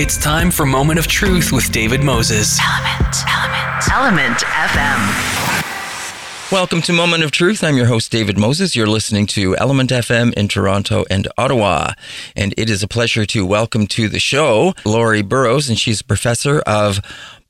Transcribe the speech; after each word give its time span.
It's 0.00 0.16
time 0.16 0.52
for 0.52 0.64
Moment 0.64 1.00
of 1.00 1.08
Truth 1.08 1.50
with 1.50 1.72
David 1.72 2.04
Moses. 2.04 2.60
Element, 2.60 3.16
Element, 3.26 3.90
Element 3.90 4.38
FM. 4.44 6.52
Welcome 6.52 6.82
to 6.82 6.92
Moment 6.92 7.24
of 7.24 7.32
Truth. 7.32 7.64
I'm 7.64 7.76
your 7.76 7.86
host, 7.86 8.12
David 8.12 8.38
Moses. 8.38 8.76
You're 8.76 8.86
listening 8.86 9.26
to 9.26 9.56
Element 9.56 9.90
FM 9.90 10.32
in 10.34 10.46
Toronto 10.46 11.04
and 11.10 11.26
Ottawa. 11.36 11.94
And 12.36 12.54
it 12.56 12.70
is 12.70 12.84
a 12.84 12.86
pleasure 12.86 13.26
to 13.26 13.44
welcome 13.44 13.88
to 13.88 14.08
the 14.08 14.20
show 14.20 14.72
Lori 14.84 15.22
Burrows, 15.22 15.68
and 15.68 15.76
she's 15.76 16.00
a 16.00 16.04
professor 16.04 16.60
of 16.60 17.00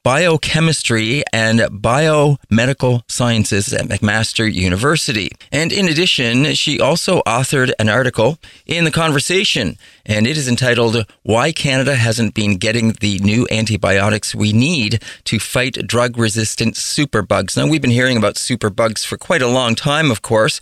biochemistry 0.08 1.22
and 1.34 1.60
biomedical 1.60 3.02
sciences 3.10 3.74
at 3.74 3.88
McMaster 3.88 4.50
University. 4.50 5.30
And 5.52 5.70
in 5.70 5.86
addition, 5.86 6.54
she 6.54 6.80
also 6.80 7.20
authored 7.26 7.72
an 7.78 7.90
article 7.90 8.38
in 8.64 8.84
The 8.84 8.90
Conversation, 8.90 9.76
and 10.06 10.26
it 10.26 10.38
is 10.38 10.48
entitled 10.48 11.04
Why 11.24 11.52
Canada 11.52 11.94
Hasn't 11.94 12.32
Been 12.32 12.56
Getting 12.56 12.92
the 12.92 13.18
New 13.18 13.46
Antibiotics 13.50 14.34
We 14.34 14.54
Need 14.54 15.02
to 15.24 15.38
Fight 15.38 15.86
Drug 15.86 16.16
Resistant 16.16 16.76
Superbugs. 16.76 17.54
Now, 17.54 17.66
we've 17.66 17.82
been 17.82 17.90
hearing 17.90 18.16
about 18.16 18.36
superbugs 18.36 19.04
for 19.04 19.18
quite 19.18 19.42
a 19.42 19.46
long 19.46 19.74
time, 19.74 20.10
of 20.10 20.22
course, 20.22 20.58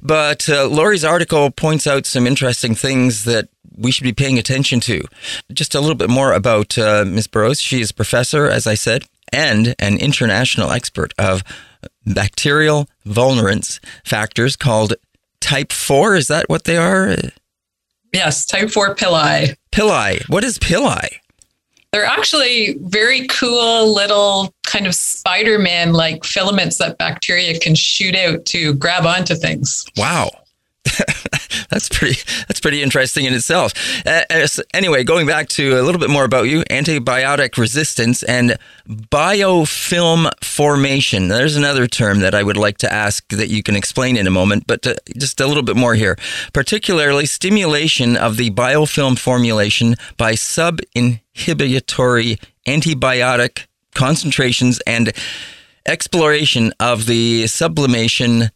but 0.00 0.48
uh, 0.48 0.68
Lori's 0.68 1.04
article 1.04 1.50
points 1.50 1.86
out 1.86 2.06
some 2.06 2.26
interesting 2.26 2.74
things 2.74 3.24
that 3.24 3.50
we 3.76 3.90
should 3.90 4.04
be 4.04 4.12
paying 4.12 4.38
attention 4.38 4.80
to. 4.80 5.02
Just 5.52 5.74
a 5.74 5.80
little 5.80 5.96
bit 5.96 6.10
more 6.10 6.32
about 6.32 6.76
uh, 6.78 7.04
Ms. 7.06 7.26
Burrows. 7.26 7.60
She 7.60 7.80
is 7.80 7.92
professor, 7.92 8.48
as 8.48 8.66
I 8.66 8.74
said, 8.74 9.04
and 9.32 9.74
an 9.78 9.98
international 9.98 10.70
expert 10.70 11.12
of 11.18 11.42
bacterial 12.06 12.88
virulence 13.04 13.80
factors 14.04 14.56
called 14.56 14.94
type 15.40 15.72
4. 15.72 16.16
Is 16.16 16.28
that 16.28 16.48
what 16.48 16.64
they 16.64 16.76
are? 16.76 17.16
Yes, 18.12 18.46
type 18.46 18.70
4 18.70 18.94
pili. 18.94 19.54
Pili. 19.72 20.28
What 20.28 20.44
is 20.44 20.58
pili? 20.58 21.08
They're 21.92 22.04
actually 22.04 22.76
very 22.80 23.26
cool 23.28 23.94
little 23.94 24.52
kind 24.66 24.86
of 24.86 24.94
Spider 24.94 25.58
Man 25.58 25.92
like 25.92 26.24
filaments 26.24 26.78
that 26.78 26.98
bacteria 26.98 27.58
can 27.58 27.74
shoot 27.74 28.14
out 28.14 28.44
to 28.46 28.74
grab 28.74 29.06
onto 29.06 29.34
things. 29.34 29.84
Wow. 29.96 30.30
that's 31.70 31.88
pretty. 31.88 32.20
That's 32.48 32.60
pretty 32.60 32.82
interesting 32.82 33.24
in 33.24 33.34
itself. 33.34 33.72
Uh, 34.06 34.22
anyway, 34.72 35.04
going 35.04 35.26
back 35.26 35.48
to 35.50 35.80
a 35.80 35.82
little 35.82 36.00
bit 36.00 36.10
more 36.10 36.24
about 36.24 36.48
you: 36.48 36.62
antibiotic 36.64 37.56
resistance 37.56 38.22
and 38.22 38.56
biofilm 38.88 40.30
formation. 40.42 41.28
There's 41.28 41.56
another 41.56 41.86
term 41.86 42.20
that 42.20 42.34
I 42.34 42.42
would 42.42 42.56
like 42.56 42.78
to 42.78 42.92
ask 42.92 43.26
that 43.28 43.48
you 43.48 43.62
can 43.62 43.76
explain 43.76 44.16
in 44.16 44.26
a 44.26 44.30
moment, 44.30 44.66
but 44.66 44.86
uh, 44.86 44.94
just 45.16 45.40
a 45.40 45.46
little 45.46 45.62
bit 45.62 45.76
more 45.76 45.94
here. 45.94 46.16
Particularly, 46.52 47.26
stimulation 47.26 48.16
of 48.16 48.36
the 48.36 48.50
biofilm 48.50 49.18
formulation 49.18 49.96
by 50.16 50.34
sub-inhibitory 50.34 52.38
antibiotic 52.66 53.66
concentrations 53.94 54.80
and 54.86 55.12
exploration 55.86 56.72
of 56.78 57.06
the 57.06 57.46
sublimation 57.46 58.50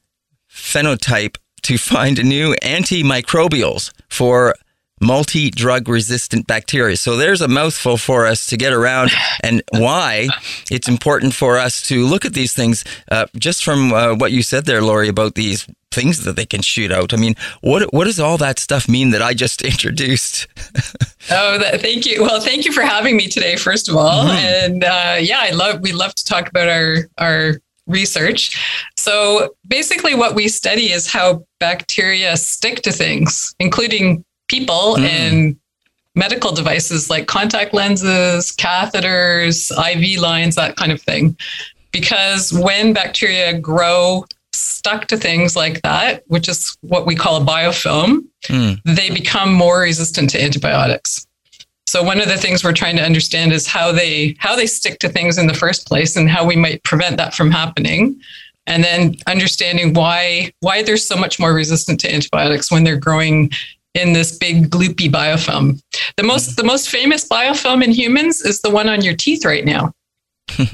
phenotype 0.51 1.37
to 1.63 1.79
find 1.79 2.23
new 2.25 2.55
antimicrobials 2.63 3.93
for 4.09 4.55
multi 5.01 5.51
drug 5.51 5.89
resistant 5.89 6.47
bacteria. 6.47 6.97
So 6.97 7.17
there's 7.17 7.41
a 7.41 7.49
mouthful 7.49 7.97
for 7.97 8.27
us 8.27 8.47
to 8.47 8.57
get 8.57 8.73
around 8.73 9.11
and 9.43 9.63
why 9.73 10.29
it's 10.71 10.89
important 10.89 11.35
for 11.35 11.59
us 11.59 11.83
to 11.89 12.07
look 12.07 12.25
at 12.25 12.35
these 12.35 12.55
things 12.55 12.85
uh, 13.11 13.27
just 13.37 13.65
from 13.65 13.93
uh, 13.93 14.15
what 14.15 14.33
you 14.33 14.43
said 14.43 14.67
there, 14.67 14.83
Lori, 14.83 15.09
about 15.09 15.35
these 15.35 15.67
things 15.91 16.23
that 16.25 16.37
they 16.37 16.47
can 16.47 16.63
shoot 16.63 16.93
out. 16.93 17.13
I 17.13 17.17
mean, 17.17 17.35
what 17.63 17.93
what 17.93 18.05
does 18.05 18.21
all 18.21 18.37
that 18.39 18.59
stuff 18.59 18.89
mean 18.89 19.11
that 19.11 19.23
I 19.23 19.35
just 19.35 19.63
introduced? 19.73 20.47
oh, 21.31 21.59
that, 21.59 21.81
thank 21.81 22.07
you. 22.07 22.23
Well, 22.23 22.41
thank 22.41 22.65
you 22.65 22.73
for 22.73 22.83
having 22.83 23.17
me 23.17 23.29
today, 23.29 23.57
first 23.57 23.89
of 23.89 23.97
all. 23.97 24.25
Mm-hmm. 24.25 24.37
And 24.37 24.85
uh, 24.85 25.17
yeah, 25.21 25.41
I 25.41 25.51
love 25.51 25.81
we 25.81 25.93
love 25.93 26.15
to 26.15 26.25
talk 26.25 26.49
about 26.49 26.69
our 26.69 27.09
our 27.19 27.61
research. 27.91 28.57
So 28.97 29.55
basically, 29.67 30.15
what 30.15 30.35
we 30.35 30.49
study 30.49 30.93
is 30.93 31.11
how 31.11 31.45
bacteria 31.59 32.37
stick 32.37 32.83
to 32.83 32.93
things, 32.93 33.55
including 33.59 34.25
people 34.49 34.97
mm. 34.97 35.05
and 35.05 35.57
medical 36.15 36.53
devices 36.53 37.09
like 37.09 37.27
contact 37.27 37.73
lenses, 37.73 38.53
catheters, 38.57 39.71
IV 39.71 40.21
lines, 40.21 40.57
that 40.57 40.77
kind 40.77 40.93
of 40.93 41.01
thing. 41.01 41.37
Because 41.93 42.53
when 42.53 42.93
bacteria 42.93 43.59
grow 43.59 44.25
stuck 44.53 45.07
to 45.07 45.17
things 45.17 45.57
like 45.57 45.83
that, 45.83 46.23
which 46.27 46.49
is 46.49 46.77
what 46.81 47.07
we 47.07 47.15
call 47.15 47.41
a 47.41 47.45
biofilm, 47.45 48.21
mm. 48.45 48.81
they 48.85 49.11
become 49.11 49.53
more 49.53 49.81
resistant 49.81 50.31
to 50.31 50.43
antibiotics. 50.43 51.27
So 51.91 52.05
one 52.05 52.21
of 52.21 52.29
the 52.29 52.37
things 52.37 52.63
we're 52.63 52.73
trying 52.73 52.95
to 52.99 53.03
understand 53.03 53.53
is 53.53 53.67
how 53.67 53.91
they 53.91 54.37
how 54.39 54.55
they 54.55 54.69
stick 54.69 55.01
to 55.01 55.09
things 55.09 55.39
in 55.39 55.49
the 55.49 55.55
first 55.55 55.89
place 55.89 56.15
and 56.15 56.31
how 56.31 56.47
we 56.47 56.55
might 56.55 56.85
prevent 56.85 57.17
that 57.17 57.35
from 57.35 57.51
happening. 57.51 58.21
And 58.69 58.85
then 58.85 59.17
understanding 59.27 59.93
why 59.93 60.53
why 60.61 60.85
they're 60.85 60.97
so 60.97 61.17
much 61.17 61.41
more 61.41 61.53
resistant 61.53 61.99
to 62.01 62.15
antibiotics 62.15 62.71
when 62.71 62.85
they're 62.85 62.97
growing 62.97 63.51
in 63.95 64.13
this 64.13 64.39
big 64.39 64.71
gloopy 64.71 65.11
biofilm. 65.11 65.83
The 66.17 66.23
most 66.23 66.57
the 66.57 66.63
most 66.63 66.89
famous 66.89 67.29
biofilm 67.29 67.83
in 67.83 67.91
humans 67.91 68.41
is 68.41 68.61
the 68.61 68.71
one 68.71 68.89
on 68.89 69.03
your 69.03 69.17
teeth 69.17 69.45
right 69.45 69.65
now. 69.65 69.93
wow. 70.61 70.71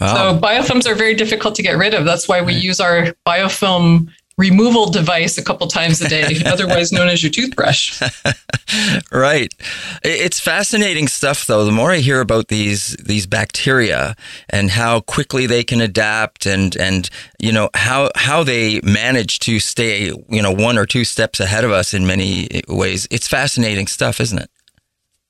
So 0.00 0.40
biofilms 0.40 0.86
are 0.86 0.94
very 0.94 1.14
difficult 1.14 1.54
to 1.56 1.62
get 1.62 1.76
rid 1.76 1.92
of. 1.92 2.06
That's 2.06 2.26
why 2.26 2.40
we 2.40 2.54
use 2.54 2.80
our 2.80 3.14
biofilm 3.26 4.10
removal 4.38 4.90
device 4.90 5.38
a 5.38 5.42
couple 5.42 5.66
times 5.66 6.00
a 6.00 6.08
day, 6.08 6.38
otherwise 6.46 6.92
known 6.92 7.08
as 7.08 7.22
your 7.22 7.30
toothbrush. 7.30 8.02
right. 9.12 9.52
It's 10.04 10.40
fascinating 10.40 11.08
stuff 11.08 11.46
though. 11.46 11.64
The 11.64 11.72
more 11.72 11.92
I 11.92 11.98
hear 11.98 12.20
about 12.20 12.48
these 12.48 12.96
these 12.96 13.26
bacteria 13.26 14.14
and 14.50 14.70
how 14.70 15.00
quickly 15.00 15.46
they 15.46 15.64
can 15.64 15.80
adapt 15.80 16.46
and 16.46 16.76
and 16.76 17.08
you 17.38 17.52
know 17.52 17.70
how 17.74 18.10
how 18.14 18.44
they 18.44 18.80
manage 18.82 19.38
to 19.40 19.58
stay, 19.60 20.12
you 20.28 20.42
know, 20.42 20.52
one 20.52 20.78
or 20.78 20.86
two 20.86 21.04
steps 21.04 21.40
ahead 21.40 21.64
of 21.64 21.70
us 21.70 21.94
in 21.94 22.06
many 22.06 22.62
ways. 22.68 23.06
It's 23.10 23.28
fascinating 23.28 23.86
stuff, 23.86 24.20
isn't 24.20 24.38
it? 24.38 24.50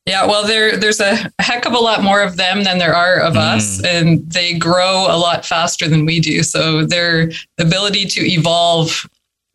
Yeah, 0.07 0.25
well, 0.25 0.47
there 0.47 0.77
there's 0.77 1.01
a 1.01 1.33
heck 1.41 1.67
of 1.67 1.73
a 1.73 1.79
lot 1.79 2.03
more 2.03 2.23
of 2.23 2.37
them 2.37 2.63
than 2.63 2.79
there 2.79 2.95
are 2.95 3.19
of 3.19 3.35
mm. 3.35 3.39
us, 3.39 3.83
and 3.85 4.29
they 4.31 4.57
grow 4.57 5.07
a 5.09 5.19
lot 5.19 5.45
faster 5.45 5.89
than 5.89 6.07
we 6.07 6.21
do. 6.21 6.45
So 6.45 6.87
their 6.87 7.33
ability 7.59 8.07
to 8.07 8.21
evolve 8.21 9.09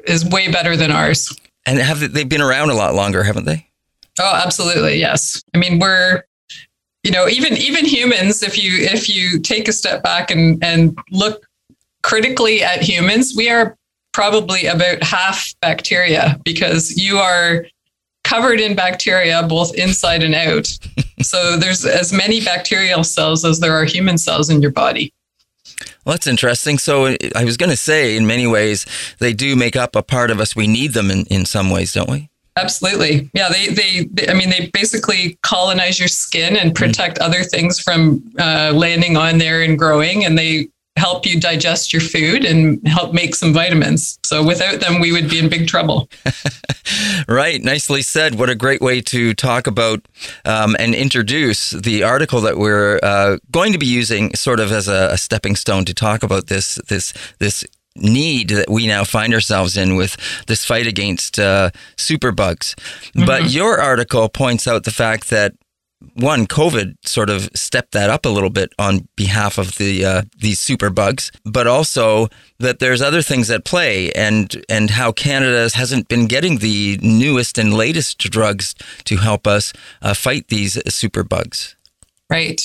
is 0.06 0.26
way 0.26 0.52
better 0.52 0.76
than 0.76 0.92
ours. 0.92 1.34
And 1.66 1.80
have 1.80 2.14
they 2.14 2.26
been 2.26 2.42
around 2.42 2.70
a 2.70 2.74
lot 2.74 2.96
longer, 2.96 3.24
haven't 3.24 3.46
they? 3.46 3.66
Oh, 4.20 4.42
absolutely, 4.44 5.00
yes. 5.00 5.42
I 5.54 5.58
mean, 5.58 5.80
we're 5.80 6.24
you 7.04 7.12
know 7.12 7.30
even 7.30 7.56
even 7.56 7.86
humans. 7.86 8.44
If 8.44 8.62
you 8.62 8.74
if 8.84 9.08
you 9.08 9.40
take 9.40 9.70
a 9.70 9.74
step 9.74 10.04
back 10.04 10.32
and 10.32 10.62
and 10.62 10.98
look 11.12 11.48
critically 12.04 12.62
at 12.62 12.82
humans, 12.82 13.34
we 13.38 13.50
are 13.50 13.78
probably 14.12 14.66
about 14.66 15.02
half 15.02 15.54
bacteria 15.62 16.38
because 16.44 16.98
you 16.98 17.20
are 17.20 17.66
covered 18.32 18.62
in 18.62 18.76
bacteria 18.76 19.44
both 19.44 19.76
inside 19.76 20.24
and 20.24 20.34
out. 20.34 20.66
so 21.22 21.58
there's 21.58 21.86
as 21.86 22.14
many 22.14 22.40
bacterial 22.40 23.04
cells 23.04 23.44
as 23.44 23.60
there 23.60 23.74
are 23.74 23.84
human 23.84 24.18
cells 24.18 24.50
in 24.50 24.62
your 24.62 24.72
body. 24.72 25.14
Well, 26.06 26.14
that's 26.14 26.28
interesting. 26.28 26.78
So 26.78 27.18
I 27.36 27.44
was 27.44 27.58
going 27.58 27.70
to 27.72 27.78
say, 27.78 28.16
in 28.16 28.26
many 28.26 28.48
ways, 28.48 28.86
they 29.20 29.34
do 29.34 29.56
make 29.58 29.76
up 29.76 29.98
a 29.98 30.02
part 30.02 30.32
of 30.32 30.40
us. 30.40 30.56
We 30.56 30.66
need 30.66 30.94
them 30.94 31.12
in, 31.12 31.26
in 31.26 31.46
some 31.46 31.70
ways, 31.70 31.92
don't 31.92 32.10
we? 32.10 32.30
Absolutely. 32.56 33.30
Yeah. 33.34 33.50
They, 33.50 33.68
they, 33.68 34.06
they 34.12 34.30
I 34.30 34.34
mean, 34.34 34.50
they 34.50 34.70
basically 34.74 35.38
colonize 35.44 36.00
your 36.00 36.08
skin 36.08 36.56
and 36.56 36.74
protect 36.74 37.20
mm. 37.20 37.26
other 37.26 37.44
things 37.44 37.80
from 37.80 38.24
uh, 38.40 38.72
landing 38.74 39.18
on 39.18 39.40
there 39.40 39.62
and 39.62 39.78
growing. 39.78 40.24
And 40.24 40.38
they 40.38 40.70
help 40.98 41.26
you 41.26 41.40
digest 41.40 41.94
your 41.94 42.02
food 42.02 42.44
and 42.44 42.86
help 42.88 43.14
make 43.14 43.34
some 43.34 43.54
vitamins. 43.54 44.20
So 44.24 44.46
without 44.46 44.82
them, 44.82 45.00
we 45.00 45.12
would 45.12 45.30
be 45.30 45.40
in 45.40 45.50
big 45.50 45.68
trouble. 45.68 46.10
right. 47.28 47.62
Nicely 47.62 48.02
said. 48.02 48.36
What 48.36 48.50
a 48.50 48.56
great 48.56 48.82
way 48.82 49.02
to 49.02 49.34
talk 49.34 49.68
about 49.68 50.06
um, 50.46 50.76
and 50.80 50.94
introduce 50.94 51.72
the 51.72 52.04
article 52.04 52.42
that 52.42 52.58
we're 52.58 53.00
uh, 53.02 53.38
going 53.52 53.72
to 53.72 53.80
be 53.80 53.86
using 53.86 54.36
sort 54.36 54.60
of 54.60 54.72
as 54.72 54.88
a, 54.88 55.10
a 55.12 55.18
stepping 55.18 55.56
stone 55.56 55.86
to 55.86 55.94
talk 55.94 56.24
about 56.24 56.48
this, 56.48 56.76
this, 56.88 57.14
this 57.40 57.66
need 57.96 58.50
that 58.50 58.70
we 58.70 58.88
now 58.88 59.04
find 59.04 59.34
ourselves 59.34 59.78
in 59.78 59.96
with 59.96 60.18
this 60.48 60.66
fight 60.66 60.88
against 60.88 61.40
uh, 61.40 61.72
superbugs. 61.98 62.76
Mm-hmm. 62.76 63.26
But 63.26 63.50
your 63.50 63.80
article 63.80 64.30
points 64.30 64.68
out 64.68 64.84
the 64.84 64.92
fact 64.92 65.30
that 65.30 65.54
one, 66.16 66.48
COVID 66.48 66.96
sort 67.06 67.30
of 67.30 67.50
stepped 67.54 67.92
that 67.94 68.10
up 68.10 68.26
a 68.26 68.30
little 68.30 68.50
bit 68.50 68.74
on 68.78 69.08
behalf 69.16 69.58
of 69.58 69.78
the 69.78 70.06
uh, 70.06 70.22
these 70.38 70.60
super 70.60 70.90
bugs, 70.90 71.32
but 71.46 71.68
also 71.68 72.28
that 72.60 72.80
there's 72.80 73.02
other 73.02 73.22
things 73.22 73.50
at 73.50 73.66
play, 73.66 74.12
and 74.12 74.64
and 74.70 74.92
how 74.92 75.12
Canada 75.12 75.70
hasn't 75.74 76.08
been 76.08 76.28
getting 76.28 76.58
the 76.58 77.00
newest 77.02 77.58
and 77.58 77.74
latest 77.74 78.18
drugs 78.18 78.76
to 79.06 79.18
help 79.18 79.48
us 79.48 79.74
uh, 80.02 80.14
fight 80.14 80.48
these 80.48 80.82
super 80.94 81.24
bugs. 81.24 81.76
Right. 82.30 82.62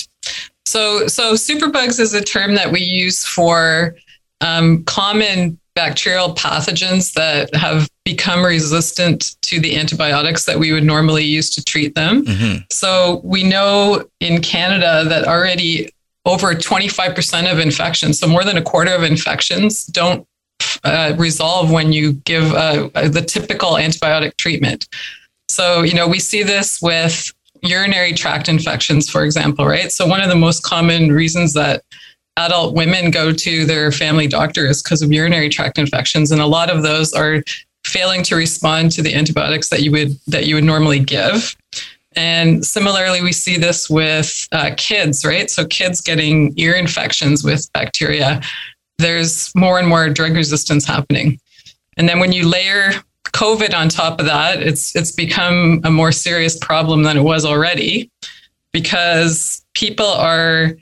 So 0.65 1.07
so 1.07 1.33
superbugs 1.33 1.99
is 1.99 2.13
a 2.13 2.23
term 2.23 2.55
that 2.55 2.71
we 2.71 2.81
use 2.81 3.25
for 3.25 3.95
um, 4.41 4.83
common 4.83 5.59
bacterial 5.75 6.33
pathogens 6.33 7.13
that 7.13 7.53
have 7.55 7.87
become 8.07 8.41
resistant 8.45 9.35
to 9.41 9.59
the 9.59 9.77
antibiotics 9.77 10.45
that 10.45 10.57
we 10.57 10.71
would 10.71 10.85
normally 10.85 11.25
use 11.25 11.49
to 11.49 11.61
treat 11.61 11.93
them. 11.93 12.23
Mm-hmm. 12.23 12.63
So 12.71 13.19
we 13.21 13.43
know 13.43 14.05
in 14.21 14.41
Canada 14.41 15.03
that 15.09 15.25
already 15.25 15.89
over 16.23 16.55
25% 16.55 17.51
of 17.51 17.59
infections, 17.59 18.17
so 18.17 18.25
more 18.25 18.45
than 18.45 18.55
a 18.55 18.61
quarter 18.61 18.95
of 18.95 19.03
infections, 19.03 19.85
don't 19.87 20.25
uh, 20.85 21.15
resolve 21.17 21.69
when 21.69 21.91
you 21.91 22.13
give 22.13 22.53
uh, 22.53 22.87
the 23.09 23.21
typical 23.27 23.71
antibiotic 23.71 24.37
treatment. 24.37 24.87
So, 25.49 25.81
you 25.81 25.93
know, 25.93 26.07
we 26.07 26.19
see 26.19 26.43
this 26.43 26.81
with 26.81 27.29
urinary 27.61 28.13
tract 28.13 28.47
infections, 28.47 29.09
for 29.09 29.25
example, 29.25 29.65
right? 29.65 29.91
So, 29.91 30.07
one 30.07 30.21
of 30.21 30.29
the 30.29 30.35
most 30.35 30.63
common 30.63 31.11
reasons 31.11 31.53
that 31.55 31.83
adult 32.37 32.73
women 32.73 33.11
go 33.11 33.33
to 33.33 33.65
their 33.65 33.91
family 33.91 34.27
doctor 34.27 34.65
is 34.65 34.81
because 34.81 35.01
of 35.01 35.11
urinary 35.11 35.49
tract 35.49 35.77
infections, 35.77 36.31
and 36.31 36.39
a 36.39 36.45
lot 36.45 36.69
of 36.69 36.83
those 36.83 37.11
are 37.11 37.43
failing 37.85 38.23
to 38.23 38.35
respond 38.35 38.91
to 38.91 39.01
the 39.01 39.13
antibiotics 39.13 39.69
that 39.69 39.81
you 39.81 39.91
would 39.91 40.19
that 40.27 40.45
you 40.45 40.55
would 40.55 40.63
normally 40.63 40.99
give. 40.99 41.55
And 42.15 42.65
similarly, 42.65 43.21
we 43.21 43.31
see 43.31 43.57
this 43.57 43.89
with 43.89 44.47
uh, 44.51 44.71
kids, 44.75 45.23
right? 45.23 45.49
So 45.51 45.65
kids 45.67 46.01
getting 46.01 46.53
ear 46.57 46.73
infections 46.73 47.43
with 47.43 47.71
bacteria, 47.73 48.41
there's 48.97 49.53
more 49.55 49.77
and 49.77 49.87
more 49.87 50.09
drug 50.09 50.33
resistance 50.33 50.83
happening. 50.85 51.39
And 51.95 52.09
then 52.09 52.19
when 52.19 52.31
you 52.31 52.47
layer 52.47 52.93
COVID 53.33 53.75
on 53.75 53.89
top 53.89 54.19
of 54.19 54.25
that, 54.25 54.63
it's 54.63 54.95
it's 54.95 55.11
become 55.11 55.81
a 55.83 55.91
more 55.91 56.11
serious 56.11 56.57
problem 56.57 57.03
than 57.03 57.17
it 57.17 57.23
was 57.23 57.45
already 57.45 58.09
because 58.71 59.63
people 59.73 60.07
are 60.07 60.75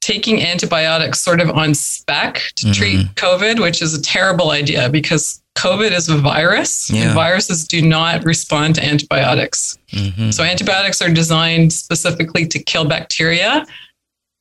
taking 0.00 0.40
antibiotics 0.40 1.20
sort 1.20 1.40
of 1.40 1.50
on 1.50 1.74
spec 1.74 2.36
to 2.56 2.66
mm-hmm. 2.66 2.72
treat 2.72 3.06
COVID, 3.16 3.60
which 3.60 3.82
is 3.82 3.92
a 3.92 4.00
terrible 4.00 4.52
idea 4.52 4.88
because 4.88 5.42
COVID 5.56 5.90
is 5.90 6.08
a 6.08 6.16
virus 6.16 6.90
yeah. 6.90 7.02
and 7.02 7.14
viruses 7.14 7.66
do 7.66 7.82
not 7.82 8.24
respond 8.24 8.74
to 8.76 8.84
antibiotics. 8.84 9.78
Mm-hmm. 9.92 10.30
So 10.30 10.44
antibiotics 10.44 11.02
are 11.02 11.10
designed 11.10 11.72
specifically 11.72 12.46
to 12.46 12.58
kill 12.58 12.84
bacteria 12.84 13.66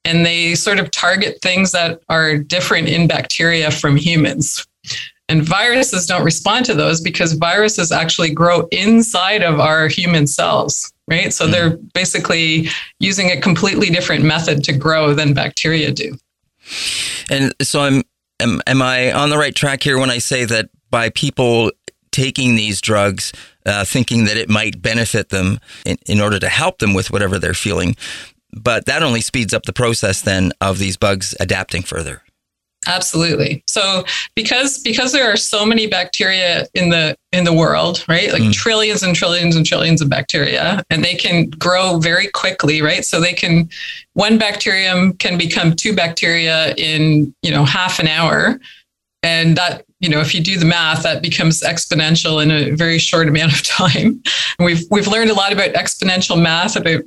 and 0.03 0.25
they 0.25 0.53
sort 0.55 0.79
of 0.79 0.91
target 0.91 1.39
things 1.41 1.71
that 1.71 2.01
are 2.09 2.37
different 2.37 2.87
in 2.87 3.07
bacteria 3.07 3.71
from 3.71 3.95
humans. 3.95 4.65
And 5.27 5.41
viruses 5.41 6.05
don't 6.05 6.23
respond 6.23 6.65
to 6.65 6.75
those 6.75 7.01
because 7.01 7.33
viruses 7.33 7.91
actually 7.91 8.31
grow 8.31 8.67
inside 8.71 9.41
of 9.41 9.59
our 9.59 9.87
human 9.87 10.27
cells 10.27 10.93
right? 11.07 11.33
So 11.33 11.47
mm 11.47 11.55
they're 11.55 11.77
basically 11.93 12.67
using 12.99 13.31
a 13.31 13.39
completely 13.39 13.89
different 13.89 14.25
method 14.25 14.61
to 14.65 14.73
grow 14.73 15.13
than 15.13 15.33
bacteria 15.33 15.89
do. 15.89 16.17
And 17.29 17.53
so 17.61 17.79
I'm 17.79 18.03
am, 18.41 18.61
am 18.67 18.81
I 18.81 19.13
on 19.13 19.29
the 19.29 19.37
right 19.37 19.55
track 19.55 19.81
here 19.81 19.97
when 19.97 20.09
I 20.09 20.17
say 20.17 20.43
that 20.43 20.69
by 20.89 21.09
people 21.09 21.71
taking 22.11 22.55
these 22.55 22.79
drugs 22.79 23.33
uh, 23.65 23.83
thinking 23.83 24.25
that 24.25 24.37
it 24.37 24.49
might 24.49 24.81
benefit 24.81 25.29
them 25.29 25.59
in, 25.85 25.97
in 26.05 26.21
order 26.21 26.39
to 26.39 26.47
help 26.47 26.79
them 26.79 26.93
with 26.93 27.11
whatever 27.11 27.39
they're 27.39 27.53
feeling, 27.53 27.95
but 28.53 28.85
that 28.85 29.03
only 29.03 29.21
speeds 29.21 29.53
up 29.53 29.63
the 29.63 29.73
process 29.73 30.21
then 30.21 30.51
of 30.61 30.79
these 30.79 30.97
bugs 30.97 31.35
adapting 31.39 31.81
further. 31.81 32.21
Absolutely. 32.87 33.63
So 33.67 34.03
because 34.35 34.79
because 34.79 35.11
there 35.11 35.31
are 35.31 35.35
so 35.35 35.65
many 35.65 35.87
bacteria 35.87 36.67
in 36.73 36.89
the 36.89 37.15
in 37.31 37.43
the 37.43 37.53
world, 37.53 38.05
right? 38.07 38.31
Like 38.31 38.43
mm. 38.43 38.53
trillions 38.53 39.01
and 39.01 39.15
trillions 39.15 39.55
and 39.55 39.65
trillions 39.65 40.01
of 40.01 40.09
bacteria 40.09 40.83
and 40.89 41.03
they 41.03 41.15
can 41.15 41.49
grow 41.49 41.97
very 41.97 42.27
quickly, 42.27 42.81
right? 42.81 43.03
So 43.03 43.19
they 43.19 43.33
can 43.33 43.69
one 44.13 44.37
bacterium 44.37 45.13
can 45.13 45.37
become 45.37 45.75
two 45.75 45.95
bacteria 45.95 46.75
in, 46.75 47.33
you 47.41 47.51
know, 47.51 47.65
half 47.65 47.99
an 47.99 48.07
hour. 48.07 48.59
And 49.25 49.57
that, 49.57 49.83
you 50.01 50.07
know, 50.07 50.19
if 50.19 50.35
you 50.35 50.39
do 50.41 50.59
the 50.59 50.65
math, 50.65 51.01
that 51.01 51.23
becomes 51.23 51.61
exponential 51.61 52.43
in 52.43 52.51
a 52.51 52.75
very 52.75 52.99
short 52.99 53.27
amount 53.27 53.53
of 53.53 53.63
time. 53.65 54.21
And 54.59 54.65
we've 54.65 54.83
we've 54.91 55.07
learned 55.07 55.31
a 55.31 55.33
lot 55.33 55.51
about 55.51 55.73
exponential 55.73 56.39
math 56.39 56.75
about 56.75 57.01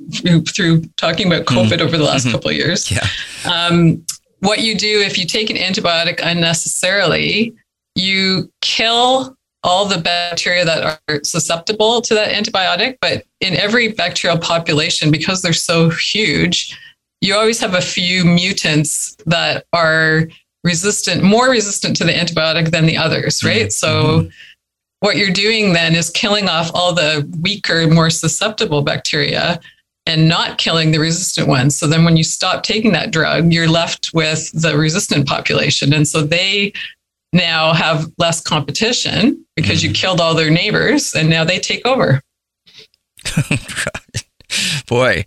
through 0.53 0.81
talking 0.97 1.27
about 1.27 1.45
mm. 1.45 1.55
COVID 1.55 1.77
mm. 1.77 1.81
over 1.81 1.97
the 1.97 2.03
last 2.03 2.23
mm-hmm. 2.23 2.33
couple 2.33 2.49
of 2.49 2.57
years. 2.57 2.91
Yeah. 2.91 3.07
Um, 3.49 4.05
what 4.39 4.59
you 4.59 4.77
do 4.77 4.99
if 4.99 5.17
you 5.17 5.25
take 5.25 5.49
an 5.49 5.55
antibiotic 5.55 6.19
unnecessarily, 6.21 7.53
you 7.95 8.51
kill 8.59 9.33
all 9.63 9.85
the 9.85 9.97
bacteria 9.97 10.65
that 10.65 10.99
are 11.07 11.23
susceptible 11.23 12.01
to 12.01 12.13
that 12.15 12.33
antibiotic. 12.33 12.97
But 12.99 13.23
in 13.39 13.55
every 13.55 13.93
bacterial 13.93 14.39
population, 14.39 15.09
because 15.09 15.41
they're 15.41 15.53
so 15.53 15.89
huge, 15.89 16.77
you 17.21 17.33
always 17.33 17.61
have 17.61 17.75
a 17.75 17.81
few 17.81 18.25
mutants 18.25 19.15
that 19.25 19.65
are 19.71 20.27
resistant, 20.69 21.23
more 21.23 21.49
resistant 21.49 21.95
to 21.97 22.03
the 22.03 22.11
antibiotic 22.11 22.69
than 22.71 22.85
the 22.85 22.95
others, 22.95 23.43
right? 23.43 23.73
So 23.73 23.89
mm-hmm. 23.89 24.29
what 24.99 25.17
you're 25.17 25.31
doing 25.31 25.73
then 25.73 25.95
is 25.95 26.09
killing 26.11 26.47
off 26.47 26.69
all 26.73 26.93
the 26.93 27.27
weaker, 27.41 27.87
more 27.87 28.11
susceptible 28.11 28.83
bacteria 28.83 29.59
and 30.05 30.27
not 30.27 30.57
killing 30.59 30.91
the 30.91 30.99
resistant 30.99 31.47
ones. 31.47 31.77
So 31.77 31.87
then 31.87 32.05
when 32.05 32.17
you 32.17 32.23
stop 32.23 32.63
taking 32.63 32.91
that 32.93 33.11
drug, 33.11 33.51
you're 33.51 33.67
left 33.67 34.11
with 34.13 34.51
the 34.53 34.77
resistant 34.77 35.27
population. 35.27 35.93
And 35.93 36.07
so 36.07 36.21
they 36.21 36.73
now 37.33 37.73
have 37.73 38.11
less 38.17 38.41
competition 38.41 39.45
because 39.55 39.83
you 39.83 39.89
mm-hmm. 39.89 40.01
killed 40.01 40.21
all 40.21 40.35
their 40.35 40.51
neighbors 40.51 41.13
and 41.15 41.29
now 41.29 41.43
they 41.43 41.59
take 41.59 41.85
over. 41.85 42.21
Boy, 44.87 45.25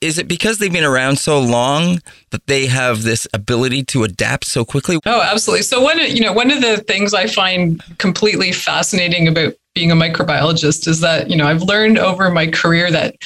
is 0.00 0.18
it 0.18 0.28
because 0.28 0.58
they've 0.58 0.72
been 0.72 0.84
around 0.84 1.18
so 1.18 1.38
long 1.38 2.00
that 2.30 2.46
they 2.46 2.66
have 2.66 3.02
this 3.02 3.26
ability 3.32 3.84
to 3.84 4.04
adapt 4.04 4.44
so 4.46 4.64
quickly? 4.64 4.98
Oh, 5.06 5.22
absolutely. 5.22 5.62
So 5.62 5.80
one, 5.80 5.98
you 5.98 6.20
know, 6.20 6.32
one 6.32 6.50
of 6.50 6.60
the 6.60 6.78
things 6.78 7.14
I 7.14 7.26
find 7.26 7.82
completely 7.98 8.52
fascinating 8.52 9.28
about 9.28 9.54
being 9.74 9.90
a 9.90 9.94
microbiologist 9.94 10.88
is 10.88 11.00
that, 11.00 11.30
you 11.30 11.36
know, 11.36 11.46
I've 11.46 11.62
learned 11.62 11.98
over 11.98 12.30
my 12.30 12.46
career 12.46 12.90
that 12.90 13.16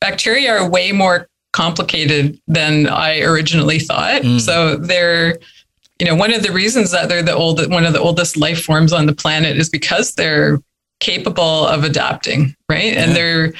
bacteria 0.00 0.52
are 0.52 0.68
way 0.68 0.92
more 0.92 1.28
complicated 1.52 2.38
than 2.48 2.88
I 2.88 3.20
originally 3.20 3.78
thought. 3.78 4.22
Mm. 4.22 4.40
So 4.40 4.76
they're, 4.76 5.38
you 6.00 6.06
know, 6.06 6.16
one 6.16 6.34
of 6.34 6.42
the 6.42 6.52
reasons 6.52 6.90
that 6.90 7.08
they're 7.08 7.22
the 7.22 7.34
old, 7.34 7.70
one 7.70 7.86
of 7.86 7.92
the 7.92 8.00
oldest 8.00 8.36
life 8.36 8.62
forms 8.62 8.92
on 8.92 9.06
the 9.06 9.14
planet 9.14 9.56
is 9.56 9.70
because 9.70 10.14
they're 10.14 10.60
capable 11.00 11.66
of 11.66 11.84
adapting, 11.84 12.54
right? 12.68 12.92
Yeah. 12.92 13.04
And 13.04 13.16
they're, 13.16 13.52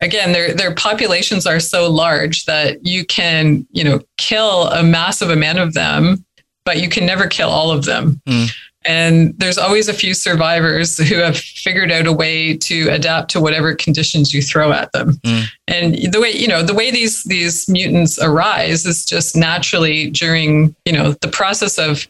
again, 0.00 0.32
their 0.32 0.54
their 0.54 0.74
populations 0.74 1.46
are 1.46 1.60
so 1.60 1.90
large 1.90 2.44
that 2.44 2.84
you 2.86 3.04
can, 3.04 3.66
you 3.70 3.84
know, 3.84 4.00
kill 4.16 4.68
a 4.68 4.82
massive 4.82 5.30
amount 5.30 5.58
of 5.58 5.74
them, 5.74 6.24
but 6.64 6.80
you 6.80 6.88
can 6.88 7.06
never 7.06 7.26
kill 7.26 7.48
all 7.48 7.70
of 7.70 7.84
them. 7.84 8.20
Mm. 8.26 8.50
And 8.84 9.34
there's 9.38 9.58
always 9.58 9.88
a 9.88 9.92
few 9.92 10.14
survivors 10.14 10.96
who 10.96 11.16
have 11.16 11.36
figured 11.36 11.90
out 11.90 12.06
a 12.06 12.12
way 12.12 12.56
to 12.56 12.88
adapt 12.90 13.32
to 13.32 13.40
whatever 13.40 13.74
conditions 13.74 14.32
you 14.32 14.40
throw 14.40 14.70
at 14.70 14.92
them. 14.92 15.14
Mm. 15.24 15.44
And 15.66 16.12
the 16.12 16.20
way, 16.20 16.30
you 16.30 16.46
know, 16.46 16.62
the 16.62 16.74
way 16.74 16.92
these 16.92 17.24
these 17.24 17.68
mutants 17.68 18.18
arise 18.22 18.86
is 18.86 19.04
just 19.04 19.36
naturally 19.36 20.10
during, 20.10 20.74
you 20.84 20.92
know, 20.92 21.12
the 21.20 21.28
process 21.28 21.78
of 21.78 22.06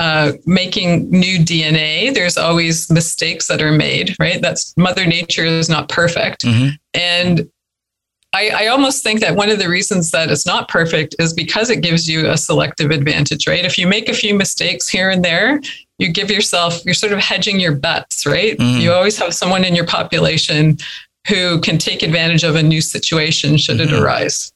uh, 0.00 0.32
making 0.46 1.10
new 1.10 1.38
DNA, 1.38 2.12
there's 2.14 2.38
always 2.38 2.90
mistakes 2.90 3.48
that 3.48 3.60
are 3.60 3.70
made, 3.70 4.16
right? 4.18 4.40
That's 4.40 4.74
Mother 4.78 5.04
Nature 5.04 5.44
is 5.44 5.68
not 5.68 5.90
perfect. 5.90 6.42
Mm-hmm. 6.42 6.70
And 6.94 7.50
I, 8.32 8.48
I, 8.48 8.66
almost 8.68 9.02
think 9.02 9.20
that 9.20 9.36
one 9.36 9.50
of 9.50 9.58
the 9.58 9.68
reasons 9.68 10.10
that 10.12 10.30
it's 10.30 10.46
not 10.46 10.68
perfect 10.68 11.16
is 11.18 11.34
because 11.34 11.68
it 11.68 11.82
gives 11.82 12.08
you 12.08 12.30
a 12.30 12.38
selective 12.38 12.90
advantage, 12.90 13.46
right? 13.46 13.62
If 13.62 13.76
you 13.76 13.86
make 13.86 14.08
a 14.08 14.14
few 14.14 14.34
mistakes 14.34 14.88
here 14.88 15.10
and 15.10 15.22
there, 15.22 15.60
you 15.98 16.10
give 16.10 16.30
yourself, 16.30 16.82
you're 16.86 16.94
sort 16.94 17.12
of 17.12 17.18
hedging 17.18 17.60
your 17.60 17.74
bets, 17.74 18.24
right? 18.24 18.56
Mm-hmm. 18.56 18.80
You 18.80 18.92
always 18.92 19.18
have 19.18 19.34
someone 19.34 19.64
in 19.64 19.74
your 19.74 19.86
population 19.86 20.78
who 21.28 21.60
can 21.60 21.76
take 21.76 22.02
advantage 22.02 22.42
of 22.42 22.56
a 22.56 22.62
new 22.62 22.80
situation 22.80 23.58
should 23.58 23.76
mm-hmm. 23.76 23.94
it 23.94 24.00
arise. 24.00 24.50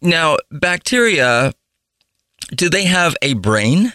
Now, 0.00 0.36
bacteria, 0.52 1.52
do 2.54 2.68
they 2.70 2.84
have 2.84 3.16
a 3.20 3.34
brain? 3.34 3.92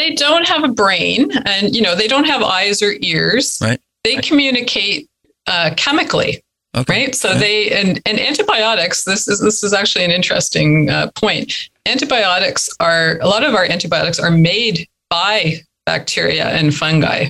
They 0.00 0.14
don't 0.14 0.48
have 0.48 0.64
a 0.64 0.68
brain, 0.68 1.30
and 1.44 1.74
you 1.76 1.82
know 1.82 1.94
they 1.94 2.08
don't 2.08 2.24
have 2.24 2.42
eyes 2.42 2.82
or 2.82 2.94
ears. 3.00 3.58
Right. 3.60 3.80
They 4.04 4.14
right. 4.14 4.24
communicate 4.24 5.08
uh, 5.46 5.74
chemically. 5.76 6.42
Okay. 6.76 7.06
Right. 7.06 7.14
So 7.14 7.34
they 7.34 7.70
and 7.70 8.00
and 8.06 8.18
antibiotics. 8.18 9.04
This 9.04 9.28
is 9.28 9.40
this 9.40 9.62
is 9.62 9.72
actually 9.72 10.04
an 10.04 10.10
interesting 10.10 10.88
uh, 10.88 11.10
point 11.14 11.70
antibiotics 11.86 12.68
are 12.80 13.18
a 13.20 13.28
lot 13.28 13.44
of 13.44 13.54
our 13.54 13.64
antibiotics 13.64 14.18
are 14.18 14.30
made 14.30 14.86
by 15.08 15.54
bacteria 15.86 16.46
and 16.48 16.74
fungi. 16.74 17.28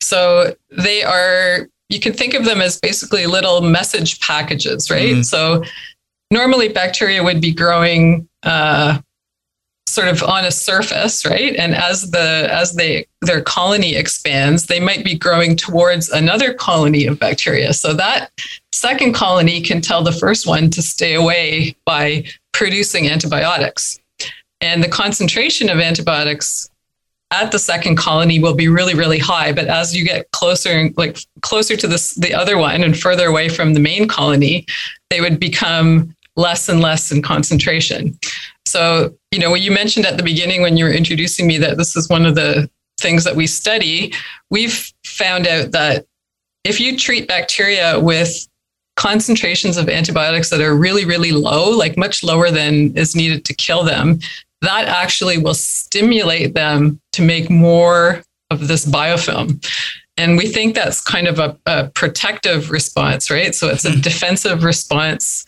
So 0.00 0.54
they 0.70 1.02
are, 1.02 1.68
you 1.88 2.00
can 2.00 2.12
think 2.12 2.34
of 2.34 2.44
them 2.44 2.60
as 2.60 2.78
basically 2.78 3.26
little 3.26 3.60
message 3.60 4.20
packages, 4.20 4.90
right? 4.90 5.16
Mm. 5.16 5.24
So 5.24 5.64
normally 6.30 6.68
bacteria 6.68 7.22
would 7.22 7.40
be 7.40 7.52
growing 7.52 8.28
uh, 8.42 9.00
sort 9.92 10.08
of 10.08 10.22
on 10.22 10.44
a 10.44 10.50
surface, 10.50 11.24
right? 11.24 11.54
And 11.56 11.74
as 11.74 12.10
the 12.10 12.48
as 12.50 12.72
they 12.72 13.06
their 13.20 13.42
colony 13.42 13.94
expands, 13.94 14.66
they 14.66 14.80
might 14.80 15.04
be 15.04 15.16
growing 15.16 15.56
towards 15.56 16.08
another 16.08 16.54
colony 16.54 17.06
of 17.06 17.18
bacteria. 17.18 17.72
So 17.72 17.92
that 17.94 18.30
second 18.72 19.12
colony 19.12 19.60
can 19.60 19.80
tell 19.80 20.02
the 20.02 20.12
first 20.12 20.46
one 20.46 20.70
to 20.70 20.82
stay 20.82 21.14
away 21.14 21.76
by 21.84 22.24
producing 22.52 23.08
antibiotics. 23.08 23.98
And 24.60 24.82
the 24.82 24.88
concentration 24.88 25.68
of 25.68 25.78
antibiotics 25.78 26.70
at 27.32 27.50
the 27.50 27.58
second 27.58 27.96
colony 27.96 28.38
will 28.38 28.54
be 28.54 28.68
really 28.68 28.94
really 28.94 29.18
high 29.18 29.52
but 29.52 29.66
as 29.66 29.96
you 29.96 30.04
get 30.04 30.30
closer 30.32 30.90
like 30.98 31.18
closer 31.40 31.76
to 31.76 31.88
this 31.88 32.14
the 32.16 32.34
other 32.34 32.58
one 32.58 32.82
and 32.84 32.98
further 32.98 33.26
away 33.26 33.48
from 33.48 33.72
the 33.72 33.80
main 33.80 34.06
colony 34.06 34.66
they 35.08 35.22
would 35.22 35.40
become 35.40 36.14
less 36.36 36.68
and 36.68 36.80
less 36.80 37.10
in 37.10 37.22
concentration 37.22 38.18
so 38.72 39.14
you 39.30 39.38
know 39.38 39.50
what 39.50 39.60
you 39.60 39.70
mentioned 39.70 40.06
at 40.06 40.16
the 40.16 40.22
beginning 40.22 40.62
when 40.62 40.76
you 40.76 40.84
were 40.84 40.92
introducing 40.92 41.46
me 41.46 41.58
that 41.58 41.76
this 41.76 41.96
is 41.96 42.08
one 42.08 42.26
of 42.26 42.34
the 42.34 42.68
things 43.00 43.24
that 43.24 43.36
we 43.36 43.46
study 43.46 44.12
we've 44.50 44.92
found 45.04 45.46
out 45.46 45.72
that 45.72 46.06
if 46.64 46.80
you 46.80 46.96
treat 46.96 47.26
bacteria 47.28 47.98
with 48.00 48.48
concentrations 48.96 49.76
of 49.76 49.88
antibiotics 49.88 50.50
that 50.50 50.60
are 50.60 50.76
really 50.76 51.04
really 51.04 51.32
low 51.32 51.70
like 51.70 51.96
much 51.96 52.22
lower 52.22 52.50
than 52.50 52.96
is 52.96 53.16
needed 53.16 53.44
to 53.44 53.54
kill 53.54 53.82
them 53.82 54.18
that 54.62 54.86
actually 54.86 55.38
will 55.38 55.54
stimulate 55.54 56.54
them 56.54 57.00
to 57.12 57.22
make 57.22 57.50
more 57.50 58.22
of 58.50 58.68
this 58.68 58.86
biofilm. 58.86 59.64
And 60.16 60.36
we 60.36 60.46
think 60.46 60.74
that's 60.74 61.00
kind 61.00 61.26
of 61.26 61.38
a, 61.38 61.58
a 61.66 61.88
protective 61.88 62.70
response, 62.70 63.30
right? 63.30 63.54
So 63.54 63.68
it's 63.68 63.84
a 63.84 63.92
hmm. 63.92 64.00
defensive 64.00 64.62
response 64.62 65.44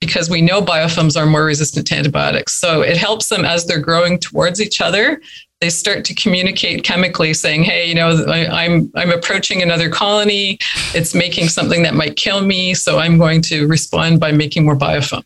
because 0.00 0.30
we 0.30 0.40
know 0.40 0.62
biofilms 0.62 1.20
are 1.20 1.26
more 1.26 1.44
resistant 1.44 1.86
to 1.88 1.94
antibiotics. 1.96 2.54
So 2.54 2.82
it 2.82 2.96
helps 2.96 3.28
them 3.28 3.44
as 3.44 3.66
they're 3.66 3.80
growing 3.80 4.18
towards 4.18 4.60
each 4.60 4.80
other. 4.80 5.20
They 5.60 5.70
start 5.70 6.04
to 6.04 6.14
communicate 6.14 6.84
chemically, 6.84 7.34
saying, 7.34 7.64
"Hey, 7.64 7.88
you 7.88 7.94
know, 7.94 8.24
I, 8.28 8.64
I'm 8.64 8.92
I'm 8.94 9.10
approaching 9.10 9.60
another 9.60 9.90
colony. 9.90 10.58
It's 10.94 11.14
making 11.14 11.48
something 11.48 11.82
that 11.82 11.94
might 11.94 12.16
kill 12.16 12.42
me, 12.42 12.74
so 12.74 12.98
I'm 12.98 13.18
going 13.18 13.42
to 13.42 13.66
respond 13.66 14.20
by 14.20 14.30
making 14.30 14.64
more 14.64 14.76
biofilm." 14.76 15.24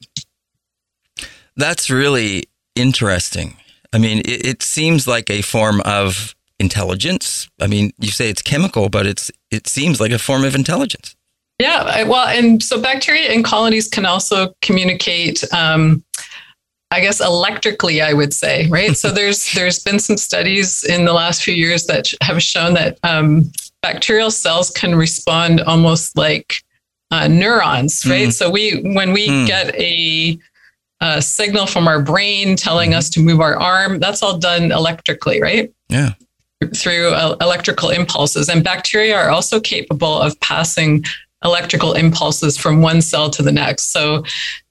That's 1.55 1.91
really 1.91 2.45
interesting. 2.75 3.59
I 3.93 3.99
mean, 3.99 4.21
it, 4.21 4.47
it, 4.47 4.63
seems 4.63 5.07
like 5.07 5.29
a 5.29 5.43
form 5.43 5.83
of 5.83 6.35
intelligence. 6.59 7.51
I 7.61 7.67
mean, 7.67 7.93
you 7.99 8.11
say 8.11 8.31
it's 8.31 8.41
chemical, 8.41 8.89
but 8.89 9.07
it's 9.07 9.31
it 9.51 9.67
seems 9.67 10.01
like 10.01 10.13
a 10.13 10.19
form 10.19 10.45
of 10.45 10.55
intelligence. 10.55 11.15
Yeah, 11.63 12.03
well, 12.03 12.27
and 12.27 12.61
so 12.61 12.81
bacteria 12.81 13.31
in 13.31 13.45
colonies 13.45 13.89
can 13.89 14.05
also 14.05 14.53
communicate. 14.63 15.45
Um, 15.53 16.03
I 16.91 17.01
guess 17.01 17.21
electrically, 17.21 18.03
I 18.03 18.13
would 18.13 18.35
say, 18.35 18.67
right? 18.69 18.97
so 18.97 19.11
there's 19.19 19.53
there's 19.53 19.79
been 19.79 20.01
some 20.01 20.17
studies 20.17 20.83
in 20.83 21.05
the 21.05 21.13
last 21.13 21.45
few 21.45 21.55
years 21.55 21.87
that 21.87 22.13
have 22.21 22.43
shown 22.43 22.75
that 22.75 22.99
um, 23.05 23.51
bacterial 23.81 24.33
cells 24.33 24.71
can 24.71 24.97
respond 24.97 25.61
almost 25.61 26.17
like 26.17 26.57
uh, 27.13 27.29
neurons, 27.29 28.05
right? 28.07 28.29
Mm. 28.29 28.33
So 28.33 28.51
we 28.51 28.83
when 28.95 29.13
we 29.13 29.29
mm. 29.29 29.47
get 29.47 29.73
a 29.77 30.37
a 31.01 31.23
signal 31.23 31.67
from 31.67 31.87
our 31.87 32.03
brain 32.03 32.57
telling 32.57 32.91
mm-hmm. 32.91 32.99
us 32.99 33.11
to 33.11 33.21
move 33.21 33.41
our 33.41 33.57
arm. 33.57 34.01
That's 34.01 34.23
all 34.23 34.39
done 34.39 34.73
electrically, 34.73 35.41
right? 35.41 35.73
Yeah. 35.89 36.11
Through 36.77 37.09
uh, 37.09 37.37
electrical 37.41 37.91
impulses. 37.91 38.49
And 38.49 38.63
bacteria 38.63 39.17
are 39.17 39.31
also 39.31 39.61
capable 39.61 40.17
of 40.17 40.39
passing 40.41 41.05
electrical 41.45 41.93
impulses 41.95 42.57
from 42.57 42.83
one 42.83 43.03
cell 43.03 43.31
to 43.31 43.43
the 43.43 43.53
next. 43.53 43.93
So 43.93 44.25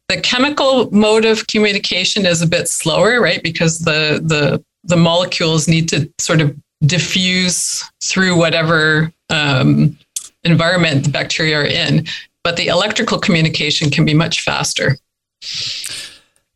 the 0.10 0.20
chemical 0.20 0.92
mode 0.92 1.26
of 1.26 1.48
communication 1.48 2.26
is 2.26 2.42
a 2.42 2.48
bit 2.48 2.68
slower, 2.68 3.22
right? 3.22 3.42
Because 3.42 3.80
the 3.80 4.22
the 4.24 4.64
the 4.84 4.98
molecules 4.98 5.68
need 5.68 5.88
to 5.90 6.12
sort 6.20 6.42
of 6.42 6.56
diffuse 6.86 7.84
through 8.04 8.36
whatever 8.36 9.12
um, 9.30 9.98
environment 10.44 11.06
the 11.06 11.12
bacteria 11.12 11.60
are 11.60 11.66
in. 11.66 12.08
But 12.44 12.58
the 12.58 12.68
electrical 12.68 13.20
communication 13.20 13.92
can 13.92 14.04
be 14.04 14.16
much 14.16 14.42
faster. 14.42 14.98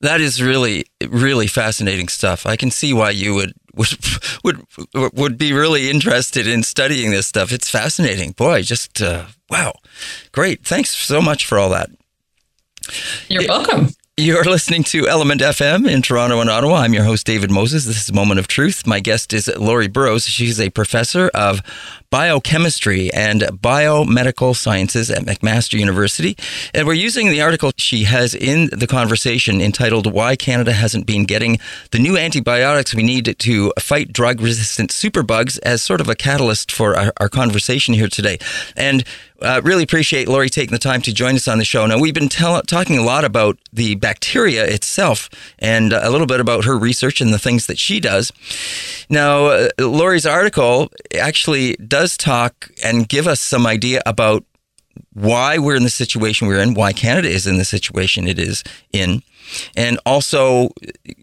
That 0.02 0.20
is 0.20 0.42
really, 0.42 0.86
really 1.08 1.48
fascinating 1.48 2.08
stuff. 2.08 2.46
I 2.46 2.56
can 2.56 2.72
see 2.72 2.94
why 2.94 3.12
you 3.12 3.36
would 3.36 3.54
would 3.76 3.98
would 4.44 4.66
would 5.14 5.38
be 5.38 5.54
really 5.54 5.90
interested 5.90 6.48
in 6.48 6.64
studying 6.64 7.12
this 7.12 7.28
stuff. 7.28 7.52
It's 7.52 7.70
fascinating, 7.70 8.32
boy. 8.32 8.62
Just 8.62 9.02
uh, 9.02 9.26
wow, 9.50 9.74
great. 10.32 10.66
Thanks 10.66 10.90
so 10.90 11.22
much 11.22 11.46
for 11.46 11.58
all 11.58 11.70
that. 11.70 11.90
You're 13.30 13.48
welcome. 13.48 13.90
You're 14.18 14.46
listening 14.46 14.84
to 14.86 15.10
Element 15.10 15.42
FM 15.42 15.90
in 15.90 16.02
Toronto 16.02 16.40
and 16.40 16.50
Ottawa. 16.50 16.76
I'm 16.76 16.94
your 16.94 17.04
host, 17.04 17.26
David 17.26 17.52
Moses. 17.52 17.84
This 17.84 18.02
is 18.02 18.14
Moment 18.14 18.40
of 18.40 18.48
Truth. 18.48 18.88
My 18.88 19.02
guest 19.02 19.34
is 19.34 19.52
Lori 19.58 19.90
Burrows. 19.90 20.26
She's 20.26 20.58
a 20.58 20.70
professor 20.70 21.30
of 21.34 21.62
biochemistry 22.16 23.12
and 23.14 23.42
biomedical 23.42 24.56
sciences 24.56 25.12
at 25.12 25.24
McMaster 25.26 25.78
University. 25.78 26.38
And 26.74 26.88
we're 26.88 26.94
using 26.94 27.30
the 27.30 27.42
article 27.42 27.74
she 27.76 28.06
has 28.06 28.34
in 28.34 28.70
the 28.72 28.88
conversation 28.88 29.60
entitled 29.60 30.10
Why 30.10 30.38
Canada 30.38 30.72
Hasn't 30.72 31.06
Been 31.06 31.26
Getting 31.26 31.60
the 31.92 32.00
New 32.00 32.18
Antibiotics 32.18 32.96
We 32.96 33.04
Need 33.04 33.36
to 33.38 33.74
Fight 33.78 34.14
Drug 34.14 34.40
Resistant 34.40 34.92
Superbugs 34.92 35.60
as 35.64 35.84
sort 35.84 36.00
of 36.00 36.08
a 36.08 36.16
catalyst 36.16 36.72
for 36.72 36.96
our, 36.96 37.12
our 37.18 37.28
conversation 37.28 37.94
here 37.94 38.08
today. 38.08 38.38
And 38.78 39.04
uh, 39.42 39.62
really 39.64 39.84
appreciate 39.84 40.28
Lori 40.28 40.50
taking 40.50 40.72
the 40.72 40.80
time 40.80 41.02
to 41.02 41.14
join 41.14 41.36
us 41.36 41.48
on 41.48 41.58
the 41.58 41.66
show. 41.66 41.86
Now, 41.86 42.00
we've 42.00 42.14
been 42.14 42.30
tell- 42.30 42.62
talking 42.62 42.98
a 42.98 43.04
lot 43.04 43.26
about 43.26 43.58
the 43.74 43.96
bacteria 43.96 44.66
itself 44.66 45.30
and 45.60 45.94
a 45.94 46.10
little 46.10 46.28
bit 46.28 46.40
about 46.40 46.66
her 46.66 46.78
research 46.78 47.22
and 47.22 47.34
the 47.34 47.40
things 47.40 47.68
that 47.68 47.78
she 47.78 48.00
does. 48.00 48.32
Now, 49.10 49.48
uh, 49.48 49.70
Lori's 49.80 50.26
article 50.26 50.92
actually 51.18 51.76
does 51.76 52.18
talk 52.18 52.70
and 52.84 53.08
give 53.08 53.28
us 53.28 53.42
some 53.42 53.68
idea 53.68 54.02
about 54.06 54.44
why 55.14 55.58
we're 55.58 55.76
in 55.76 55.84
the 55.84 55.90
situation 55.90 56.48
we're 56.48 56.62
in, 56.62 56.74
why 56.74 56.94
Canada 56.94 57.30
is 57.30 57.48
in 57.48 57.58
the 57.58 57.66
situation 57.66 58.28
it 58.28 58.40
is 58.40 58.64
in, 58.92 59.22
and 59.76 60.00
also 60.06 60.70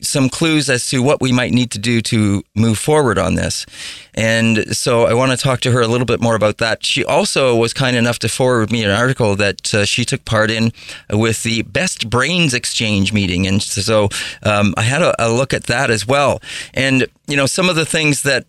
some 0.01 0.29
clues 0.29 0.69
as 0.69 0.89
to 0.91 1.03
what 1.03 1.21
we 1.21 1.33
might 1.33 1.53
need 1.53 1.71
to 1.71 1.79
do 1.79 2.01
to 2.01 2.43
move 2.55 2.79
forward 2.79 3.19
on 3.19 3.35
this. 3.35 3.67
And 4.15 4.77
so 4.77 5.07
I 5.07 5.15
want 5.15 5.33
to 5.33 5.39
talk 5.39 5.61
to 5.61 5.73
her 5.73 5.81
a 5.81 5.89
little 5.89 6.05
bit 6.05 6.21
more 6.21 6.35
about 6.35 6.59
that. 6.59 6.85
She 6.85 7.05
also 7.05 7.57
was 7.57 7.73
kind 7.73 7.97
enough 7.97 8.19
to 8.21 8.29
forward 8.29 8.71
me 8.71 8.85
an 8.85 8.91
article 8.91 9.37
that 9.37 9.75
uh, 9.75 9.85
she 9.85 10.05
took 10.05 10.25
part 10.25 10.51
in 10.51 10.73
with 11.11 11.43
the 11.43 11.63
Best 11.63 12.11
Brains 12.11 12.55
Exchange 12.55 13.13
meeting. 13.13 13.47
And 13.47 13.63
so 13.63 14.09
um, 14.43 14.75
I 14.77 14.83
had 14.83 15.03
a, 15.03 15.15
a 15.25 15.33
look 15.33 15.55
at 15.55 15.65
that 15.65 15.91
as 15.91 16.07
well. 16.07 16.41
And, 16.75 17.07
you 17.27 17.37
know, 17.37 17.47
some 17.47 17.69
of 17.69 17.77
the 17.77 17.87
things 17.87 18.23
that 18.23 18.45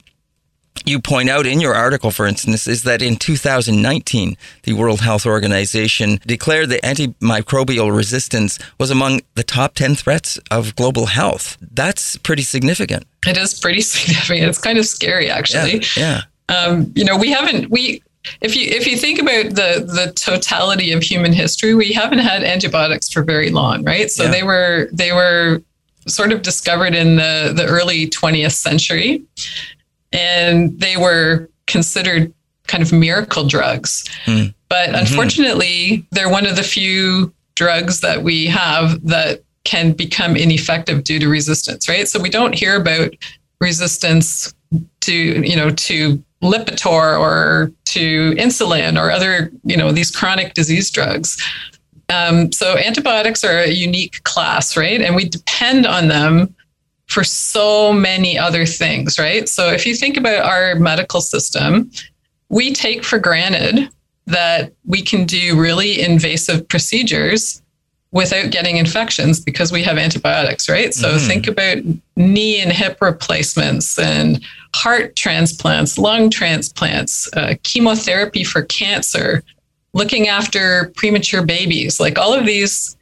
you 0.86 1.00
point 1.00 1.30
out 1.30 1.46
in 1.46 1.60
your 1.60 1.74
article, 1.74 2.12
for 2.12 2.26
instance, 2.26 2.68
is 2.68 2.84
that 2.84 3.02
in 3.02 3.16
2019, 3.16 4.38
the 4.64 4.74
World 4.74 5.02
Health 5.02 5.26
Organization 5.26 6.20
declared 6.26 6.70
that 6.70 6.82
antimicrobial 6.84 7.96
resistance 7.96 8.60
was 8.80 8.92
among 8.92 9.22
the 9.36 9.44
top 9.44 9.76
10 9.76 9.96
threats 9.96 10.40
of 10.52 10.76
global 10.76 11.08
health. 11.08 11.58
That's 11.62 12.18
pretty 12.18 12.44
significant. 12.44 13.06
It 13.26 13.38
is 13.38 13.60
pretty 13.60 13.82
significant. 13.96 14.50
It's 14.50 14.60
kind 14.60 14.78
of 14.78 14.86
scary, 14.86 15.30
actually. 15.30 15.84
Yeah. 15.96 16.22
yeah. 16.50 16.56
Um, 16.56 16.92
you 16.96 17.06
know, 17.06 17.18
we 17.18 17.32
haven't, 17.32 17.70
we, 17.70 18.04
if 18.42 18.56
you 18.56 18.68
if 18.70 18.88
you 18.88 18.98
think 18.98 19.20
about 19.20 19.56
the 19.56 19.84
the 19.86 20.14
totality 20.14 20.92
of 20.94 21.04
human 21.04 21.34
history, 21.34 21.74
we 21.74 21.92
haven't 21.92 22.20
had 22.20 22.44
antibiotics 22.44 23.10
for 23.10 23.22
very 23.22 23.50
long, 23.50 23.84
right? 23.84 24.10
So 24.10 24.24
yeah. 24.24 24.32
they 24.32 24.44
were 24.44 24.90
they 24.94 25.12
were 25.12 25.62
sort 26.08 26.32
of 26.32 26.42
discovered 26.42 26.96
in 26.96 27.16
the 27.16 27.54
the 27.56 27.66
early 27.66 28.08
20th 28.08 28.54
century 28.54 29.24
and 30.14 30.80
they 30.80 30.96
were 30.96 31.50
considered 31.68 32.34
kind 32.68 32.82
of 32.82 32.94
miracle 32.94 33.46
drugs. 33.46 34.06
Mm. 34.26 34.54
But 34.70 34.90
mm-hmm. 34.90 34.96
unfortunately, 34.96 36.06
they're 36.12 36.30
one 36.30 36.46
of 36.46 36.56
the 36.56 36.64
few 36.64 37.34
drugs 37.56 38.02
that 38.02 38.24
we 38.24 38.46
have 38.48 39.06
that 39.06 39.44
can 39.64 39.94
become 39.94 40.36
ineffective 40.36 41.04
due 41.04 41.20
to 41.20 41.28
resistance, 41.28 41.88
right? 41.88 42.08
So 42.08 42.20
we 42.20 42.30
don't 42.30 42.54
hear 42.54 42.76
about 42.76 43.14
resistance 43.60 44.54
to, 45.02 45.14
you 45.14 45.56
know, 45.56 45.70
to 45.70 46.24
Lipitor 46.42 47.20
or 47.20 47.72
to 47.86 48.32
insulin 48.32 49.02
or 49.02 49.12
other, 49.12 49.52
you 49.64 49.78
know, 49.78 49.92
these 49.92 50.12
chronic 50.12 50.54
disease 50.54 50.90
drugs. 50.92 51.42
Um, 52.10 52.52
so 52.52 52.78
antibiotics 52.78 53.44
are 53.44 53.60
a 53.60 53.70
unique 53.70 54.22
class, 54.24 54.76
right? 54.76 55.02
And 55.02 55.16
we 55.16 55.30
depend 55.30 55.88
on 55.88 56.10
them 56.10 56.54
for 57.14 57.24
so 57.24 57.94
many 57.94 58.38
other 58.38 58.66
things, 58.66 59.20
right? 59.20 59.48
So 59.48 59.70
if 59.70 59.86
you 59.86 59.96
think 59.96 60.18
about 60.18 60.46
our 60.46 60.76
medical 60.76 61.22
system, 61.22 61.92
we 62.50 62.74
take 62.74 63.04
for 63.04 63.20
granted 63.20 63.90
that 64.26 64.74
we 64.86 65.02
can 65.02 65.26
do 65.26 65.60
really 65.60 66.02
invasive 66.02 66.68
procedures 66.68 67.62
without 68.12 68.52
getting 68.52 68.78
infections 68.78 69.40
because 69.40 69.72
we 69.72 69.82
have 69.84 69.98
antibiotics, 69.98 70.70
right? 70.70 70.94
So 70.94 71.10
mm-hmm. 71.10 71.28
think 71.28 71.48
about 71.48 71.78
knee 72.16 72.62
and 72.62 72.72
hip 72.72 73.00
replacements 73.02 73.98
and 73.98 74.44
heart 74.76 75.16
transplants, 75.16 75.98
lung 75.98 76.30
transplants, 76.30 77.28
uh, 77.34 77.56
chemotherapy 77.64 78.44
for 78.44 78.62
cancer, 78.64 79.44
looking 79.94 80.28
after 80.28 80.92
premature 80.96 81.44
babies, 81.44 82.00
like 82.00 82.20
all 82.20 82.34
of 82.34 82.46
these 82.46 82.96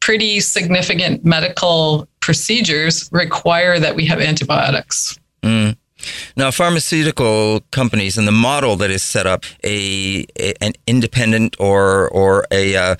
pretty 0.00 0.40
significant 0.40 1.24
medical 1.24 2.08
procedures 2.24 3.10
require 3.12 3.78
that 3.78 3.94
we 3.94 4.06
have 4.06 4.18
antibiotics. 4.18 5.18
Mm. 5.42 5.76
Now, 6.36 6.50
pharmaceutical 6.50 7.60
companies 7.70 8.16
and 8.16 8.26
the 8.26 8.32
model 8.32 8.76
that 8.76 8.90
is 8.90 9.02
set 9.02 9.26
up 9.26 9.44
a, 9.62 10.24
a 10.38 10.54
an 10.62 10.72
independent 10.86 11.56
or 11.60 12.08
or 12.08 12.46
a 12.50 12.76
uh, 12.76 12.96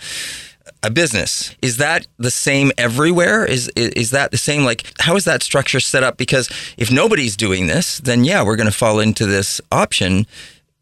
a 0.83 0.91
business. 0.91 1.57
Is 1.63 1.79
that 1.79 2.07
the 2.19 2.31
same 2.31 2.71
everywhere? 2.77 3.47
Is, 3.47 3.71
is 3.75 3.89
is 3.91 4.11
that 4.11 4.31
the 4.31 4.37
same? 4.37 4.63
Like, 4.65 4.85
how 5.01 5.17
is 5.17 5.25
that 5.25 5.43
structure 5.43 5.81
set 5.81 6.03
up? 6.03 6.19
Because 6.19 6.51
if 6.77 6.91
nobody's 6.91 7.37
doing 7.37 7.67
this, 7.67 7.99
then 8.01 8.25
yeah, 8.25 8.43
we're 8.45 8.57
going 8.57 8.71
to 8.71 8.77
fall 8.77 9.01
into 9.01 9.25
this 9.25 9.61
option 9.73 10.27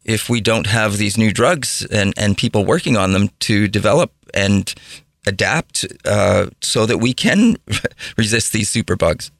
if 0.03 0.29
we 0.29 0.41
don't 0.41 0.67
have 0.67 0.97
these 0.97 1.17
new 1.17 1.31
drugs 1.31 1.87
and, 1.89 2.13
and 2.17 2.37
people 2.37 2.65
working 2.65 2.97
on 2.97 3.13
them 3.13 3.29
to 3.39 3.69
develop 3.69 4.11
and 4.33 4.73
adapt 5.25 5.85
uh, 6.05 6.47
so 6.61 6.85
that 6.85 6.97
we 6.97 7.13
can 7.13 7.55
resist 8.17 8.53
these 8.53 8.71
superbugs. 8.71 9.31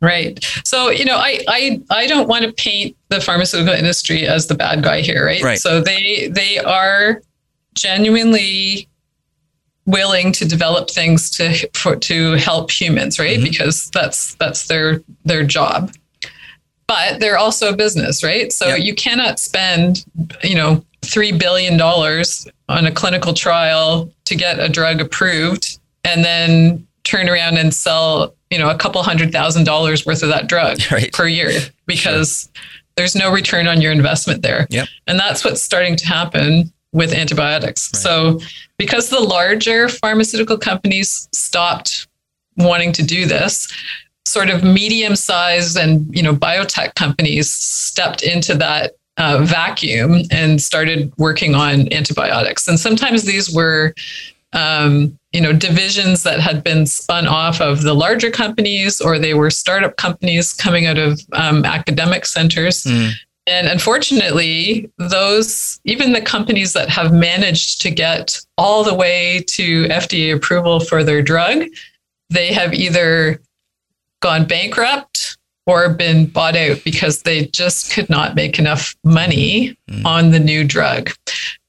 Right. 0.00 0.44
So, 0.64 0.90
you 0.90 1.04
know, 1.04 1.16
I, 1.16 1.40
I 1.48 1.82
I 1.90 2.06
don't 2.06 2.28
want 2.28 2.44
to 2.44 2.52
paint 2.52 2.96
the 3.08 3.20
pharmaceutical 3.20 3.74
industry 3.74 4.26
as 4.26 4.46
the 4.46 4.54
bad 4.54 4.82
guy 4.84 5.00
here, 5.00 5.24
right? 5.24 5.42
Right. 5.42 5.58
So 5.58 5.80
they 5.80 6.28
they 6.28 6.58
are 6.58 7.20
genuinely 7.74 8.88
willing 9.86 10.32
to 10.32 10.46
develop 10.46 10.90
things 10.90 11.30
to 11.30 11.68
for, 11.74 11.96
to 11.96 12.32
help 12.34 12.70
humans, 12.70 13.18
right? 13.18 13.38
Mhm. 13.40 13.50
Because 13.50 13.90
that's 13.90 14.34
that's 14.36 14.68
their 14.68 15.02
their 15.24 15.42
job. 15.44 15.92
But 16.88 17.20
they're 17.20 17.38
also 17.38 17.68
a 17.72 17.76
business, 17.76 18.24
right? 18.24 18.52
So 18.52 18.68
Yeah. 18.68 18.76
you 18.76 18.94
cannot 18.94 19.38
spend, 19.38 20.04
you 20.42 20.56
know, 20.56 20.84
3 21.02 21.32
billion 21.32 21.76
dollars 21.76 22.48
on 22.68 22.84
a 22.86 22.90
clinical 22.90 23.32
trial 23.34 24.10
to 24.24 24.34
get 24.34 24.58
a 24.58 24.68
drug 24.68 25.00
approved 25.00 25.78
and 26.04 26.24
then 26.24 26.86
turn 27.04 27.28
around 27.28 27.56
and 27.58 27.72
sell, 27.72 28.34
you 28.50 28.58
know, 28.58 28.68
a 28.68 28.74
couple 28.76 29.02
hundred 29.02 29.30
thousand 29.32 29.64
dollars 29.64 30.04
worth 30.04 30.22
of 30.22 30.28
that 30.30 30.48
drug 30.48 30.78
Right. 30.90 31.12
per 31.12 31.28
year 31.28 31.52
because 31.86 32.48
there's 32.96 33.14
no 33.14 33.30
return 33.30 33.68
on 33.68 33.80
your 33.80 33.92
investment 33.92 34.42
there. 34.42 34.66
Yep. 34.70 34.88
And 35.06 35.18
that's 35.20 35.44
what's 35.44 35.62
starting 35.62 35.94
to 35.96 36.06
happen 36.06 36.72
with 36.92 37.12
antibiotics. 37.12 37.90
Right. 37.94 38.02
So 38.02 38.40
because 38.76 39.08
the 39.10 39.20
larger 39.20 39.88
pharmaceutical 39.88 40.58
companies 40.58 41.28
stopped 41.32 42.08
wanting 42.56 42.92
to 42.94 43.02
do 43.02 43.24
this, 43.26 43.72
sort 44.28 44.50
of 44.50 44.62
medium-sized 44.62 45.76
and 45.76 46.14
you 46.14 46.22
know 46.22 46.34
biotech 46.34 46.94
companies 46.94 47.50
stepped 47.50 48.22
into 48.22 48.54
that 48.54 48.92
uh, 49.16 49.38
vacuum 49.42 50.22
and 50.30 50.62
started 50.62 51.12
working 51.18 51.54
on 51.54 51.92
antibiotics. 51.92 52.68
And 52.68 52.78
sometimes 52.78 53.24
these 53.24 53.52
were 53.52 53.94
um, 54.52 55.18
you 55.32 55.40
know 55.40 55.52
divisions 55.52 56.22
that 56.22 56.40
had 56.40 56.64
been 56.64 56.86
spun 56.86 57.26
off 57.26 57.60
of 57.60 57.82
the 57.82 57.94
larger 57.94 58.30
companies 58.30 59.00
or 59.00 59.18
they 59.18 59.34
were 59.34 59.50
startup 59.50 59.96
companies 59.96 60.52
coming 60.54 60.86
out 60.86 60.98
of 60.98 61.20
um, 61.32 61.64
academic 61.64 62.24
centers 62.24 62.84
Mm. 62.84 63.12
and 63.46 63.66
unfortunately 63.66 64.90
those 64.96 65.80
even 65.84 66.12
the 66.12 66.22
companies 66.22 66.72
that 66.72 66.88
have 66.88 67.12
managed 67.12 67.82
to 67.82 67.90
get 67.90 68.40
all 68.56 68.84
the 68.84 68.94
way 68.94 69.44
to 69.48 69.84
fda 69.88 70.34
approval 70.34 70.80
for 70.80 71.04
their 71.04 71.20
drug 71.20 71.64
they 72.30 72.52
have 72.52 72.72
either 72.72 73.40
gone 74.20 74.46
bankrupt 74.46 75.36
or 75.66 75.88
been 75.90 76.26
bought 76.26 76.56
out 76.56 76.82
because 76.84 77.22
they 77.22 77.44
just 77.46 77.92
could 77.92 78.08
not 78.08 78.34
make 78.34 78.58
enough 78.58 78.94
money 79.04 79.76
Mm. 79.90 80.04
on 80.04 80.30
the 80.32 80.38
new 80.40 80.64
drug 80.64 81.10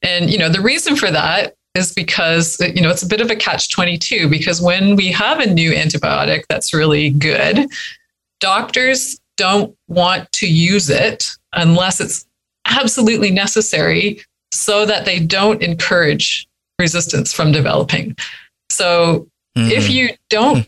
and 0.01 0.29
you 0.29 0.37
know 0.37 0.49
the 0.49 0.59
reason 0.61 0.95
for 0.97 1.09
that 1.11 1.53
is 1.75 1.93
because 1.93 2.59
you 2.59 2.81
know 2.81 2.89
it's 2.89 3.03
a 3.03 3.07
bit 3.07 3.21
of 3.21 3.31
a 3.31 3.35
catch 3.35 3.69
22 3.71 4.27
because 4.27 4.61
when 4.61 4.95
we 4.97 5.09
have 5.11 5.39
a 5.39 5.45
new 5.53 5.71
antibiotic 5.71 6.43
that's 6.49 6.73
really 6.73 7.11
good 7.11 7.65
doctors 8.39 9.19
don't 9.37 9.75
want 9.87 10.29
to 10.33 10.47
use 10.47 10.89
it 10.89 11.29
unless 11.53 11.99
it's 12.01 12.25
absolutely 12.65 13.31
necessary 13.31 14.21
so 14.51 14.85
that 14.85 15.05
they 15.05 15.19
don't 15.19 15.61
encourage 15.61 16.47
resistance 16.77 17.31
from 17.33 17.51
developing 17.51 18.15
so 18.69 19.27
Mhm. 19.57 19.71
if 19.71 19.89
you 19.89 20.09
don't 20.29 20.67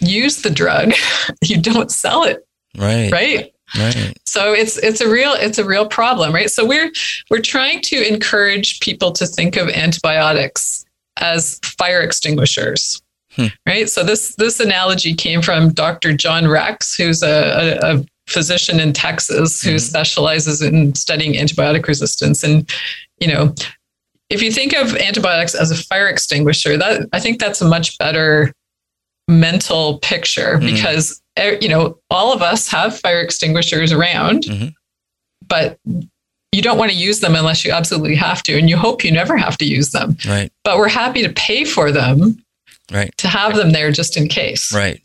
use 0.00 0.42
the 0.42 0.50
drug. 0.50 0.92
You 1.42 1.60
don't 1.60 1.90
sell 1.90 2.24
it. 2.24 2.46
Right, 2.76 3.10
right? 3.12 3.52
Right, 3.76 4.16
so 4.24 4.52
it's 4.52 4.76
it's 4.78 5.00
a 5.00 5.08
real 5.10 5.32
it's 5.32 5.58
a 5.58 5.64
real 5.64 5.88
problem 5.88 6.32
right? 6.32 6.48
So 6.50 6.64
we're 6.64 6.92
we're 7.30 7.40
trying 7.40 7.80
to 7.82 8.06
encourage 8.06 8.78
people 8.78 9.10
to 9.12 9.26
think 9.26 9.56
of 9.56 9.68
antibiotics 9.68 10.84
as 11.18 11.58
fire 11.78 12.00
extinguishers. 12.00 13.02
Hmm. 13.32 13.46
right? 13.66 13.90
So 13.90 14.04
this 14.04 14.36
this 14.36 14.60
analogy 14.60 15.14
came 15.14 15.42
from 15.42 15.72
dr 15.72 16.12
john 16.16 16.46
rex 16.48 16.94
who's 16.96 17.22
a, 17.24 17.78
a, 17.82 17.96
a 17.98 18.04
physician 18.28 18.78
in 18.80 18.92
texas 18.92 19.60
who 19.62 19.74
Mhm. 19.74 19.80
specializes 19.80 20.62
in 20.62 20.94
studying 20.94 21.34
antibiotic 21.34 21.86
resistance. 21.88 22.44
And 22.44 22.70
you 23.20 23.26
know 23.28 23.52
if 24.30 24.42
you 24.42 24.50
think 24.52 24.74
of 24.74 24.94
antibiotics 24.96 25.54
as 25.54 25.70
a 25.70 25.76
fire 25.76 26.08
extinguisher 26.08 26.76
that 26.76 27.08
i 27.12 27.18
think 27.20 27.38
that's 27.40 27.60
a 27.60 27.68
much 27.68 27.96
better 27.98 28.52
mental 29.28 29.98
picture 29.98 30.58
Mhm. 30.58 30.72
because 30.74 31.20
eh, 31.36 31.56
you 31.60 31.68
know 31.68 31.98
all 32.10 32.32
of 32.32 32.42
us 32.42 32.68
have 32.68 32.98
fire 32.98 33.20
extinguishers 33.20 33.92
around 33.92 34.44
Mhm. 34.44 34.72
but 35.48 35.78
you 36.52 36.62
don't 36.62 36.78
want 36.78 36.90
to 36.92 36.96
use 36.96 37.20
them 37.20 37.34
unless 37.34 37.64
you 37.64 37.72
absolutely 37.72 38.14
have 38.14 38.42
to 38.44 38.56
and 38.56 38.70
you 38.70 38.76
hope 38.76 39.04
you 39.04 39.10
never 39.12 39.36
have 39.36 39.58
to 39.58 39.64
use 39.64 39.90
them 39.90 40.16
right, 40.26 40.50
but 40.64 40.78
we're 40.78 40.88
happy 40.88 41.22
to 41.22 41.28
pay 41.30 41.64
for 41.64 41.90
them 41.90 42.38
right. 42.92 43.12
to 43.18 43.26
have 43.28 43.56
them 43.56 43.72
there 43.72 43.90
just 43.90 44.16
in 44.16 44.28
case 44.28 44.72
Right. 44.72 45.00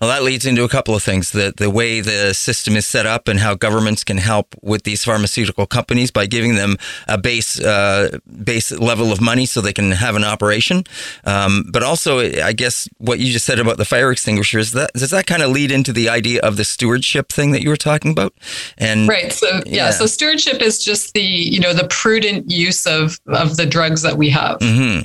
Well, 0.00 0.10
that 0.10 0.22
leads 0.22 0.46
into 0.46 0.64
a 0.64 0.68
couple 0.68 0.94
of 0.94 1.02
things: 1.02 1.32
the 1.32 1.52
the 1.56 1.70
way 1.70 2.00
the 2.00 2.34
system 2.34 2.76
is 2.76 2.86
set 2.86 3.06
up, 3.06 3.28
and 3.28 3.40
how 3.40 3.54
governments 3.54 4.04
can 4.04 4.18
help 4.18 4.54
with 4.62 4.84
these 4.84 5.04
pharmaceutical 5.04 5.66
companies 5.66 6.10
by 6.10 6.26
giving 6.26 6.54
them 6.54 6.76
a 7.08 7.18
base 7.18 7.60
uh, 7.60 8.18
base 8.44 8.70
level 8.72 9.12
of 9.12 9.20
money 9.20 9.46
so 9.46 9.60
they 9.60 9.72
can 9.72 9.92
have 9.92 10.14
an 10.16 10.24
operation. 10.24 10.84
Um, 11.24 11.64
but 11.72 11.82
also, 11.82 12.20
I 12.20 12.52
guess 12.52 12.88
what 12.98 13.18
you 13.18 13.32
just 13.32 13.46
said 13.46 13.58
about 13.58 13.76
the 13.76 13.84
fire 13.84 14.12
extinguishers 14.12 14.72
that 14.72 14.92
does 14.94 15.10
that 15.10 15.26
kind 15.26 15.42
of 15.42 15.50
lead 15.50 15.70
into 15.72 15.92
the 15.92 16.08
idea 16.08 16.40
of 16.42 16.56
the 16.56 16.64
stewardship 16.64 17.30
thing 17.30 17.52
that 17.52 17.62
you 17.62 17.70
were 17.70 17.76
talking 17.76 18.10
about? 18.10 18.34
And 18.78 19.08
right 19.08 19.32
so 19.32 19.48
yeah. 19.66 19.86
Yeah. 19.86 19.90
so 19.90 20.06
stewardship 20.06 20.62
is 20.62 20.82
just 20.82 21.12
the 21.14 21.22
you 21.22 21.60
know 21.60 21.72
the 21.72 21.88
prudent 21.88 22.50
use 22.50 22.86
of 22.86 23.18
of 23.26 23.56
the 23.56 23.66
drugs 23.66 24.02
that 24.02 24.16
we 24.16 24.30
have 24.30 24.58
hmm 24.60 25.00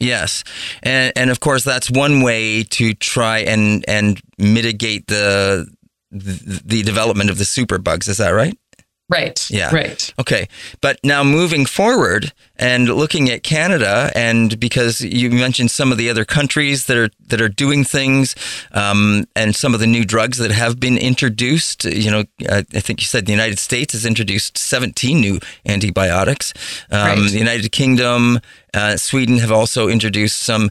Yes, 0.00 0.44
and 0.82 1.12
and 1.16 1.30
of 1.30 1.40
course 1.40 1.64
that's 1.64 1.90
one 1.90 2.22
way 2.22 2.62
to 2.64 2.94
try 2.94 3.38
and 3.38 3.84
and 3.88 4.20
mitigate 4.38 5.06
the 5.08 5.68
the, 6.10 6.62
the 6.64 6.82
development 6.82 7.30
of 7.30 7.38
the 7.38 7.44
superbugs. 7.44 8.08
Is 8.08 8.18
that 8.18 8.30
right? 8.30 8.56
right 9.10 9.50
Yeah. 9.50 9.74
right 9.74 10.12
Okay, 10.18 10.48
but 10.80 10.98
now 11.02 11.24
moving 11.24 11.66
forward 11.66 12.32
and 12.56 12.88
looking 12.88 13.30
at 13.30 13.42
Canada, 13.42 14.10
and 14.14 14.58
because 14.58 15.00
you 15.00 15.30
mentioned 15.30 15.70
some 15.70 15.92
of 15.92 15.98
the 15.98 16.10
other 16.10 16.24
countries 16.24 16.86
that 16.86 16.96
are 16.96 17.08
that 17.28 17.40
are 17.40 17.48
doing 17.48 17.84
things, 17.84 18.34
um, 18.72 19.24
and 19.34 19.54
some 19.54 19.74
of 19.74 19.80
the 19.80 19.86
new 19.86 20.04
drugs 20.04 20.38
that 20.38 20.50
have 20.50 20.78
been 20.80 20.98
introduced. 20.98 21.84
You 21.84 22.10
know, 22.10 22.24
uh, 22.48 22.62
I 22.74 22.80
think 22.80 23.00
you 23.00 23.06
said 23.06 23.26
the 23.26 23.32
United 23.32 23.58
States 23.58 23.92
has 23.92 24.04
introduced 24.04 24.58
17 24.58 25.20
new 25.20 25.38
antibiotics. 25.66 26.52
Um, 26.90 26.98
Right. 27.08 27.30
The 27.30 27.38
United 27.38 27.72
Kingdom, 27.72 28.40
uh, 28.78 28.96
Sweden 28.96 29.38
have 29.38 29.52
also 29.52 29.88
introduced 29.88 30.38
some 30.42 30.70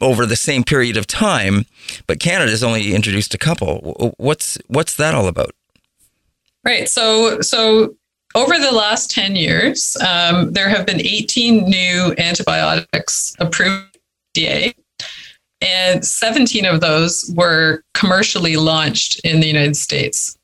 over 0.00 0.26
the 0.26 0.36
same 0.36 0.64
period 0.64 0.96
of 0.96 1.06
time, 1.06 1.64
but 2.06 2.18
Canada 2.18 2.50
has 2.50 2.64
only 2.64 2.94
introduced 2.94 3.32
a 3.34 3.38
couple. 3.38 4.14
What's 4.18 4.58
what's 4.66 4.96
that 4.96 5.14
all 5.14 5.28
about? 5.28 5.54
Right. 6.64 6.88
So, 6.88 7.40
so 7.40 7.94
over 8.34 8.58
the 8.58 8.72
last 8.72 9.10
10 9.10 9.36
years, 9.36 9.96
um, 10.06 10.52
there 10.52 10.68
have 10.68 10.84
been 10.84 11.00
18 11.00 11.64
new 11.64 12.14
antibiotics 12.18 13.34
approved 13.38 13.98
FDA, 14.36 14.74
and 15.60 16.04
17 16.04 16.66
of 16.66 16.80
those 16.80 17.32
were 17.36 17.82
commercially 17.94 18.56
launched 18.56 19.20
in 19.20 19.40
the 19.40 19.46
United 19.46 19.76
States. 19.76 20.36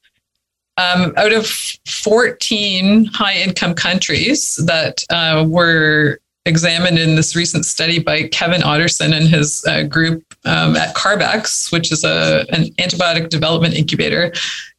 Um, 0.76 1.12
out 1.16 1.32
of 1.32 1.46
14 1.86 3.04
high 3.06 3.36
income 3.36 3.74
countries 3.74 4.56
that 4.66 5.04
uh, 5.10 5.44
were 5.46 6.18
examined 6.46 6.98
in 6.98 7.14
this 7.14 7.34
recent 7.34 7.64
study 7.64 7.98
by 7.98 8.28
Kevin 8.28 8.60
Outterson 8.60 9.14
and 9.16 9.26
his 9.26 9.64
uh, 9.66 9.82
group 9.84 10.22
um, 10.44 10.76
at 10.76 10.94
CARB-X, 10.94 11.72
which 11.72 11.90
is 11.90 12.04
a, 12.04 12.44
an 12.50 12.64
antibiotic 12.74 13.30
development 13.30 13.74
incubator, 13.74 14.32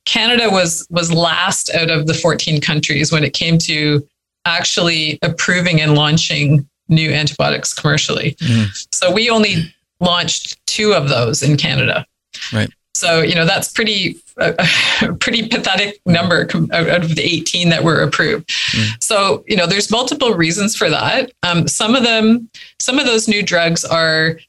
Canada 0.06 0.49
was 0.51 0.86
was 0.91 1.12
last 1.12 1.73
out 1.73 1.89
of 1.89 2.06
the 2.06 2.13
14 2.13 2.62
countries 2.62 3.12
when 3.12 3.23
it 3.23 3.34
came 3.34 3.58
to 3.58 4.08
actually 4.45 5.17
approving 5.23 5.82
and 5.82 5.95
launching 5.95 6.67
new 6.88 7.12
antibiotics 7.12 7.73
commercially. 7.73 8.36
Mhm. 8.39 8.86
So 8.93 9.12
we 9.12 9.32
only 9.32 9.73
launched 9.99 10.63
two 10.67 10.93
of 10.93 11.10
those 11.10 11.41
in 11.41 11.58
Canada. 11.58 12.06
Right. 12.54 12.69
So 12.95 13.21
you 13.21 13.36
know 13.36 13.45
that's 13.45 13.71
pretty 13.71 14.17
a, 14.38 14.55
a 15.01 15.13
pretty 15.13 15.47
pathetic 15.47 15.99
number 16.05 16.41
out 16.73 17.03
of 17.03 17.15
the 17.15 17.21
18 17.23 17.69
that 17.69 17.84
were 17.84 18.01
approved. 18.01 18.51
So 18.99 19.43
you 19.47 19.55
know 19.55 19.67
there's 19.67 19.91
multiple 19.91 20.34
reasons 20.34 20.75
for 20.75 20.89
that. 20.89 21.31
Um, 21.43 21.67
some 21.67 21.95
of 21.95 22.03
them, 22.03 22.49
some 22.79 22.99
of 22.99 23.05
those 23.05 23.27
new 23.27 23.43
drugs 23.43 23.84
are 23.86 24.39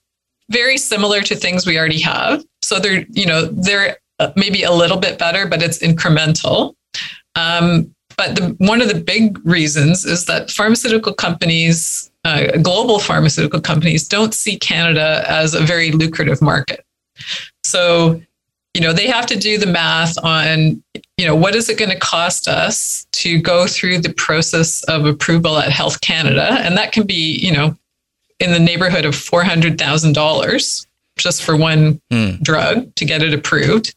very 0.50 0.78
similar 0.78 1.22
to 1.22 1.34
things 1.34 1.66
we 1.66 1.78
already 1.78 2.00
have. 2.00 2.44
So 2.62 2.78
they're 2.78 3.04
you 3.10 3.26
know 3.26 3.46
they're 3.46 3.98
uh, 4.18 4.32
maybe 4.36 4.62
a 4.62 4.72
little 4.72 4.98
bit 4.98 5.18
better, 5.18 5.46
but 5.46 5.62
it's 5.62 5.78
incremental. 5.78 6.74
Um, 7.34 7.94
but 8.16 8.34
the, 8.34 8.54
one 8.58 8.80
of 8.80 8.88
the 8.88 8.98
big 8.98 9.38
reasons 9.44 10.06
is 10.06 10.24
that 10.24 10.50
pharmaceutical 10.50 11.12
companies 11.12 12.10
uh, 12.26 12.58
global 12.58 12.98
pharmaceutical 12.98 13.60
companies 13.60 14.08
don't 14.08 14.34
see 14.34 14.58
Canada 14.58 15.24
as 15.28 15.54
a 15.54 15.60
very 15.60 15.92
lucrative 15.92 16.42
market. 16.42 16.84
So, 17.62 18.20
you 18.76 18.82
know, 18.82 18.92
they 18.92 19.06
have 19.06 19.24
to 19.24 19.36
do 19.36 19.56
the 19.56 19.66
math 19.66 20.22
on, 20.22 20.82
you 21.16 21.24
know, 21.24 21.34
what 21.34 21.54
is 21.54 21.70
it 21.70 21.78
going 21.78 21.90
to 21.90 21.98
cost 21.98 22.46
us 22.46 23.06
to 23.12 23.40
go 23.40 23.66
through 23.66 24.00
the 24.00 24.12
process 24.12 24.82
of 24.82 25.06
approval 25.06 25.56
at 25.56 25.72
Health 25.72 26.02
Canada? 26.02 26.58
And 26.60 26.76
that 26.76 26.92
can 26.92 27.06
be, 27.06 27.38
you 27.38 27.52
know, 27.52 27.74
in 28.38 28.52
the 28.52 28.58
neighborhood 28.58 29.06
of 29.06 29.14
$400,000 29.14 30.86
just 31.16 31.42
for 31.42 31.56
one 31.56 32.02
mm. 32.12 32.38
drug 32.42 32.94
to 32.96 33.06
get 33.06 33.22
it 33.22 33.32
approved. 33.32 33.94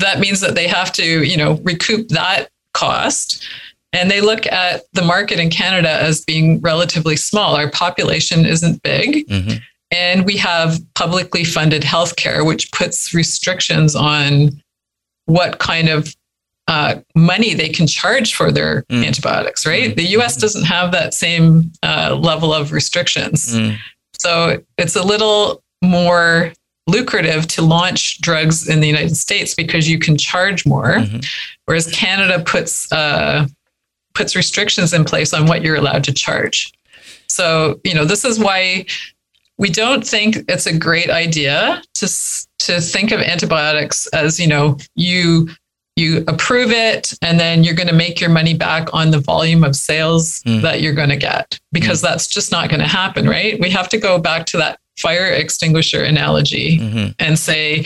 That 0.00 0.18
means 0.18 0.40
that 0.40 0.56
they 0.56 0.66
have 0.66 0.90
to, 0.94 1.22
you 1.22 1.36
know, 1.36 1.60
recoup 1.62 2.08
that 2.08 2.48
cost. 2.72 3.46
And 3.92 4.10
they 4.10 4.20
look 4.20 4.44
at 4.48 4.82
the 4.92 5.02
market 5.02 5.38
in 5.38 5.50
Canada 5.50 6.02
as 6.02 6.24
being 6.24 6.60
relatively 6.62 7.14
small. 7.14 7.54
Our 7.54 7.70
population 7.70 8.44
isn't 8.44 8.82
big. 8.82 9.28
Mm-hmm. 9.28 9.58
And 9.94 10.26
we 10.26 10.36
have 10.38 10.80
publicly 10.94 11.44
funded 11.44 11.82
healthcare, 11.82 12.44
which 12.44 12.72
puts 12.72 13.14
restrictions 13.14 13.94
on 13.94 14.60
what 15.26 15.58
kind 15.58 15.88
of 15.88 16.14
uh, 16.66 16.96
money 17.14 17.54
they 17.54 17.68
can 17.68 17.86
charge 17.86 18.34
for 18.34 18.50
their 18.50 18.82
mm. 18.84 19.06
antibiotics, 19.06 19.66
right? 19.66 19.92
Mm. 19.92 19.96
The 19.96 20.06
US 20.18 20.36
doesn't 20.36 20.64
have 20.64 20.92
that 20.92 21.14
same 21.14 21.70
uh, 21.82 22.16
level 22.20 22.52
of 22.52 22.72
restrictions. 22.72 23.54
Mm. 23.54 23.76
So 24.18 24.62
it's 24.78 24.96
a 24.96 25.02
little 25.02 25.62
more 25.82 26.52
lucrative 26.86 27.46
to 27.48 27.62
launch 27.62 28.20
drugs 28.20 28.68
in 28.68 28.80
the 28.80 28.86
United 28.86 29.16
States 29.16 29.54
because 29.54 29.88
you 29.88 29.98
can 29.98 30.16
charge 30.16 30.66
more, 30.66 30.96
mm-hmm. 30.96 31.18
whereas 31.66 31.90
Canada 31.92 32.42
puts 32.42 32.90
uh, 32.92 33.46
puts 34.14 34.36
restrictions 34.36 34.92
in 34.92 35.04
place 35.04 35.32
on 35.34 35.46
what 35.46 35.62
you're 35.62 35.76
allowed 35.76 36.04
to 36.04 36.12
charge. 36.12 36.72
So 37.26 37.80
you 37.84 37.94
know 37.94 38.04
this 38.04 38.24
is 38.24 38.38
why 38.38 38.86
we 39.58 39.70
don't 39.70 40.06
think 40.06 40.36
it's 40.48 40.66
a 40.66 40.76
great 40.76 41.10
idea 41.10 41.82
to 41.94 42.08
to 42.58 42.80
think 42.80 43.12
of 43.12 43.20
antibiotics 43.20 44.06
as 44.08 44.40
you 44.40 44.46
know 44.46 44.76
you 44.94 45.48
you 45.96 46.24
approve 46.26 46.72
it 46.72 47.14
and 47.22 47.38
then 47.38 47.62
you're 47.62 47.74
going 47.74 47.88
to 47.88 47.94
make 47.94 48.20
your 48.20 48.30
money 48.30 48.54
back 48.54 48.92
on 48.92 49.10
the 49.12 49.20
volume 49.20 49.62
of 49.62 49.76
sales 49.76 50.42
mm. 50.42 50.60
that 50.60 50.80
you're 50.80 50.94
going 50.94 51.08
to 51.08 51.16
get 51.16 51.58
because 51.72 52.00
mm. 52.00 52.02
that's 52.02 52.26
just 52.26 52.50
not 52.50 52.68
going 52.68 52.80
to 52.80 52.86
happen 52.86 53.28
right 53.28 53.60
we 53.60 53.70
have 53.70 53.88
to 53.88 53.98
go 53.98 54.18
back 54.18 54.46
to 54.46 54.56
that 54.56 54.78
fire 54.98 55.26
extinguisher 55.26 56.02
analogy 56.02 56.78
mm-hmm. 56.78 57.10
and 57.18 57.38
say 57.38 57.84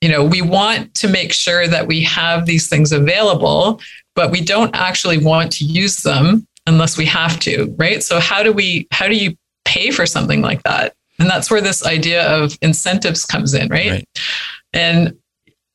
you 0.00 0.08
know 0.08 0.24
we 0.24 0.42
want 0.42 0.92
to 0.94 1.08
make 1.08 1.32
sure 1.32 1.66
that 1.66 1.86
we 1.86 2.02
have 2.02 2.46
these 2.46 2.68
things 2.68 2.92
available 2.92 3.80
but 4.14 4.30
we 4.30 4.40
don't 4.40 4.74
actually 4.74 5.18
want 5.18 5.52
to 5.52 5.64
use 5.64 6.02
them 6.02 6.46
unless 6.66 6.98
we 6.98 7.06
have 7.06 7.38
to 7.38 7.74
right 7.78 8.02
so 8.02 8.20
how 8.20 8.42
do 8.42 8.52
we 8.52 8.86
how 8.90 9.06
do 9.06 9.14
you 9.14 9.34
pay 9.70 9.90
for 9.90 10.06
something 10.06 10.40
like 10.40 10.62
that 10.64 10.94
and 11.18 11.28
that's 11.28 11.50
where 11.50 11.60
this 11.60 11.84
idea 11.86 12.26
of 12.28 12.58
incentives 12.62 13.24
comes 13.24 13.54
in 13.54 13.68
right, 13.68 13.90
right. 13.90 14.08
and 14.72 15.16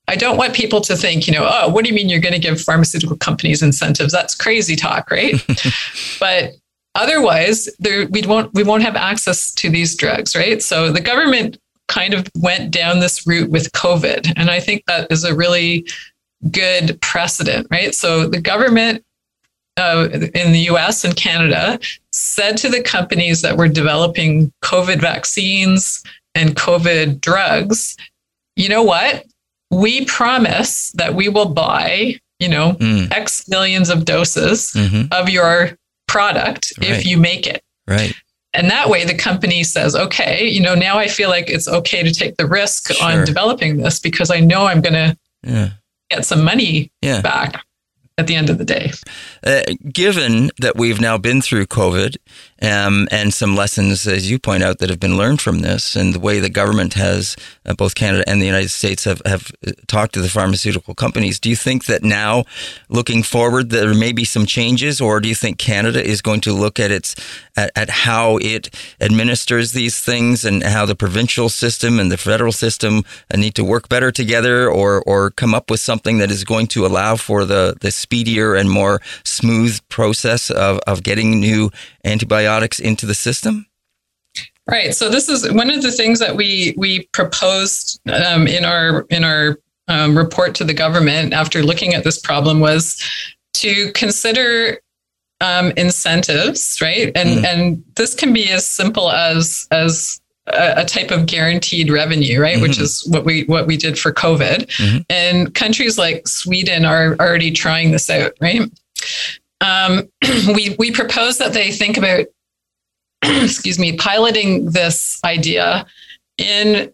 I 0.08 0.16
don't 0.16 0.38
want 0.38 0.54
people 0.54 0.82
to 0.82 0.96
think, 0.96 1.26
you 1.28 1.34
know, 1.34 1.50
oh, 1.52 1.70
what 1.70 1.84
do 1.84 1.90
you 1.90 1.96
mean 1.96 2.10
you're 2.10 2.20
going 2.20 2.34
to 2.34 2.40
give 2.40 2.62
pharmaceutical 2.62 3.18
companies 3.18 3.64
incentives? 3.64 4.12
That's 4.12 4.36
crazy 4.36 4.76
talk, 4.76 5.10
right? 5.10 5.44
but 6.20 6.52
otherwise, 6.94 7.70
there 7.80 8.08
we 8.08 8.22
won't 8.22 8.54
we 8.54 8.64
won't 8.64 8.84
have 8.84 8.96
access 8.96 9.54
to 9.56 9.70
these 9.70 9.96
drugs, 9.96 10.36
right? 10.36 10.62
So 10.62 10.92
the 10.92 11.02
government 11.02 11.58
kind 11.88 12.14
of 12.14 12.28
went 12.36 12.72
down 12.72 13.00
this 13.00 13.26
route 13.26 13.50
with 13.50 13.72
COVID, 13.72 14.34
and 14.36 14.50
I 14.50 14.60
think 14.60 14.84
that 14.88 15.12
is 15.12 15.24
a 15.24 15.36
really 15.36 15.88
good 16.52 17.00
precedent, 17.02 17.68
right? 17.72 17.96
So 17.96 18.28
the 18.28 18.42
government 18.42 19.04
uh, 19.78 20.08
in 20.34 20.52
the 20.52 20.68
US 20.70 21.04
and 21.04 21.16
Canada 21.16 21.80
said 22.12 22.58
to 22.58 22.70
the 22.70 22.82
companies 22.82 23.42
that 23.42 23.58
were 23.58 23.68
developing 23.68 24.52
COVID 24.64 25.02
vaccines 25.02 26.04
and 26.34 26.56
COVID 26.56 27.22
drugs, 27.22 27.98
you 28.56 28.70
know 28.70 28.84
what? 28.84 29.26
we 29.72 30.06
promise 30.06 30.92
that 30.92 31.16
we 31.16 31.30
will 31.30 31.50
buy, 31.50 32.16
you 32.40 32.50
know, 32.50 32.74
mm. 32.74 33.12
X 33.12 33.48
millions 33.48 33.90
of 33.90 34.06
doses 34.06 34.72
mm-hmm. 34.74 35.12
of 35.12 35.30
your 35.30 35.78
product 36.08 36.74
right. 36.80 36.90
if 36.90 37.06
you 37.06 37.18
make 37.18 37.48
it. 37.48 37.64
Right. 37.88 38.14
And 38.54 38.70
that 38.70 38.90
way 38.90 39.04
the 39.04 39.16
company 39.16 39.64
says, 39.64 39.96
okay, 39.96 40.48
you 40.48 40.62
know, 40.62 40.76
now 40.76 40.98
I 40.98 41.08
feel 41.08 41.30
like 41.30 41.50
it's 41.50 41.68
okay 41.68 42.04
to 42.04 42.12
take 42.12 42.38
the 42.38 42.46
risk 42.46 42.94
sure. 42.94 43.06
on 43.06 43.26
developing 43.26 43.78
this 43.78 44.00
because 44.00 44.32
I 44.32 44.40
know 44.40 44.66
I'm 44.66 44.82
going 44.82 44.94
to 44.94 45.18
yeah. 45.44 45.70
get 46.10 46.26
some 46.26 46.44
money 46.44 46.90
yeah. 47.02 47.22
back 47.22 47.62
at 48.18 48.28
the 48.28 48.36
end 48.36 48.50
of 48.50 48.58
the 48.58 48.66
day. 48.66 48.92
Uh, 49.46 49.62
given 49.92 50.52
that 50.60 50.78
we've 50.78 51.02
now 51.02 51.18
been 51.18 51.42
through 51.42 51.66
COVID 51.66 52.18
um, 52.62 53.08
and 53.12 53.34
some 53.34 53.56
lessons, 53.56 54.08
as 54.08 54.30
you 54.30 54.40
point 54.40 54.64
out, 54.64 54.80
that 54.80 54.90
have 54.90 55.00
been 55.00 55.18
learned 55.18 55.42
from 55.42 55.60
this, 55.60 55.96
and 55.96 56.14
the 56.14 56.20
way 56.20 56.40
the 56.40 56.50
government 56.50 56.94
has, 56.94 57.36
uh, 57.66 57.74
both 57.74 57.96
Canada 57.96 58.24
and 58.28 58.42
the 58.42 58.46
United 58.46 58.70
States, 58.70 59.04
have, 59.04 59.22
have 59.26 59.52
uh, 59.68 59.72
talked 59.88 60.14
to 60.14 60.22
the 60.22 60.30
pharmaceutical 60.30 60.96
companies, 60.96 61.40
do 61.40 61.50
you 61.50 61.56
think 61.56 61.86
that 61.86 62.04
now, 62.04 62.46
looking 62.90 63.24
forward, 63.24 63.70
there 63.70 63.94
may 63.94 64.12
be 64.12 64.24
some 64.24 64.46
changes, 64.46 65.02
or 65.02 65.20
do 65.20 65.28
you 65.28 65.36
think 65.36 65.58
Canada 65.58 66.04
is 66.04 66.22
going 66.22 66.42
to 66.42 66.54
look 66.54 66.80
at 66.80 66.92
its 66.92 67.16
at, 67.58 67.72
at 67.76 67.90
how 67.90 68.38
it 68.38 68.70
administers 69.00 69.72
these 69.72 70.00
things 70.00 70.46
and 70.46 70.64
how 70.64 70.86
the 70.86 70.96
provincial 70.96 71.50
system 71.50 72.00
and 72.00 72.12
the 72.12 72.18
federal 72.18 72.52
system 72.52 73.04
uh, 73.34 73.38
need 73.38 73.56
to 73.56 73.64
work 73.64 73.90
better 73.90 74.12
together, 74.12 74.70
or 74.70 75.02
or 75.04 75.32
come 75.32 75.54
up 75.54 75.70
with 75.70 75.80
something 75.80 76.20
that 76.20 76.32
is 76.32 76.44
going 76.44 76.68
to 76.68 76.86
allow 76.86 77.16
for 77.16 77.46
the 77.46 77.76
the 77.82 77.92
speedier 77.92 78.56
and 78.56 78.70
more 78.70 79.02
smooth 79.24 79.80
process 79.90 80.50
of, 80.50 80.80
of 80.88 81.04
getting 81.04 81.40
new 81.40 81.70
antibiotics 82.06 82.80
into 82.80 83.06
the 83.06 83.14
system? 83.14 83.66
Right. 84.68 84.96
So 84.96 85.10
this 85.10 85.30
is 85.30 85.52
one 85.52 85.70
of 85.70 85.82
the 85.84 85.92
things 85.92 86.20
that 86.20 86.36
we 86.36 86.74
we 86.78 87.08
proposed 87.14 88.00
um, 88.10 88.48
in 88.48 88.66
our 88.66 89.06
in 89.10 89.24
our 89.24 89.60
um, 89.88 90.18
report 90.18 90.56
to 90.56 90.64
the 90.64 90.74
government 90.74 91.34
after 91.34 91.62
looking 91.62 91.94
at 91.94 92.04
this 92.04 92.20
problem 92.20 92.60
was 92.60 93.00
to 93.54 93.92
consider 93.94 94.80
um, 95.42 95.72
incentives, 95.78 96.80
right? 96.82 97.12
And 97.16 97.30
mm. 97.30 97.46
and 97.46 97.84
this 97.96 98.16
can 98.16 98.34
be 98.34 98.50
as 98.50 98.68
simple 98.68 99.12
as 99.12 99.68
as 99.70 100.20
a, 100.48 100.74
a 100.78 100.86
type 100.86 101.12
of 101.12 101.26
guaranteed 101.26 101.92
revenue, 101.92 102.40
right? 102.42 102.56
Mm-hmm. 102.56 102.62
Which 102.64 102.80
is 102.80 103.06
what 103.08 103.26
we 103.26 103.44
what 103.44 103.68
we 103.68 103.78
did 103.78 104.00
for 104.00 104.12
COVID. 104.12 104.66
Mm-hmm. 104.66 104.98
And 105.10 105.54
countries 105.54 105.98
like 105.98 106.28
Sweden 106.28 106.86
are 106.86 107.16
already 107.20 107.52
trying 107.52 107.92
this 107.92 108.10
out, 108.10 108.34
right? 108.42 108.62
Um, 109.62 110.10
we 110.48 110.76
we 110.78 110.92
propose 110.92 111.38
that 111.38 111.54
they 111.54 111.72
think 111.72 111.98
about, 111.98 112.26
excuse 113.24 113.80
me, 113.80 113.98
piloting 113.98 114.72
this 114.72 115.20
idea 115.24 115.86
in 116.38 116.92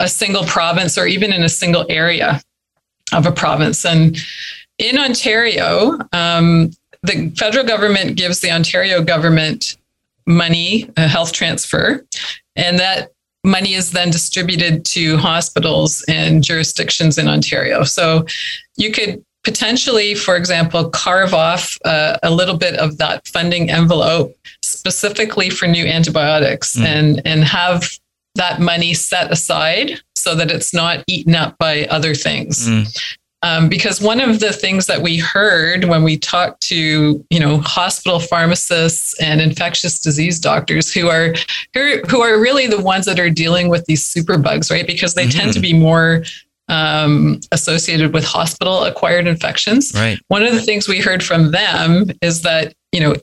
a 0.00 0.08
single 0.08 0.44
province 0.44 0.96
or 0.96 1.06
even 1.06 1.32
in 1.32 1.42
a 1.42 1.48
single 1.48 1.84
area 1.88 2.40
of 3.12 3.26
a 3.26 3.32
province. 3.32 3.84
And 3.84 4.16
in 4.78 4.98
Ontario, 4.98 5.98
um, 6.12 6.70
the 7.02 7.30
federal 7.36 7.64
government 7.64 8.16
gives 8.16 8.40
the 8.40 8.50
Ontario 8.50 9.02
government 9.02 9.76
money, 10.26 10.90
a 10.96 11.06
health 11.06 11.32
transfer, 11.32 12.04
and 12.56 12.78
that 12.78 13.12
money 13.44 13.74
is 13.74 13.92
then 13.92 14.10
distributed 14.10 14.84
to 14.84 15.16
hospitals 15.18 16.04
and 16.08 16.42
jurisdictions 16.42 17.16
in 17.16 17.28
Ontario. 17.28 17.84
So 17.84 18.26
you 18.76 18.90
could 18.90 19.24
potentially, 19.46 20.16
for 20.16 20.34
example, 20.34 20.90
carve 20.90 21.32
off 21.32 21.78
uh, 21.84 22.18
a 22.24 22.30
little 22.32 22.56
bit 22.56 22.74
of 22.80 22.98
that 22.98 23.24
funding 23.28 23.70
envelope 23.70 24.36
specifically 24.64 25.50
for 25.50 25.68
new 25.68 25.86
antibiotics 25.86 26.74
mm. 26.74 26.84
and, 26.84 27.22
and 27.24 27.44
have 27.44 27.88
that 28.34 28.60
money 28.60 28.92
set 28.92 29.30
aside 29.30 30.00
so 30.16 30.34
that 30.34 30.50
it's 30.50 30.74
not 30.74 31.04
eaten 31.06 31.36
up 31.36 31.56
by 31.58 31.84
other 31.84 32.12
things. 32.12 32.68
Mm. 32.68 33.14
Um, 33.42 33.68
because 33.68 34.00
one 34.00 34.20
of 34.20 34.40
the 34.40 34.52
things 34.52 34.86
that 34.86 35.00
we 35.00 35.18
heard 35.18 35.84
when 35.84 36.02
we 36.02 36.16
talked 36.18 36.60
to 36.62 37.24
you 37.30 37.38
know 37.38 37.58
hospital 37.58 38.18
pharmacists 38.18 39.14
and 39.20 39.40
infectious 39.40 40.00
disease 40.00 40.40
doctors 40.40 40.92
who 40.92 41.08
are 41.08 41.34
who 41.74 42.22
are 42.22 42.40
really 42.40 42.66
the 42.66 42.80
ones 42.80 43.04
that 43.04 43.20
are 43.20 43.30
dealing 43.30 43.68
with 43.68 43.84
these 43.84 44.02
superbugs 44.02 44.70
right 44.70 44.86
because 44.86 45.14
they 45.14 45.26
mm-hmm. 45.26 45.38
tend 45.38 45.52
to 45.52 45.60
mm-hmm. 45.60 45.76
be 45.76 45.78
more 45.78 46.24
um, 46.68 47.40
associated 47.52 48.12
with 48.12 48.24
hospital 48.24 48.84
acquired 48.84 49.26
infections 49.26 49.92
right 49.94 50.18
one 50.28 50.42
of 50.42 50.52
the 50.52 50.60
things 50.60 50.88
we 50.88 51.00
heard 51.00 51.22
from 51.22 51.50
them 51.50 52.10
is 52.22 52.42
that 52.42 52.74
you 52.92 53.00
know 53.00 53.14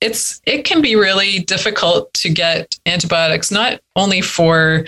it's 0.00 0.40
it 0.46 0.64
can 0.64 0.80
be 0.80 0.94
really 0.94 1.40
difficult 1.40 2.12
to 2.14 2.28
get 2.28 2.76
antibiotics 2.86 3.50
not 3.50 3.80
only 3.96 4.20
for 4.20 4.84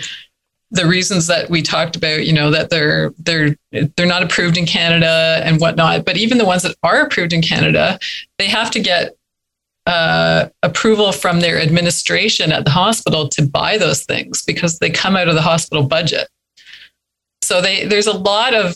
the 0.71 0.85
reasons 0.85 1.27
that 1.27 1.49
we 1.49 1.61
talked 1.61 1.97
about, 1.97 2.25
you 2.25 2.31
know, 2.31 2.49
that 2.49 2.69
they're 2.69 3.13
they're 3.19 3.55
they're 3.71 4.05
not 4.05 4.23
approved 4.23 4.57
in 4.57 4.65
Canada 4.65 5.41
and 5.43 5.59
whatnot. 5.59 6.05
But 6.05 6.17
even 6.17 6.37
the 6.37 6.45
ones 6.45 6.63
that 6.63 6.75
are 6.81 7.01
approved 7.01 7.33
in 7.33 7.41
Canada, 7.41 7.99
they 8.39 8.47
have 8.47 8.71
to 8.71 8.79
get 8.79 9.13
uh, 9.85 10.47
approval 10.63 11.11
from 11.11 11.41
their 11.41 11.59
administration 11.59 12.51
at 12.51 12.63
the 12.63 12.71
hospital 12.71 13.27
to 13.29 13.45
buy 13.45 13.77
those 13.77 14.05
things 14.05 14.43
because 14.43 14.79
they 14.79 14.89
come 14.89 15.17
out 15.17 15.27
of 15.27 15.35
the 15.35 15.41
hospital 15.41 15.83
budget. 15.83 16.29
So 17.41 17.61
they 17.61 17.85
there's 17.85 18.07
a 18.07 18.17
lot 18.17 18.53
of 18.53 18.75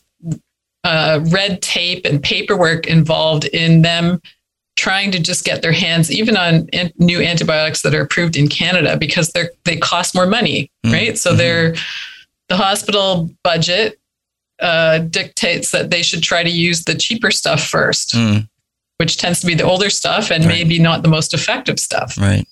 uh, 0.84 1.20
red 1.32 1.62
tape 1.62 2.06
and 2.06 2.22
paperwork 2.22 2.88
involved 2.88 3.46
in 3.46 3.82
them 3.82 4.22
trying 4.76 5.10
to 5.12 5.20
just 5.20 5.46
get 5.46 5.62
their 5.62 5.72
hands 5.72 6.12
even 6.12 6.36
on 6.38 6.68
an- 6.74 6.92
new 7.00 7.22
antibiotics 7.22 7.82
that 7.82 7.96
are 7.96 8.02
approved 8.02 8.36
in 8.36 8.48
Canada 8.48 8.98
because 8.98 9.30
they're 9.30 9.52
they 9.64 9.78
cost 9.78 10.14
more 10.14 10.28
money, 10.28 10.70
Mm. 10.86 10.94
right? 10.94 11.18
So 11.18 11.34
they're 11.34 11.76
the 12.50 12.58
hospital 12.58 13.30
budget 13.44 14.00
uh, 14.62 15.00
dictates 15.00 15.72
that 15.72 15.90
they 15.90 16.02
should 16.04 16.22
try 16.24 16.44
to 16.44 16.50
use 16.50 16.84
the 16.86 16.96
cheaper 16.96 17.32
stuff 17.32 17.62
first, 17.66 18.14
Mm, 18.14 18.48
which 18.98 19.18
tends 19.18 19.40
to 19.42 19.48
be 19.48 19.54
the 19.56 19.64
older 19.64 19.90
stuff 19.90 20.30
and 20.32 20.46
Right. 20.46 20.54
maybe 20.56 20.78
not 20.80 21.02
the 21.04 21.10
most 21.10 21.34
effective 21.34 21.80
stuff. 21.80 22.18
right. 22.18 22.46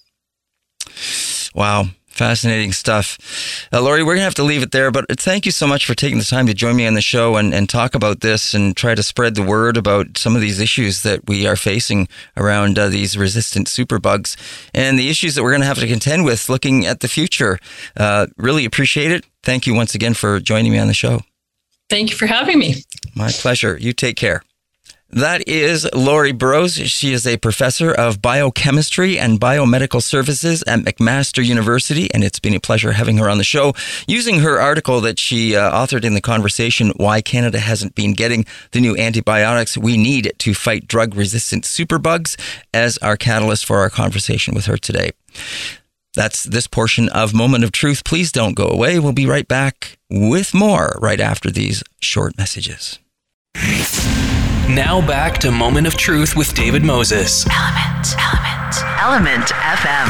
Wow. 1.55 1.87
Fascinating 2.13 2.73
stuff. 2.73 3.17
Uh, 3.73 3.81
Lori, 3.81 4.03
we're 4.03 4.13
going 4.13 4.19
to 4.19 4.25
have 4.25 4.35
to 4.35 4.43
leave 4.43 4.61
it 4.61 4.71
there, 4.71 4.91
but 4.91 5.05
thank 5.19 5.47
you 5.47 5.51
so 5.51 5.65
much 5.65 5.87
for 5.87 5.95
taking 5.95 6.19
the 6.19 6.23
time 6.23 6.45
to 6.45 6.53
join 6.53 6.75
me 6.75 6.85
on 6.85 6.93
the 6.93 7.01
show 7.01 7.37
and, 7.37 7.55
and 7.55 7.67
talk 7.67 7.95
about 7.95 8.19
this 8.19 8.53
and 8.53 8.77
try 8.77 8.93
to 8.93 9.01
spread 9.01 9.33
the 9.33 9.41
word 9.41 9.77
about 9.77 10.15
some 10.15 10.35
of 10.35 10.41
these 10.41 10.59
issues 10.59 11.01
that 11.01 11.27
we 11.27 11.47
are 11.47 11.55
facing 11.55 12.07
around 12.37 12.77
uh, 12.77 12.87
these 12.87 13.17
resistant 13.17 13.65
superbugs 13.67 14.37
and 14.75 14.99
the 14.99 15.09
issues 15.09 15.33
that 15.33 15.41
we're 15.41 15.49
going 15.49 15.61
to 15.61 15.67
have 15.67 15.79
to 15.79 15.87
contend 15.87 16.23
with 16.23 16.49
looking 16.49 16.85
at 16.85 16.99
the 16.99 17.07
future. 17.07 17.57
Uh, 17.97 18.27
really 18.37 18.63
appreciate 18.63 19.11
it. 19.11 19.25
Thank 19.41 19.65
you 19.65 19.73
once 19.73 19.95
again 19.95 20.13
for 20.13 20.39
joining 20.39 20.71
me 20.71 20.77
on 20.77 20.87
the 20.87 20.93
show. 20.93 21.21
Thank 21.89 22.11
you 22.11 22.15
for 22.15 22.27
having 22.27 22.59
me. 22.59 22.83
My 23.15 23.31
pleasure. 23.31 23.75
You 23.75 23.91
take 23.91 24.17
care. 24.17 24.43
That 25.15 25.47
is 25.47 25.87
Lori 25.93 26.31
Burrows. 26.31 26.73
She 26.73 27.13
is 27.13 27.27
a 27.27 27.37
professor 27.37 27.93
of 27.93 28.19
biochemistry 28.19 29.19
and 29.19 29.39
biomedical 29.39 30.01
services 30.01 30.63
at 30.63 30.79
McMaster 30.79 31.45
University, 31.45 32.11
and 32.11 32.23
it's 32.23 32.39
been 32.39 32.55
a 32.55 32.59
pleasure 32.59 32.93
having 32.93 33.17
her 33.17 33.29
on 33.29 33.37
the 33.37 33.43
show. 33.43 33.75
Using 34.07 34.39
her 34.39 34.59
article 34.59 35.01
that 35.01 35.19
she 35.19 35.55
uh, 35.55 35.71
authored 35.71 36.03
in 36.03 36.15
the 36.15 36.21
conversation, 36.21 36.93
Why 36.97 37.21
Canada 37.21 37.59
Hasn't 37.59 37.93
Been 37.93 38.13
Getting 38.13 38.47
the 38.71 38.81
New 38.81 38.97
Antibiotics 38.97 39.77
We 39.77 39.97
Need 39.97 40.33
to 40.39 40.55
Fight 40.55 40.87
Drug 40.87 41.13
Resistant 41.13 41.65
Superbugs, 41.65 42.35
as 42.73 42.97
our 42.97 43.15
catalyst 43.15 43.67
for 43.67 43.81
our 43.81 43.91
conversation 43.91 44.55
with 44.55 44.65
her 44.65 44.77
today. 44.77 45.11
That's 46.15 46.43
this 46.43 46.65
portion 46.65 47.07
of 47.09 47.35
Moment 47.35 47.63
of 47.63 47.71
Truth. 47.71 48.03
Please 48.03 48.31
don't 48.31 48.55
go 48.55 48.65
away. 48.65 48.97
We'll 48.97 49.13
be 49.13 49.27
right 49.27 49.47
back 49.47 49.99
with 50.09 50.55
more 50.55 50.97
right 50.99 51.19
after 51.19 51.51
these 51.51 51.83
short 52.01 52.35
messages. 52.35 52.97
Now 54.69 55.05
back 55.05 55.39
to 55.39 55.51
Moment 55.51 55.87
of 55.87 55.97
Truth 55.97 56.37
with 56.37 56.53
David 56.53 56.83
Moses. 56.83 57.45
Element. 57.51 58.15
Element. 58.17 58.75
Element 58.97 59.47
FM. 59.51 60.07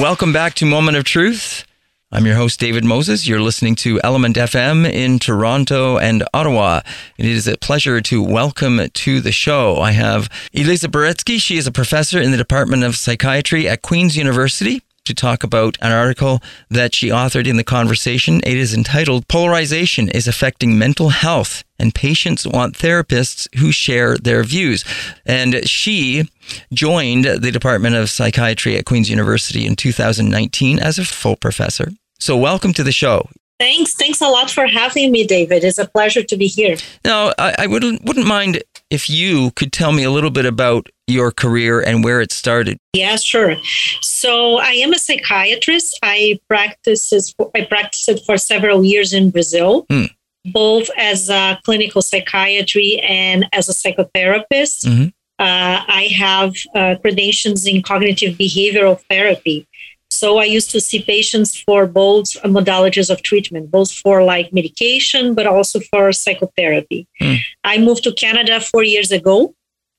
Welcome 0.00 0.32
back 0.32 0.54
to 0.54 0.64
Moment 0.64 0.96
of 0.96 1.04
Truth. 1.04 1.66
I'm 2.10 2.24
your 2.24 2.34
host, 2.34 2.58
David 2.58 2.82
Moses. 2.82 3.28
You're 3.28 3.42
listening 3.42 3.74
to 3.76 4.00
Element 4.02 4.36
FM 4.36 4.90
in 4.90 5.18
Toronto 5.18 5.98
and 5.98 6.24
Ottawa. 6.32 6.80
It 7.18 7.26
is 7.26 7.46
a 7.46 7.58
pleasure 7.58 8.00
to 8.00 8.22
welcome 8.22 8.80
to 8.88 9.20
the 9.20 9.32
show. 9.32 9.76
I 9.76 9.90
have 9.92 10.30
Elisa 10.54 10.88
Brietzke. 10.88 11.38
She 11.38 11.58
is 11.58 11.66
a 11.66 11.72
professor 11.72 12.22
in 12.22 12.30
the 12.30 12.38
Department 12.38 12.84
of 12.84 12.96
Psychiatry 12.96 13.68
at 13.68 13.82
Queen's 13.82 14.16
University 14.16 14.82
to 15.04 15.14
talk 15.14 15.42
about 15.42 15.76
an 15.80 15.92
article 15.92 16.40
that 16.70 16.94
she 16.94 17.08
authored 17.08 17.46
in 17.46 17.56
the 17.56 17.64
conversation. 17.64 18.40
It 18.44 18.56
is 18.56 18.74
entitled 18.74 19.28
Polarization 19.28 20.08
is 20.08 20.28
Affecting 20.28 20.78
Mental 20.78 21.10
Health 21.10 21.64
and 21.78 21.94
Patients 21.94 22.46
Want 22.46 22.76
Therapists 22.78 23.48
Who 23.58 23.72
Share 23.72 24.16
Their 24.16 24.44
Views. 24.44 24.84
And 25.26 25.68
she 25.68 26.28
joined 26.72 27.24
the 27.24 27.50
Department 27.50 27.96
of 27.96 28.10
Psychiatry 28.10 28.76
at 28.76 28.84
Queen's 28.84 29.10
University 29.10 29.66
in 29.66 29.76
2019 29.76 30.78
as 30.78 30.98
a 30.98 31.04
full 31.04 31.36
professor. 31.36 31.90
So, 32.18 32.36
welcome 32.36 32.72
to 32.74 32.84
the 32.84 32.92
show. 32.92 33.28
Thanks. 33.62 33.94
Thanks 33.94 34.20
a 34.20 34.26
lot 34.28 34.50
for 34.50 34.66
having 34.66 35.12
me, 35.12 35.24
David. 35.24 35.62
It's 35.62 35.78
a 35.78 35.86
pleasure 35.86 36.24
to 36.24 36.36
be 36.36 36.48
here. 36.48 36.76
Now, 37.04 37.32
I, 37.38 37.54
I 37.60 37.66
wouldn't, 37.68 38.04
wouldn't 38.04 38.26
mind 38.26 38.60
if 38.90 39.08
you 39.08 39.52
could 39.52 39.72
tell 39.72 39.92
me 39.92 40.02
a 40.02 40.10
little 40.10 40.30
bit 40.38 40.46
about 40.46 40.88
your 41.06 41.30
career 41.30 41.80
and 41.80 42.02
where 42.02 42.20
it 42.20 42.32
started. 42.32 42.76
Yeah, 42.92 43.14
sure. 43.16 43.54
So 44.00 44.58
I 44.58 44.72
am 44.84 44.92
a 44.92 44.98
psychiatrist. 44.98 45.96
I 46.02 46.40
practiced 46.48 47.14
I 47.54 47.60
practiced 47.64 48.26
for 48.26 48.36
several 48.36 48.84
years 48.84 49.12
in 49.12 49.30
Brazil, 49.30 49.86
Hmm. 49.88 50.06
both 50.52 50.88
as 50.96 51.30
a 51.30 51.60
clinical 51.64 52.02
psychiatry 52.02 52.98
and 53.06 53.46
as 53.52 53.68
a 53.68 53.72
psychotherapist. 53.72 54.86
Mhm. 54.86 55.12
Uh, 55.38 55.78
I 55.88 56.04
have 56.18 56.52
uh, 56.74 56.94
credentials 57.00 57.66
in 57.66 57.82
cognitive 57.82 58.36
behavioral 58.38 59.00
therapy. 59.10 59.66
So 60.22 60.38
I 60.38 60.44
used 60.44 60.70
to 60.70 60.80
see 60.80 61.02
patients 61.02 61.60
for 61.60 61.84
both 61.84 62.34
modalities 62.44 63.10
of 63.10 63.24
treatment, 63.24 63.72
both 63.72 63.90
for 63.90 64.22
like 64.22 64.52
medication, 64.52 65.34
but 65.34 65.48
also 65.48 65.80
for 65.80 66.12
psychotherapy. 66.12 67.08
Hmm. 67.18 67.34
I 67.64 67.78
moved 67.78 68.04
to 68.04 68.12
Canada 68.12 68.60
four 68.60 68.84
years 68.84 69.10
ago 69.10 69.52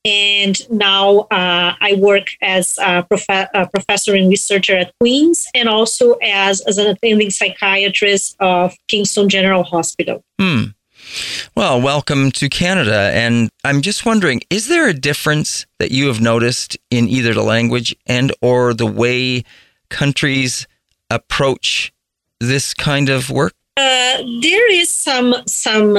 and 0.06 0.56
now 0.72 1.28
uh, 1.30 1.76
I 1.78 1.96
work 1.98 2.28
as 2.42 2.78
a, 2.78 3.04
prof- 3.04 3.50
a 3.54 3.68
professor 3.68 4.16
and 4.16 4.30
researcher 4.30 4.78
at 4.78 4.94
Queen's 5.02 5.46
and 5.54 5.68
also 5.68 6.14
as, 6.24 6.62
as 6.62 6.78
an 6.78 6.88
attending 6.88 7.30
psychiatrist 7.30 8.38
of 8.40 8.74
Kingston 8.88 9.28
General 9.28 9.66
Hospital. 9.66 10.24
Hmm. 10.40 10.68
Well, 11.54 11.82
welcome 11.82 12.32
to 12.32 12.48
Canada. 12.48 13.12
And 13.14 13.50
I'm 13.66 13.82
just 13.82 14.06
wondering, 14.06 14.40
is 14.50 14.70
there 14.70 14.88
a 14.88 14.94
difference 14.94 15.66
that 15.80 15.92
you 15.92 16.08
have 16.08 16.22
noticed 16.22 16.78
in 16.90 17.10
either 17.10 17.34
the 17.34 17.44
language 17.44 17.94
and 18.08 18.32
or 18.42 18.74
the 18.74 18.88
way 18.88 19.44
countries 20.02 20.68
approach 21.10 21.94
this 22.40 22.74
kind 22.74 23.10
of 23.10 23.30
work? 23.30 23.54
Uh, 23.76 24.18
there 24.48 24.68
is 24.82 24.90
some 25.08 25.30
some 25.48 25.90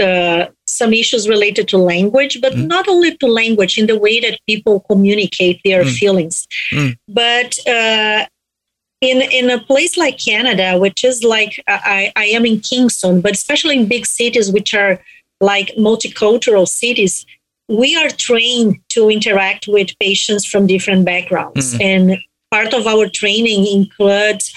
uh, 0.00 0.44
some 0.66 0.92
issues 1.02 1.28
related 1.34 1.66
to 1.72 1.76
language, 1.94 2.34
but 2.44 2.52
Mm. 2.54 2.66
not 2.74 2.86
only 2.94 3.10
to 3.16 3.26
language 3.42 3.74
in 3.80 3.86
the 3.92 3.98
way 4.04 4.20
that 4.24 4.38
people 4.50 4.76
communicate 4.90 5.58
their 5.64 5.82
Mm. 5.84 5.92
feelings. 6.00 6.36
Mm. 6.70 6.90
But 7.22 7.50
uh, 7.76 8.20
in 9.10 9.18
in 9.38 9.46
a 9.50 9.58
place 9.70 9.94
like 10.04 10.16
Canada, 10.30 10.68
which 10.84 11.00
is 11.10 11.16
like 11.36 11.52
I, 11.66 12.12
I 12.24 12.26
am 12.36 12.44
in 12.50 12.56
Kingston, 12.70 13.20
but 13.24 13.32
especially 13.40 13.74
in 13.80 13.86
big 13.96 14.06
cities 14.06 14.48
which 14.56 14.70
are 14.82 14.94
like 15.52 15.68
multicultural 15.88 16.66
cities, 16.82 17.14
we 17.82 17.90
are 18.02 18.10
trained 18.28 18.72
to 18.94 19.00
interact 19.16 19.62
with 19.76 19.88
patients 20.06 20.44
from 20.50 20.66
different 20.74 21.02
backgrounds, 21.12 21.66
Mhm. 21.74 21.80
and 21.92 22.04
part 22.50 22.72
of 22.74 22.86
our 22.86 23.08
training 23.08 23.66
includes 23.66 24.52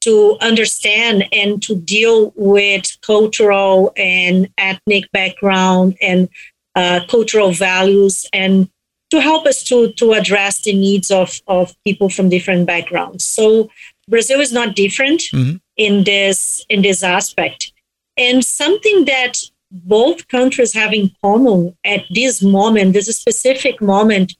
to 0.00 0.36
understand 0.40 1.24
and 1.32 1.62
to 1.62 1.74
deal 1.76 2.32
with 2.36 2.84
cultural 3.00 3.92
and 3.96 4.48
ethnic 4.58 5.10
background 5.12 5.96
and 6.02 6.28
uh, 6.74 7.00
cultural 7.08 7.52
values 7.52 8.26
and 8.32 8.68
to 9.10 9.20
help 9.20 9.46
us 9.46 9.62
to, 9.62 9.92
to 9.92 10.12
address 10.12 10.62
the 10.62 10.74
needs 10.74 11.10
of, 11.10 11.40
of 11.46 11.74
people 11.84 12.08
from 12.10 12.28
different 12.28 12.66
backgrounds. 12.66 13.24
So 13.24 13.70
Brazil 14.08 14.40
is 14.40 14.52
not 14.52 14.74
different 14.76 15.22
Mhm. 15.32 15.60
in 15.76 16.04
this 16.04 16.64
in 16.68 16.82
this 16.82 17.02
aspect. 17.02 17.72
And 18.16 18.44
something 18.44 19.06
that 19.06 19.38
both 19.70 20.28
countries 20.28 20.72
have 20.74 20.92
in 20.92 21.10
common 21.22 21.76
at 21.84 22.04
this 22.10 22.42
moment, 22.42 22.92
this 22.92 23.06
specific 23.06 23.80
moment, 23.80 24.34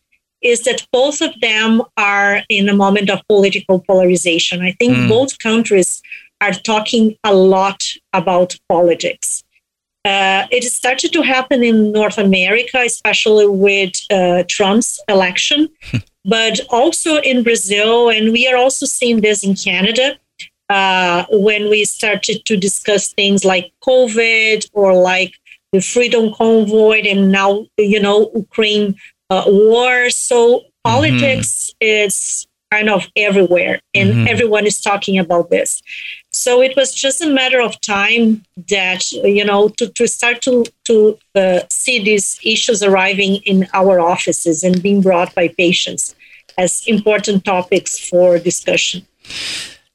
is 0.44 0.62
that 0.66 0.86
both 0.92 1.18
of 1.20 1.32
them 1.40 1.82
are 1.96 2.42
in 2.48 2.68
a 2.68 2.76
moment 2.84 3.08
of 3.10 3.26
political 3.26 3.76
polarization. 3.88 4.56
I 4.70 4.72
think 4.78 4.92
Mm. 4.96 5.08
both 5.16 5.32
countries 5.38 5.90
are 6.44 6.52
talking 6.72 7.04
a 7.24 7.34
lot 7.56 7.80
about 8.12 8.50
politics. 8.68 9.28
Uh, 10.04 10.42
it 10.56 10.62
started 10.64 11.10
to 11.14 11.22
happen 11.22 11.64
in 11.70 11.90
North 12.00 12.18
America, 12.18 12.78
especially 12.84 13.46
with 13.46 13.94
uh, 14.10 14.42
Trump's 14.54 15.00
election, 15.08 15.60
but 16.36 16.60
also 16.68 17.12
in 17.30 17.42
Brazil. 17.42 18.10
And 18.10 18.24
we 18.36 18.46
are 18.46 18.58
also 18.64 18.84
seeing 18.84 19.22
this 19.22 19.42
in 19.42 19.54
Canada 19.54 20.06
uh, 20.68 21.24
when 21.30 21.70
we 21.70 21.80
started 21.86 22.44
to 22.44 22.54
discuss 22.56 23.12
things 23.14 23.40
like 23.52 23.72
COVID 23.82 24.68
or 24.74 24.90
like 25.12 25.32
the 25.72 25.80
Freedom 25.80 26.32
Convoy 26.34 27.00
and 27.12 27.32
now, 27.32 27.66
you 27.78 28.00
know, 28.06 28.30
Ukraine 28.34 28.94
uh, 29.34 29.44
war. 29.46 30.10
So 30.10 30.36
politics 30.84 31.50
is 31.80 32.46
kind 32.74 32.88
of 32.96 33.02
everywhere 33.28 33.76
and 33.98 34.08
Mhm. 34.10 34.26
everyone 34.32 34.66
is 34.66 34.78
talking 34.80 35.16
about 35.24 35.46
this. 35.50 35.70
So 36.44 36.50
it 36.66 36.72
was 36.76 36.90
just 37.04 37.18
a 37.22 37.30
matter 37.40 37.60
of 37.68 37.72
time 37.80 38.24
that, 38.76 39.02
you 39.38 39.44
know, 39.50 39.62
to, 39.78 39.84
to 39.98 40.04
start 40.08 40.36
to, 40.46 40.64
to 40.88 40.96
uh, 41.42 41.60
see 41.70 41.96
these 42.08 42.26
issues 42.54 42.82
arriving 42.82 43.32
in 43.52 43.58
our 43.80 43.96
offices 44.00 44.56
and 44.66 44.82
being 44.82 45.00
brought 45.08 45.30
by 45.34 45.46
patients 45.64 46.14
as 46.64 46.72
important 46.86 47.44
topics 47.44 47.92
for 48.08 48.38
discussion. 48.50 49.06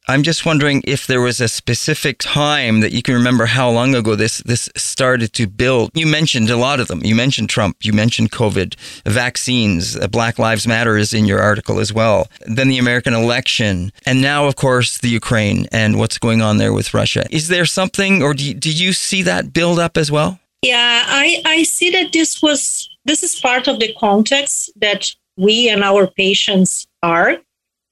I'm 0.10 0.24
just 0.24 0.44
wondering 0.44 0.82
if 0.88 1.06
there 1.06 1.22
was 1.22 1.40
a 1.40 1.48
specific 1.48 2.18
time 2.18 2.80
that 2.80 2.92
you 2.92 3.04
can 3.04 3.14
remember 3.14 3.46
how 3.46 3.70
long 3.70 3.94
ago 3.94 4.16
this 4.16 4.40
this 4.40 4.68
started 4.76 5.34
to 5.34 5.46
build. 5.46 5.92
You 5.94 6.08
mentioned 6.08 6.50
a 6.50 6.58
lot 6.58 6.80
of 6.80 6.88
them. 6.88 7.06
You 7.06 7.14
mentioned 7.14 7.48
Trump. 7.48 7.78
You 7.84 7.94
mentioned 7.94 8.32
COVID, 8.32 8.74
vaccines. 9.06 9.96
uh, 9.96 10.08
Black 10.08 10.40
Lives 10.40 10.66
Matter 10.66 10.98
is 10.98 11.14
in 11.14 11.26
your 11.26 11.40
article 11.40 11.80
as 11.80 11.94
well. 11.94 12.28
Then 12.48 12.70
the 12.70 12.80
American 12.80 13.14
election, 13.14 13.92
and 14.04 14.20
now, 14.20 14.48
of 14.48 14.56
course, 14.56 14.98
the 14.98 15.10
Ukraine 15.10 15.68
and 15.72 16.00
what's 16.00 16.18
going 16.18 16.42
on 16.42 16.58
there 16.58 16.74
with 16.74 16.92
Russia. 16.92 17.28
Is 17.30 17.48
there 17.48 17.68
something, 17.68 18.24
or 18.24 18.34
do 18.34 18.44
you, 18.44 18.56
do 18.56 18.72
you 18.72 18.94
see 18.94 19.22
that 19.22 19.54
build 19.54 19.78
up 19.78 19.96
as 19.96 20.10
well? 20.10 20.40
Yeah, 20.64 21.04
I, 21.06 21.44
I 21.46 21.62
see 21.62 21.92
that 21.92 22.14
this 22.14 22.42
was 22.42 22.90
this 23.06 23.22
is 23.22 23.40
part 23.40 23.68
of 23.68 23.80
the 23.80 23.94
context 23.94 24.72
that 24.82 25.12
we 25.38 25.70
and 25.70 25.84
our 25.84 26.08
patients 26.08 26.88
are. 27.04 27.38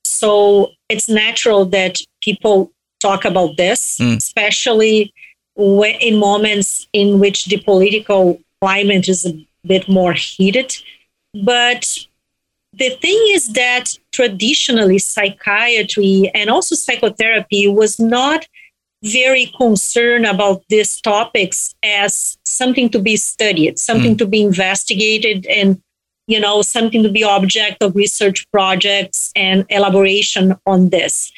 So 0.08 0.72
it's 0.90 1.10
natural 1.10 1.66
that 1.66 2.00
people 2.22 2.72
talk 3.00 3.26
about 3.26 3.58
this, 3.58 3.98
mm. 4.00 4.18
especially 4.18 5.14
in 5.58 6.18
moments 6.18 6.88
in 6.94 7.20
which 7.20 7.46
the 7.46 7.58
political 7.58 8.40
climate 8.62 9.08
is 9.08 9.26
a 9.26 9.48
bit 9.66 9.88
more 9.90 10.14
heated. 10.14 10.76
But 11.44 11.98
the 12.74 12.90
thing 13.02 13.20
is 13.30 13.54
that 13.54 13.98
traditionally 14.12 15.00
psychiatry 15.00 16.32
and 16.34 16.50
also 16.50 16.76
psychotherapy 16.76 17.68
was 17.68 18.00
not 18.00 18.48
very 19.04 19.52
concerned 19.58 20.26
about 20.26 20.64
these 20.70 21.00
topics 21.02 21.76
as 21.84 22.38
something 22.46 22.90
to 22.90 23.00
be 23.00 23.16
studied, 23.16 23.78
something 23.78 24.16
mm. 24.16 24.18
to 24.18 24.26
be 24.26 24.42
investigated, 24.42 25.46
and 25.48 25.82
you 26.28 26.40
know 26.40 26.62
something 26.62 27.04
to 27.04 27.10
be 27.10 27.24
object 27.24 27.82
of 27.82 27.96
research 27.96 28.46
projects 28.52 29.32
and 29.36 29.66
elaboration 29.70 30.56
on 30.66 30.90
this. 30.90 31.32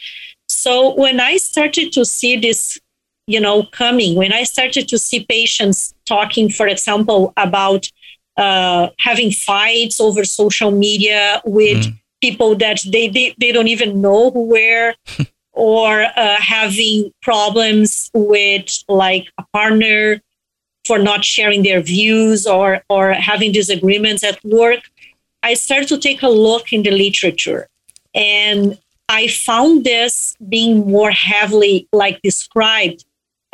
So 0.49 0.95
when 0.95 1.19
I 1.19 1.37
started 1.37 1.93
to 1.93 2.03
see 2.03 2.35
this, 2.35 2.79
you 3.27 3.39
know, 3.39 3.63
coming, 3.71 4.15
when 4.15 4.33
I 4.33 4.43
started 4.43 4.87
to 4.89 4.97
see 4.97 5.25
patients 5.25 5.93
talking, 6.05 6.49
for 6.49 6.67
example, 6.67 7.33
about 7.37 7.87
uh, 8.35 8.89
having 8.99 9.31
fights 9.31 9.99
over 10.01 10.23
social 10.23 10.71
media 10.71 11.41
with 11.45 11.85
mm. 11.85 11.99
people 12.21 12.55
that 12.55 12.79
they, 12.91 13.07
they, 13.07 13.35
they 13.39 13.51
don't 13.51 13.67
even 13.67 14.01
know 14.01 14.31
who 14.31 14.45
were 14.47 14.95
or 15.51 16.05
uh, 16.15 16.37
having 16.39 17.11
problems 17.21 18.09
with 18.13 18.83
like 18.87 19.27
a 19.37 19.43
partner 19.53 20.21
for 20.89 20.99
not 21.09 21.21
sharing 21.35 21.61
their 21.63 21.81
views 21.95 22.39
or 22.57 22.69
or 22.95 23.05
having 23.29 23.51
disagreements 23.61 24.23
at 24.31 24.37
work 24.59 24.81
i 25.49 25.53
started 25.65 25.87
to 25.93 25.97
take 26.07 26.21
a 26.29 26.33
look 26.47 26.65
in 26.75 26.81
the 26.87 26.93
literature 27.05 27.63
and 28.15 28.77
i 29.19 29.21
found 29.27 29.83
this 29.93 30.13
being 30.55 30.73
more 30.97 31.11
heavily 31.11 31.75
like 32.03 32.17
described 32.31 32.99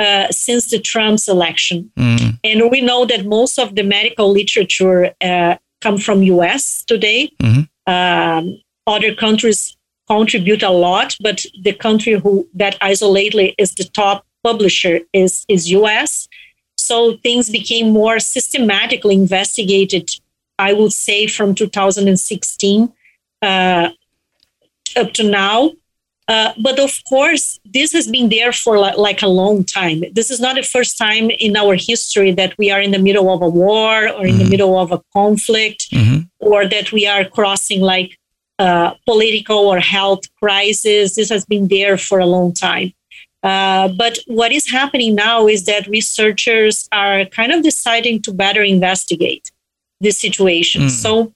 uh, 0.06 0.28
since 0.30 0.64
the 0.74 0.80
trump's 0.92 1.28
election 1.36 1.80
mm. 1.98 2.40
and 2.44 2.58
we 2.74 2.80
know 2.90 3.02
that 3.12 3.26
most 3.38 3.56
of 3.64 3.76
the 3.78 3.84
medical 3.84 4.28
literature 4.40 5.02
uh, 5.22 5.56
come 5.82 5.98
from 5.98 6.20
us 6.52 6.84
today 6.94 7.22
mm-hmm. 7.42 7.64
um, 7.96 8.44
other 8.96 9.14
countries 9.16 9.76
contribute 10.08 10.64
a 10.64 10.70
lot, 10.70 11.16
but 11.20 11.46
the 11.62 11.74
country 11.74 12.14
who 12.14 12.48
that 12.54 12.80
isolatedly 12.80 13.54
is 13.58 13.74
the 13.76 13.84
top 13.84 14.26
publisher 14.44 15.00
is 15.14 15.46
is 15.48 15.72
US. 15.72 16.28
So 16.86 17.18
things 17.18 17.50
became 17.50 17.90
more 17.90 18.20
systematically 18.20 19.16
investigated. 19.16 20.10
I 20.60 20.74
would 20.74 20.94
say 20.94 21.28
from 21.28 21.56
2016 21.56 22.94
uh, 23.42 23.90
up 24.96 25.12
to 25.14 25.24
now. 25.24 25.72
Uh, 26.28 26.54
but 26.60 26.80
of 26.80 26.92
course, 27.08 27.60
this 27.66 27.92
has 27.94 28.08
been 28.08 28.30
there 28.30 28.52
for 28.52 28.80
like, 28.80 28.98
like 28.98 29.22
a 29.22 29.28
long 29.28 29.64
time. 29.64 30.04
This 30.12 30.32
is 30.32 30.40
not 30.40 30.56
the 30.56 30.64
first 30.64 30.98
time 30.98 31.30
in 31.30 31.56
our 31.56 31.76
history 31.76 32.32
that 32.32 32.58
we 32.58 32.72
are 32.72 32.82
in 32.82 32.92
the 32.92 33.00
middle 33.08 33.32
of 33.32 33.42
a 33.42 33.50
war 33.50 34.08
or 34.10 34.26
in 34.26 34.36
mm-hmm. 34.36 34.38
the 34.40 34.50
middle 34.50 34.80
of 34.80 34.92
a 34.92 35.02
conflict 35.14 35.92
mm-hmm. 35.92 36.22
or 36.40 36.68
that 36.68 36.92
we 36.92 37.06
are 37.06 37.26
crossing 37.26 37.82
like 37.82 38.18
uh, 38.58 38.94
political 39.06 39.68
or 39.72 39.80
health 39.80 40.24
crisis. 40.40 41.16
This 41.16 41.30
has 41.30 41.46
been 41.46 41.68
there 41.68 41.98
for 41.98 42.20
a 42.20 42.26
long 42.26 42.54
time. 42.54 42.94
Uh, 43.46 43.90
but 43.90 44.18
what 44.26 44.52
is 44.52 44.72
happening 44.72 45.14
now 45.14 45.48
is 45.48 45.66
that 45.66 45.86
researchers 45.86 46.90
are 46.92 47.26
kind 47.26 47.52
of 47.52 47.62
deciding 47.62 48.20
to 48.20 48.34
better 48.34 48.64
investigate 48.64 49.52
the 50.02 50.10
situation. 50.10 50.84
Mm. 50.84 50.90
So, 50.90 51.32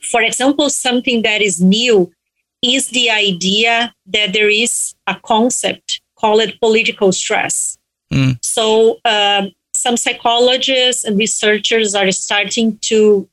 for 0.00 0.22
example, 0.22 0.70
something 0.70 1.20
that 1.20 1.42
is 1.42 1.60
new 1.60 2.10
is 2.62 2.88
the 2.88 3.10
idea 3.10 3.94
that 4.06 4.32
there 4.32 4.48
is 4.48 4.94
a 5.06 5.16
concept 5.22 6.00
called 6.18 6.50
political 6.60 7.12
stress. 7.12 7.76
Mm. 8.10 8.42
So, 8.42 9.00
um, 9.04 9.52
some 9.74 9.98
psychologists 9.98 11.04
and 11.04 11.18
researchers 11.18 11.94
are 11.94 12.10
starting 12.10 12.78
to 12.78 13.28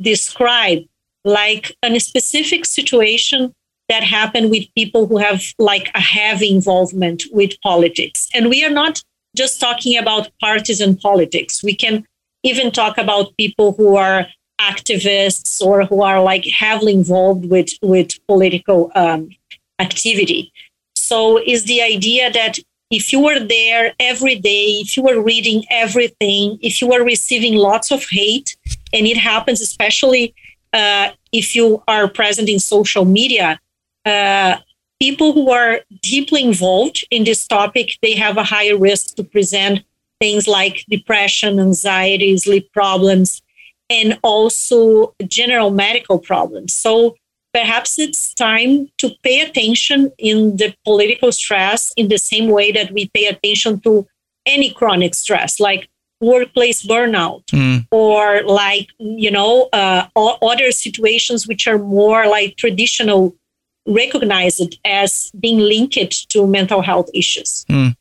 describe 0.00 0.84
like 1.24 1.76
a 1.82 1.98
specific 1.98 2.64
situation 2.64 3.52
that 3.88 4.02
happen 4.02 4.50
with 4.50 4.72
people 4.74 5.06
who 5.06 5.18
have 5.18 5.42
like 5.58 5.90
a 5.94 6.00
heavy 6.00 6.50
involvement 6.50 7.24
with 7.32 7.60
politics. 7.62 8.28
And 8.34 8.48
we 8.48 8.64
are 8.64 8.70
not 8.70 9.02
just 9.36 9.60
talking 9.60 9.96
about 9.96 10.30
partisan 10.40 10.96
politics. 10.96 11.62
We 11.62 11.74
can 11.74 12.06
even 12.42 12.70
talk 12.70 12.98
about 12.98 13.36
people 13.36 13.72
who 13.72 13.96
are 13.96 14.26
activists 14.60 15.60
or 15.64 15.84
who 15.84 16.02
are 16.02 16.20
like 16.22 16.44
heavily 16.44 16.92
involved 16.92 17.48
with 17.48 17.70
with 17.82 18.10
political 18.26 18.90
um, 18.94 19.30
activity. 19.78 20.52
So 20.96 21.38
is 21.38 21.64
the 21.64 21.80
idea 21.80 22.30
that 22.32 22.58
if 22.90 23.12
you 23.12 23.20
were 23.20 23.38
there 23.38 23.94
every 24.00 24.34
day, 24.36 24.80
if 24.80 24.96
you 24.96 25.02
were 25.02 25.20
reading 25.22 25.64
everything, 25.70 26.58
if 26.62 26.80
you 26.80 26.88
were 26.88 27.04
receiving 27.04 27.54
lots 27.54 27.90
of 27.90 28.04
hate, 28.10 28.56
and 28.92 29.06
it 29.06 29.16
happens 29.16 29.60
especially 29.60 30.34
uh, 30.72 31.10
if 31.32 31.54
you 31.54 31.82
are 31.86 32.08
present 32.08 32.48
in 32.48 32.58
social 32.58 33.04
media, 33.04 33.60
uh, 34.08 34.58
people 35.00 35.32
who 35.32 35.50
are 35.50 35.80
deeply 36.02 36.42
involved 36.42 37.06
in 37.10 37.24
this 37.24 37.46
topic, 37.46 37.90
they 38.02 38.14
have 38.14 38.36
a 38.36 38.44
higher 38.44 38.76
risk 38.76 39.14
to 39.16 39.24
present 39.24 39.84
things 40.20 40.48
like 40.48 40.84
depression, 40.88 41.60
anxiety, 41.60 42.36
sleep 42.36 42.72
problems, 42.72 43.42
and 43.88 44.18
also 44.22 45.14
general 45.26 45.70
medical 45.70 46.18
problems. 46.18 46.74
So 46.74 47.16
perhaps 47.54 47.98
it's 47.98 48.34
time 48.34 48.90
to 48.98 49.10
pay 49.22 49.40
attention 49.40 50.12
in 50.18 50.56
the 50.56 50.74
political 50.84 51.32
stress 51.32 51.92
in 51.96 52.08
the 52.08 52.18
same 52.18 52.50
way 52.50 52.72
that 52.72 52.92
we 52.92 53.08
pay 53.14 53.26
attention 53.26 53.80
to 53.80 54.06
any 54.44 54.70
chronic 54.70 55.14
stress, 55.14 55.60
like 55.60 55.88
workplace 56.20 56.84
burnout 56.84 57.44
mm. 57.46 57.86
or 57.92 58.42
like 58.42 58.88
you 58.98 59.30
know 59.30 59.68
uh, 59.72 60.06
other 60.16 60.72
situations 60.72 61.46
which 61.46 61.68
are 61.68 61.78
more 61.78 62.26
like 62.26 62.56
traditional 62.56 63.36
recognized 63.88 64.78
as 64.84 65.30
being 65.40 65.58
linked 65.58 66.28
to 66.28 66.46
mental 66.46 66.82
health 66.82 67.08
issues 67.14 67.64
mm. 67.68 67.96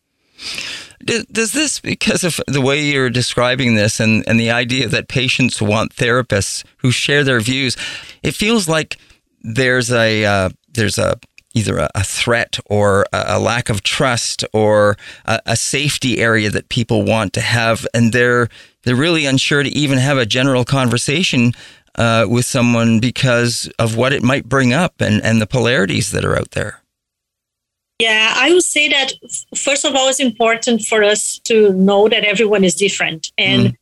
Does 1.05 1.53
this, 1.53 1.79
because 1.79 2.23
of 2.23 2.41
the 2.47 2.59
way 2.59 2.83
you're 2.83 3.09
describing 3.09 3.75
this 3.75 3.99
and, 3.99 4.27
and 4.27 4.39
the 4.39 4.51
idea 4.51 4.89
that 4.89 5.07
patients 5.07 5.61
want 5.61 5.95
therapists 5.95 6.65
who 6.77 6.91
share 6.91 7.23
their 7.23 7.39
views, 7.39 7.77
it 8.23 8.33
feels 8.33 8.67
like 8.67 8.97
there's 9.41 9.91
a 9.91 10.25
uh, 10.25 10.49
there's 10.73 10.97
a 10.97 11.17
either 11.53 11.77
a, 11.77 11.89
a 11.95 12.03
threat 12.03 12.59
or 12.65 13.05
a, 13.13 13.23
a, 13.29 13.39
lack 13.39 13.69
of 13.69 13.81
trust 13.83 14.43
or 14.53 14.97
a, 15.25 15.39
a, 15.45 15.55
safety 15.55 16.19
area 16.19 16.49
that 16.49 16.69
people 16.69 17.03
want 17.03 17.33
to 17.33 17.41
have, 17.41 17.87
and 17.93 18.11
they're 18.11 18.49
they're 18.83 18.95
really 18.95 19.25
unsure 19.25 19.63
to 19.63 19.69
even 19.69 19.97
have 19.97 20.17
a 20.17 20.25
general 20.25 20.65
conversation 20.65 21.53
uh, 21.97 22.25
with 22.29 22.45
someone 22.45 22.99
because 22.99 23.69
of 23.79 23.95
what 23.95 24.13
it 24.13 24.23
might 24.23 24.47
bring 24.47 24.73
up 24.73 25.01
and 25.01 25.23
and 25.23 25.41
the 25.41 25.47
polarities 25.47 26.11
that 26.11 26.25
are 26.25 26.37
out 26.37 26.51
there. 26.51 26.81
Yeah, 27.99 28.33
I 28.35 28.51
would 28.51 28.63
say 28.63 28.89
that 28.89 29.13
first 29.55 29.83
of 29.83 29.95
all, 29.95 30.07
it's 30.07 30.19
important 30.19 30.81
for 30.83 31.03
us 31.03 31.39
to 31.45 31.73
know 31.73 32.07
that 32.07 32.23
everyone 32.23 32.63
is 32.63 32.75
different 32.75 33.31
and. 33.37 33.67
Mm. 33.67 33.75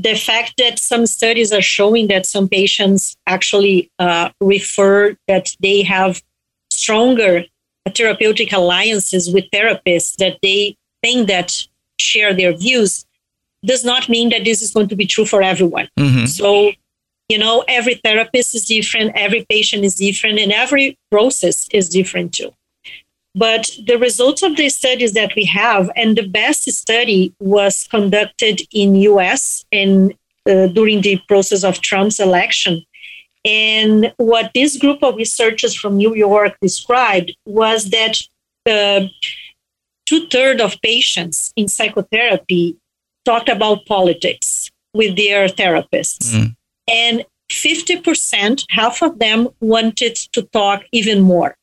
The 0.00 0.14
fact 0.14 0.54
that 0.58 0.78
some 0.78 1.06
studies 1.06 1.52
are 1.52 1.60
showing 1.60 2.06
that 2.06 2.24
some 2.24 2.48
patients 2.48 3.16
actually 3.26 3.90
uh, 3.98 4.30
refer 4.40 5.16
that 5.26 5.56
they 5.60 5.82
have 5.82 6.22
stronger 6.70 7.44
therapeutic 7.96 8.52
alliances 8.52 9.32
with 9.32 9.50
therapists 9.50 10.14
that 10.16 10.38
they 10.40 10.76
think 11.02 11.28
that 11.28 11.52
share 11.98 12.32
their 12.32 12.56
views 12.56 13.04
does 13.64 13.84
not 13.84 14.08
mean 14.08 14.28
that 14.30 14.44
this 14.44 14.62
is 14.62 14.72
going 14.72 14.88
to 14.88 14.96
be 14.96 15.06
true 15.06 15.24
for 15.24 15.42
everyone. 15.42 15.88
Mm-hmm. 15.98 16.26
So, 16.26 16.72
you 17.28 17.38
know, 17.38 17.64
every 17.68 17.94
therapist 17.94 18.54
is 18.54 18.66
different, 18.66 19.12
every 19.14 19.44
patient 19.48 19.84
is 19.84 19.96
different, 19.96 20.38
and 20.38 20.52
every 20.52 20.98
process 21.10 21.68
is 21.72 21.88
different 21.88 22.32
too. 22.34 22.52
But 23.34 23.70
the 23.86 23.98
results 23.98 24.42
of 24.42 24.56
the 24.56 24.68
studies 24.68 25.12
that 25.12 25.34
we 25.36 25.44
have, 25.44 25.90
and 25.94 26.16
the 26.16 26.26
best 26.26 26.70
study 26.72 27.34
was 27.38 27.86
conducted 27.90 28.62
in 28.72 28.96
US 28.96 29.64
and 29.70 30.14
uh, 30.48 30.68
during 30.68 31.02
the 31.02 31.20
process 31.28 31.62
of 31.62 31.80
Trump's 31.80 32.18
election, 32.18 32.82
and 33.44 34.12
what 34.16 34.50
this 34.54 34.76
group 34.76 35.02
of 35.02 35.16
researchers 35.16 35.74
from 35.74 35.96
New 35.96 36.14
York 36.14 36.56
described 36.60 37.36
was 37.44 37.90
that 37.90 38.18
uh, 38.66 39.06
two 40.06 40.26
thirds 40.28 40.62
of 40.62 40.80
patients 40.82 41.52
in 41.56 41.68
psychotherapy 41.68 42.76
talked 43.24 43.48
about 43.48 43.86
politics 43.86 44.70
with 44.94 45.16
their 45.16 45.48
therapists. 45.48 46.34
Mm. 46.34 46.56
And 46.88 47.24
50%, 47.50 48.64
half 48.70 49.02
of 49.02 49.18
them 49.18 49.48
wanted 49.60 50.16
to 50.32 50.42
talk 50.42 50.82
even 50.92 51.20
more. 51.20 51.56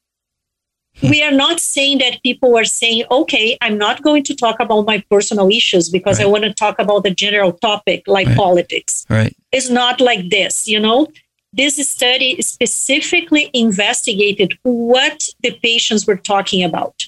we 1.04 1.22
are 1.22 1.32
not 1.32 1.60
saying 1.60 1.98
that 1.98 2.24
people 2.24 2.58
are 2.58 2.66
saying, 2.66 3.04
okay, 3.12 3.58
I'm 3.62 3.78
not 3.78 4.02
going 4.02 4.24
to 4.24 4.36
talk 4.36 4.60
about 4.60 4.86
my 4.86 5.04
personal 5.10 5.50
issues 5.50 5.90
because 5.90 6.20
right. 6.20 6.26
I 6.26 6.30
want 6.30 6.46
to 6.46 6.54
talk 6.54 6.80
about 6.80 7.04
the 7.04 7.12
general 7.12 7.52
topic 7.52 8.04
like 8.08 8.28
right. 8.28 8.38
politics. 8.38 9.06
Right. 9.10 9.36
It's 9.52 9.70
not 9.70 10.00
like 10.00 10.30
this, 10.30 10.68
you 10.68 10.80
know? 10.80 11.08
This 11.52 11.76
study 11.88 12.42
specifically 12.42 13.50
investigated 13.54 14.58
what 14.64 15.22
the 15.42 15.52
patients 15.62 16.08
were 16.08 16.18
talking 16.18 16.64
about. 16.64 17.08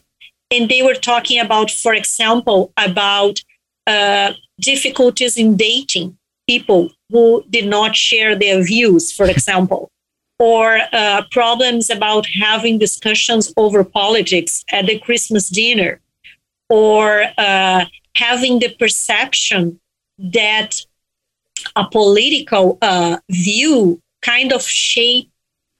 And 0.51 0.69
they 0.69 0.81
were 0.81 0.95
talking 0.95 1.39
about, 1.39 1.71
for 1.71 1.93
example, 1.93 2.73
about 2.77 3.39
uh, 3.85 4.33
difficulties 4.59 5.37
in 5.37 5.57
dating 5.57 6.17
people 6.47 6.89
who 7.09 7.43
did 7.49 7.67
not 7.67 7.95
share 7.95 8.35
their 8.35 8.63
views, 8.63 9.11
for 9.11 9.25
example 9.29 9.91
or 10.39 10.79
uh, 10.93 11.23
problems 11.31 11.89
about 11.89 12.27
having 12.27 12.77
discussions 12.77 13.51
over 13.57 13.83
politics 13.83 14.63
at 14.71 14.85
the 14.85 14.99
Christmas 14.99 15.49
dinner, 15.49 15.99
or 16.69 17.25
uh, 17.37 17.85
having 18.15 18.59
the 18.59 18.69
perception 18.77 19.79
that 20.19 20.75
a 21.75 21.87
political 21.89 22.77
uh, 22.81 23.17
view 23.29 24.01
kind 24.21 24.51
of 24.53 24.61
shape, 24.61 25.29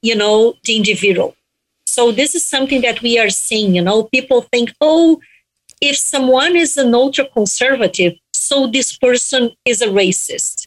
you 0.02 0.16
know, 0.16 0.56
the 0.64 0.76
individual. 0.76 1.36
So 1.86 2.12
this 2.12 2.36
is 2.36 2.46
something 2.46 2.82
that 2.82 3.02
we 3.02 3.18
are 3.20 3.30
seeing. 3.30 3.76
You 3.76 3.82
know, 3.82 4.04
people 4.04 4.42
think, 4.42 4.74
oh, 4.82 5.20
if 5.82 5.98
someone 5.98 6.56
is 6.56 6.78
an 6.78 6.94
ultra 6.94 7.26
conservative, 7.26 8.14
so 8.34 8.68
this 8.68 8.98
person 8.98 9.52
is 9.66 9.82
a 9.82 9.88
racist, 9.88 10.67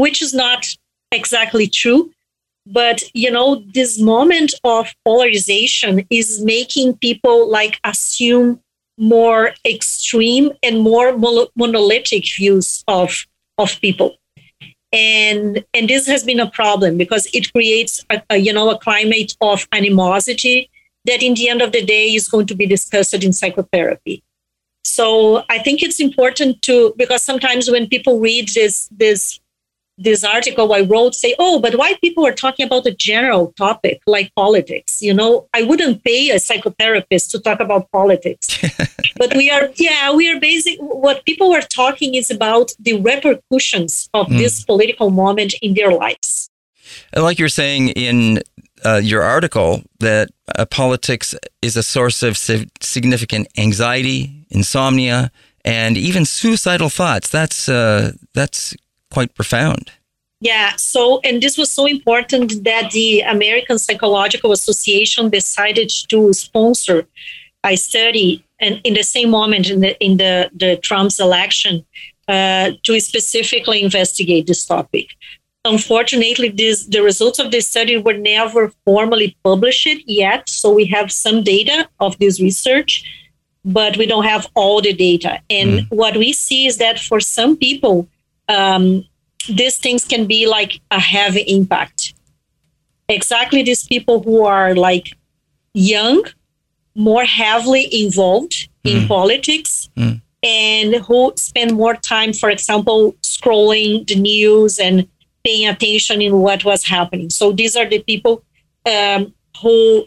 which 0.00 0.22
is 0.22 0.32
not 0.34 0.66
exactly 1.12 1.66
true 1.66 2.10
but 2.66 3.02
you 3.14 3.30
know 3.30 3.64
this 3.74 4.00
moment 4.00 4.54
of 4.64 4.94
polarization 5.04 6.06
is 6.10 6.42
making 6.44 6.96
people 6.98 7.50
like 7.50 7.80
assume 7.84 8.60
more 8.98 9.54
extreme 9.66 10.52
and 10.62 10.80
more 10.80 11.16
monolithic 11.56 12.24
views 12.36 12.84
of 12.86 13.26
of 13.58 13.80
people. 13.80 14.16
And 14.92 15.64
and 15.74 15.88
this 15.88 16.06
has 16.06 16.22
been 16.24 16.40
a 16.40 16.50
problem 16.50 16.96
because 16.98 17.26
it 17.32 17.52
creates 17.52 18.04
a, 18.10 18.22
a, 18.30 18.36
you 18.36 18.52
know 18.52 18.70
a 18.70 18.78
climate 18.78 19.36
of 19.40 19.66
animosity 19.72 20.70
that 21.06 21.22
in 21.22 21.34
the 21.34 21.48
end 21.48 21.62
of 21.62 21.72
the 21.72 21.84
day 21.84 22.14
is 22.14 22.28
going 22.28 22.46
to 22.46 22.54
be 22.54 22.66
discussed 22.66 23.14
in 23.14 23.32
psychotherapy. 23.32 24.22
So 24.84 25.44
i 25.48 25.58
think 25.58 25.82
it's 25.82 26.00
important 26.00 26.62
to 26.62 26.94
because 26.96 27.22
sometimes 27.22 27.70
when 27.70 27.86
people 27.86 28.18
read 28.18 28.48
this 28.54 28.88
this 28.90 29.40
this 30.00 30.24
article 30.24 30.72
I 30.72 30.80
wrote 30.80 31.14
say, 31.14 31.34
oh, 31.38 31.60
but 31.60 31.76
white 31.76 32.00
people 32.00 32.26
are 32.26 32.32
talking 32.32 32.66
about 32.66 32.86
a 32.86 32.94
general 32.94 33.52
topic 33.52 34.00
like 34.06 34.34
politics. 34.34 35.02
You 35.02 35.12
know, 35.12 35.46
I 35.54 35.62
wouldn't 35.62 36.02
pay 36.04 36.30
a 36.30 36.36
psychotherapist 36.36 37.30
to 37.32 37.38
talk 37.38 37.60
about 37.60 37.90
politics. 37.92 38.46
but 39.16 39.36
we 39.36 39.50
are, 39.50 39.70
yeah, 39.76 40.12
we 40.12 40.32
are 40.32 40.40
basic. 40.40 40.78
What 40.80 41.24
people 41.26 41.52
are 41.52 41.60
talking 41.62 42.14
is 42.14 42.30
about 42.30 42.72
the 42.78 43.00
repercussions 43.00 44.08
of 44.14 44.28
mm. 44.28 44.38
this 44.38 44.64
political 44.64 45.10
moment 45.10 45.54
in 45.60 45.74
their 45.74 45.92
lives. 45.92 46.50
And 47.12 47.22
Like 47.22 47.38
you're 47.38 47.48
saying 47.48 47.90
in 47.90 48.40
uh, 48.84 49.00
your 49.02 49.22
article, 49.22 49.82
that 49.98 50.30
uh, 50.56 50.64
politics 50.64 51.34
is 51.60 51.76
a 51.76 51.82
source 51.82 52.22
of 52.22 52.38
significant 52.38 53.48
anxiety, 53.58 54.46
insomnia, 54.48 55.30
and 55.64 55.98
even 55.98 56.24
suicidal 56.24 56.88
thoughts. 56.88 57.28
That's 57.28 57.68
uh, 57.68 58.12
that's 58.32 58.74
quite 59.10 59.34
profound. 59.34 59.90
Yeah. 60.40 60.76
So, 60.76 61.20
and 61.22 61.42
this 61.42 61.58
was 61.58 61.70
so 61.70 61.86
important 61.86 62.64
that 62.64 62.92
the 62.92 63.20
American 63.20 63.78
Psychological 63.78 64.52
Association 64.52 65.28
decided 65.28 65.90
to 66.08 66.32
sponsor 66.32 67.06
a 67.64 67.76
study, 67.76 68.42
and 68.58 68.80
in 68.84 68.94
the 68.94 69.02
same 69.02 69.30
moment 69.30 69.68
in 69.68 69.80
the 69.80 70.02
in 70.02 70.16
the 70.16 70.50
the 70.54 70.76
Trump's 70.78 71.20
election, 71.20 71.84
uh, 72.26 72.72
to 72.84 73.00
specifically 73.00 73.82
investigate 73.82 74.46
this 74.46 74.64
topic. 74.64 75.08
Unfortunately, 75.66 76.48
this, 76.48 76.86
the 76.86 77.02
results 77.02 77.38
of 77.38 77.50
this 77.50 77.68
study 77.68 77.98
were 77.98 78.16
never 78.16 78.72
formally 78.86 79.36
published 79.44 79.88
yet. 80.06 80.48
So 80.48 80.72
we 80.72 80.86
have 80.86 81.12
some 81.12 81.42
data 81.42 81.86
of 81.98 82.18
this 82.18 82.40
research, 82.40 83.04
but 83.62 83.98
we 83.98 84.06
don't 84.06 84.24
have 84.24 84.46
all 84.54 84.80
the 84.80 84.94
data. 84.94 85.40
And 85.50 85.80
mm. 85.80 85.86
what 85.90 86.16
we 86.16 86.32
see 86.32 86.66
is 86.66 86.78
that 86.78 86.98
for 86.98 87.20
some 87.20 87.58
people, 87.58 88.08
um, 88.50 89.04
these 89.48 89.78
things 89.78 90.04
can 90.04 90.26
be 90.26 90.46
like 90.46 90.80
a 90.90 91.00
heavy 91.00 91.42
impact. 91.42 92.14
Exactly 93.08 93.62
these 93.62 93.84
people 93.86 94.22
who 94.22 94.44
are 94.44 94.74
like 94.74 95.16
young, 95.72 96.24
more 96.94 97.24
heavily 97.24 97.88
involved 98.04 98.68
mm. 98.84 98.90
in 98.90 99.08
politics, 99.08 99.88
mm. 99.96 100.20
and 100.42 100.94
who 101.06 101.32
spend 101.36 101.72
more 101.72 101.94
time, 101.94 102.32
for 102.32 102.50
example, 102.50 103.12
scrolling 103.22 104.06
the 104.06 104.16
news 104.16 104.78
and 104.78 105.08
paying 105.44 105.66
attention 105.68 106.20
in 106.20 106.38
what 106.38 106.64
was 106.64 106.84
happening. 106.84 107.30
So 107.30 107.52
these 107.52 107.76
are 107.76 107.88
the 107.88 108.02
people 108.02 108.44
um, 108.84 109.32
who 109.62 110.04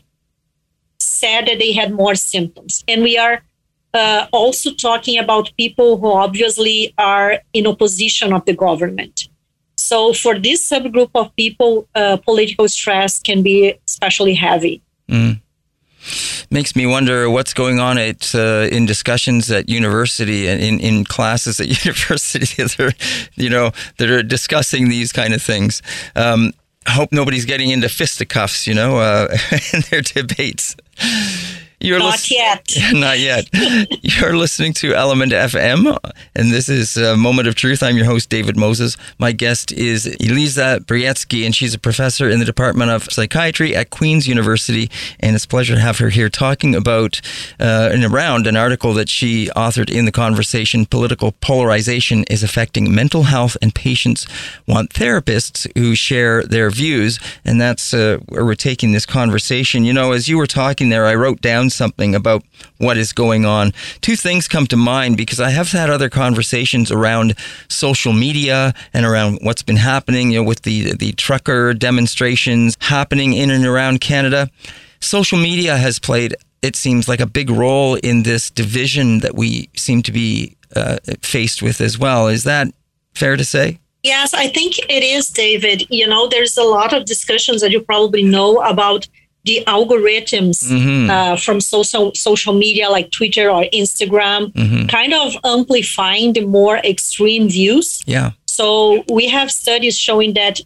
said 0.99 1.47
that 1.47 1.59
they 1.59 1.71
had 1.71 1.93
more 1.93 2.15
symptoms. 2.15 2.83
And 2.87 3.01
we 3.01 3.17
are 3.17 3.41
uh, 3.93 4.27
also 4.31 4.71
talking 4.73 5.17
about 5.19 5.51
people 5.57 5.97
who 5.97 6.11
obviously 6.11 6.93
are 6.97 7.39
in 7.53 7.67
opposition 7.67 8.33
of 8.33 8.45
the 8.45 8.53
government. 8.53 9.29
So 9.75 10.13
for 10.13 10.39
this 10.39 10.67
subgroup 10.69 11.11
of 11.15 11.35
people, 11.35 11.87
uh, 11.95 12.17
political 12.17 12.67
stress 12.69 13.19
can 13.19 13.43
be 13.43 13.75
especially 13.87 14.33
heavy. 14.33 14.81
Mm. 15.09 15.41
Makes 16.49 16.75
me 16.75 16.85
wonder 16.85 17.29
what's 17.29 17.53
going 17.53 17.79
on 17.79 17.97
at 17.97 18.35
uh, 18.35 18.67
in 18.71 18.85
discussions 18.85 19.49
at 19.51 19.69
university 19.69 20.47
and 20.47 20.61
in, 20.61 20.79
in 20.79 21.03
classes 21.05 21.59
at 21.59 21.67
university 21.85 22.63
that 22.63 22.79
are, 22.79 22.93
you 23.35 23.49
know, 23.49 23.71
that 23.97 24.09
are 24.09 24.23
discussing 24.23 24.89
these 24.89 25.11
kind 25.11 25.33
of 25.33 25.41
things. 25.41 25.81
Um, 26.15 26.53
I 26.85 26.91
hope 26.91 27.11
nobody's 27.11 27.45
getting 27.45 27.69
into 27.69 27.87
fisticuffs, 27.87 28.67
you 28.67 28.73
know, 28.73 28.97
uh, 28.97 29.27
in 29.73 29.81
their 29.89 30.01
debates. 30.01 30.75
You're 31.83 31.99
not 31.99 32.31
yet. 32.31 32.65
Not 32.93 33.19
yet. 33.19 33.49
You're 34.01 34.37
listening 34.37 34.71
to 34.75 34.93
Element 34.93 35.33
FM, 35.33 35.97
and 36.33 36.49
this 36.49 36.69
is 36.69 36.95
a 36.95 37.17
Moment 37.17 37.49
of 37.49 37.55
Truth. 37.55 37.83
I'm 37.83 37.97
your 37.97 38.05
host, 38.05 38.29
David 38.29 38.55
Moses. 38.55 38.95
My 39.19 39.33
guest 39.33 39.73
is 39.73 40.05
Elisa 40.21 40.79
Brietzke, 40.85 41.45
and 41.45 41.53
she's 41.53 41.73
a 41.73 41.79
professor 41.79 42.29
in 42.29 42.39
the 42.39 42.45
Department 42.45 42.89
of 42.89 43.11
Psychiatry 43.11 43.75
at 43.75 43.89
Queen's 43.89 44.29
University. 44.29 44.89
And 45.19 45.35
it's 45.35 45.43
a 45.43 45.47
pleasure 45.47 45.75
to 45.75 45.81
have 45.81 45.97
her 45.97 46.07
here 46.07 46.29
talking 46.29 46.73
about 46.73 47.19
uh, 47.59 47.89
and 47.91 48.05
around 48.05 48.47
an 48.47 48.55
article 48.55 48.93
that 48.93 49.09
she 49.09 49.47
authored 49.47 49.91
in 49.91 50.05
the 50.05 50.11
conversation 50.13 50.85
Political 50.85 51.33
Polarization 51.41 52.23
is 52.29 52.43
Affecting 52.43 52.95
Mental 52.95 53.23
Health, 53.23 53.57
and 53.61 53.75
Patients 53.75 54.25
Want 54.65 54.91
Therapists 54.91 55.67
Who 55.77 55.95
Share 55.95 56.43
Their 56.43 56.69
Views. 56.69 57.19
And 57.43 57.59
that's 57.59 57.93
uh, 57.93 58.19
where 58.29 58.45
we're 58.45 58.55
taking 58.55 58.93
this 58.93 59.05
conversation. 59.05 59.83
You 59.83 59.91
know, 59.91 60.13
as 60.13 60.29
you 60.29 60.37
were 60.37 60.47
talking 60.47 60.87
there, 60.87 61.05
I 61.05 61.15
wrote 61.15 61.41
down 61.41 61.71
something 61.73 62.15
about 62.15 62.43
what 62.77 62.97
is 62.97 63.13
going 63.13 63.45
on. 63.45 63.73
Two 64.01 64.15
things 64.15 64.47
come 64.47 64.67
to 64.67 64.77
mind 64.77 65.17
because 65.17 65.39
I 65.39 65.49
have 65.49 65.71
had 65.71 65.89
other 65.89 66.09
conversations 66.09 66.91
around 66.91 67.35
social 67.67 68.13
media 68.13 68.73
and 68.93 69.05
around 69.05 69.39
what's 69.41 69.63
been 69.63 69.77
happening, 69.77 70.31
you 70.31 70.39
know, 70.39 70.47
with 70.47 70.61
the 70.61 70.93
the 70.93 71.11
trucker 71.13 71.73
demonstrations 71.73 72.77
happening 72.79 73.33
in 73.33 73.49
and 73.49 73.65
around 73.65 74.01
Canada. 74.01 74.49
Social 74.99 75.37
media 75.37 75.77
has 75.77 75.99
played 75.99 76.35
it 76.63 76.77
seems 76.77 77.09
like 77.09 77.19
a 77.19 77.27
big 77.27 77.49
role 77.49 77.95
in 77.95 78.23
this 78.23 78.49
division 78.49 79.19
that 79.19 79.35
we 79.35 79.69
seem 79.75 80.01
to 80.01 80.13
be 80.13 80.55
uh, 80.75 80.97
faced 81.21 81.61
with 81.61 81.81
as 81.81 81.99
well. 81.99 82.29
Is 82.29 82.45
that 82.45 82.67
fair 83.13 83.35
to 83.35 83.43
say? 83.43 83.79
Yes, 84.01 84.33
I 84.33 84.47
think 84.47 84.79
it 84.89 85.03
is, 85.03 85.29
David. 85.29 85.85
You 85.89 86.07
know, 86.07 86.27
there's 86.27 86.57
a 86.57 86.63
lot 86.63 86.93
of 86.93 87.05
discussions 87.05 87.61
that 87.61 87.71
you 87.71 87.81
probably 87.81 88.23
know 88.23 88.61
about 88.61 89.07
the 89.45 89.63
algorithms 89.67 90.63
mm-hmm. 90.71 91.09
uh, 91.09 91.35
from 91.35 91.59
social 91.59 92.13
social 92.15 92.53
media 92.53 92.89
like 92.89 93.11
Twitter 93.11 93.49
or 93.49 93.63
Instagram, 93.73 94.51
mm-hmm. 94.53 94.87
kind 94.87 95.13
of 95.13 95.35
amplifying 95.43 96.33
the 96.33 96.45
more 96.45 96.77
extreme 96.77 97.49
views. 97.49 98.03
Yeah. 98.05 98.31
So 98.47 99.03
we 99.11 99.27
have 99.29 99.51
studies 99.51 99.97
showing 99.97 100.33
that 100.33 100.61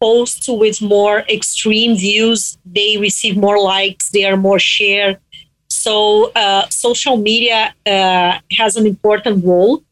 posts 0.00 0.48
with 0.48 0.82
more 0.82 1.20
extreme 1.28 1.96
views 1.96 2.58
they 2.64 2.96
receive 2.96 3.36
more 3.36 3.60
likes, 3.60 4.10
they 4.10 4.24
are 4.24 4.36
more 4.36 4.58
shared. 4.58 5.18
So 5.68 6.32
uh, 6.34 6.68
social 6.68 7.16
media 7.16 7.74
uh, 7.86 8.38
has 8.58 8.76
an 8.76 8.86
important 8.86 9.44
role 9.44 9.82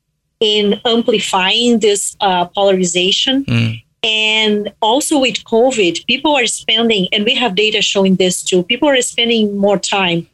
in 0.40 0.80
amplifying 0.84 1.78
this 1.78 2.16
uh, 2.20 2.46
polarization. 2.46 3.44
Mm. 3.44 3.82
And 4.02 4.72
also 4.80 5.18
with 5.18 5.44
COVID, 5.44 6.06
people 6.06 6.34
are 6.34 6.46
spending, 6.46 7.08
and 7.12 7.24
we 7.24 7.34
have 7.34 7.54
data 7.54 7.82
showing 7.82 8.16
this 8.16 8.42
too, 8.42 8.62
people 8.62 8.88
are 8.88 9.02
spending 9.02 9.58
more 9.58 9.78
time 9.78 10.26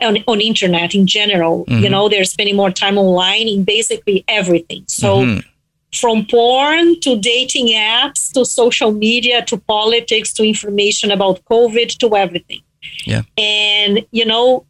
on, 0.00 0.18
on 0.26 0.40
internet 0.40 0.94
in 0.94 1.06
general. 1.06 1.64
Mm-hmm. 1.66 1.84
You 1.84 1.90
know, 1.90 2.08
they're 2.08 2.24
spending 2.24 2.56
more 2.56 2.70
time 2.70 2.98
online 2.98 3.46
in 3.46 3.64
basically 3.64 4.24
everything. 4.26 4.84
So 4.88 5.18
mm-hmm. 5.18 5.40
from 5.96 6.26
porn 6.26 6.98
to 7.00 7.16
dating 7.20 7.68
apps 7.68 8.32
to 8.32 8.44
social 8.44 8.90
media 8.90 9.44
to 9.44 9.58
politics 9.58 10.32
to 10.34 10.44
information 10.44 11.12
about 11.12 11.44
COVID 11.44 11.96
to 11.98 12.16
everything. 12.16 12.62
Yeah. 13.06 13.22
And, 13.38 14.04
you 14.10 14.26
know, 14.26 14.66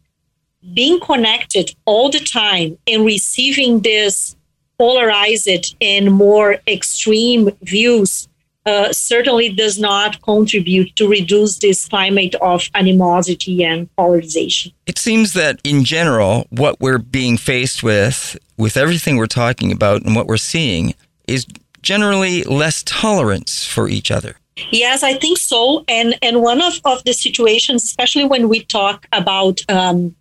being 0.73 0.99
connected 0.99 1.75
all 1.85 2.09
the 2.09 2.19
time 2.19 2.77
and 2.87 3.05
receiving 3.05 3.81
this 3.81 4.35
polarized 4.77 5.75
and 5.81 6.11
more 6.11 6.57
extreme 6.67 7.49
views 7.61 8.27
uh, 8.65 8.91
certainly 8.91 9.49
does 9.49 9.79
not 9.79 10.21
contribute 10.21 10.95
to 10.95 11.07
reduce 11.07 11.59
this 11.59 11.87
climate 11.87 12.35
of 12.35 12.69
animosity 12.73 13.63
and 13.63 13.93
polarization. 13.95 14.71
It 14.85 14.97
seems 14.97 15.33
that 15.33 15.59
in 15.63 15.83
general, 15.83 16.47
what 16.49 16.79
we're 16.79 16.97
being 16.97 17.37
faced 17.37 17.83
with, 17.83 18.37
with 18.57 18.77
everything 18.77 19.17
we're 19.17 19.27
talking 19.27 19.71
about 19.71 20.03
and 20.03 20.15
what 20.15 20.27
we're 20.27 20.37
seeing, 20.37 20.95
is 21.27 21.45
generally 21.81 22.43
less 22.43 22.83
tolerance 22.83 23.65
for 23.65 23.87
each 23.87 24.09
other. 24.09 24.37
Yes, 24.71 25.03
I 25.03 25.13
think 25.13 25.37
so. 25.37 25.83
And 25.87 26.17
and 26.21 26.41
one 26.41 26.61
of, 26.61 26.79
of 26.85 27.03
the 27.03 27.13
situations, 27.13 27.83
especially 27.83 28.25
when 28.25 28.47
we 28.47 28.63
talk 28.63 29.05
about 29.11 29.61
um, 29.69 30.15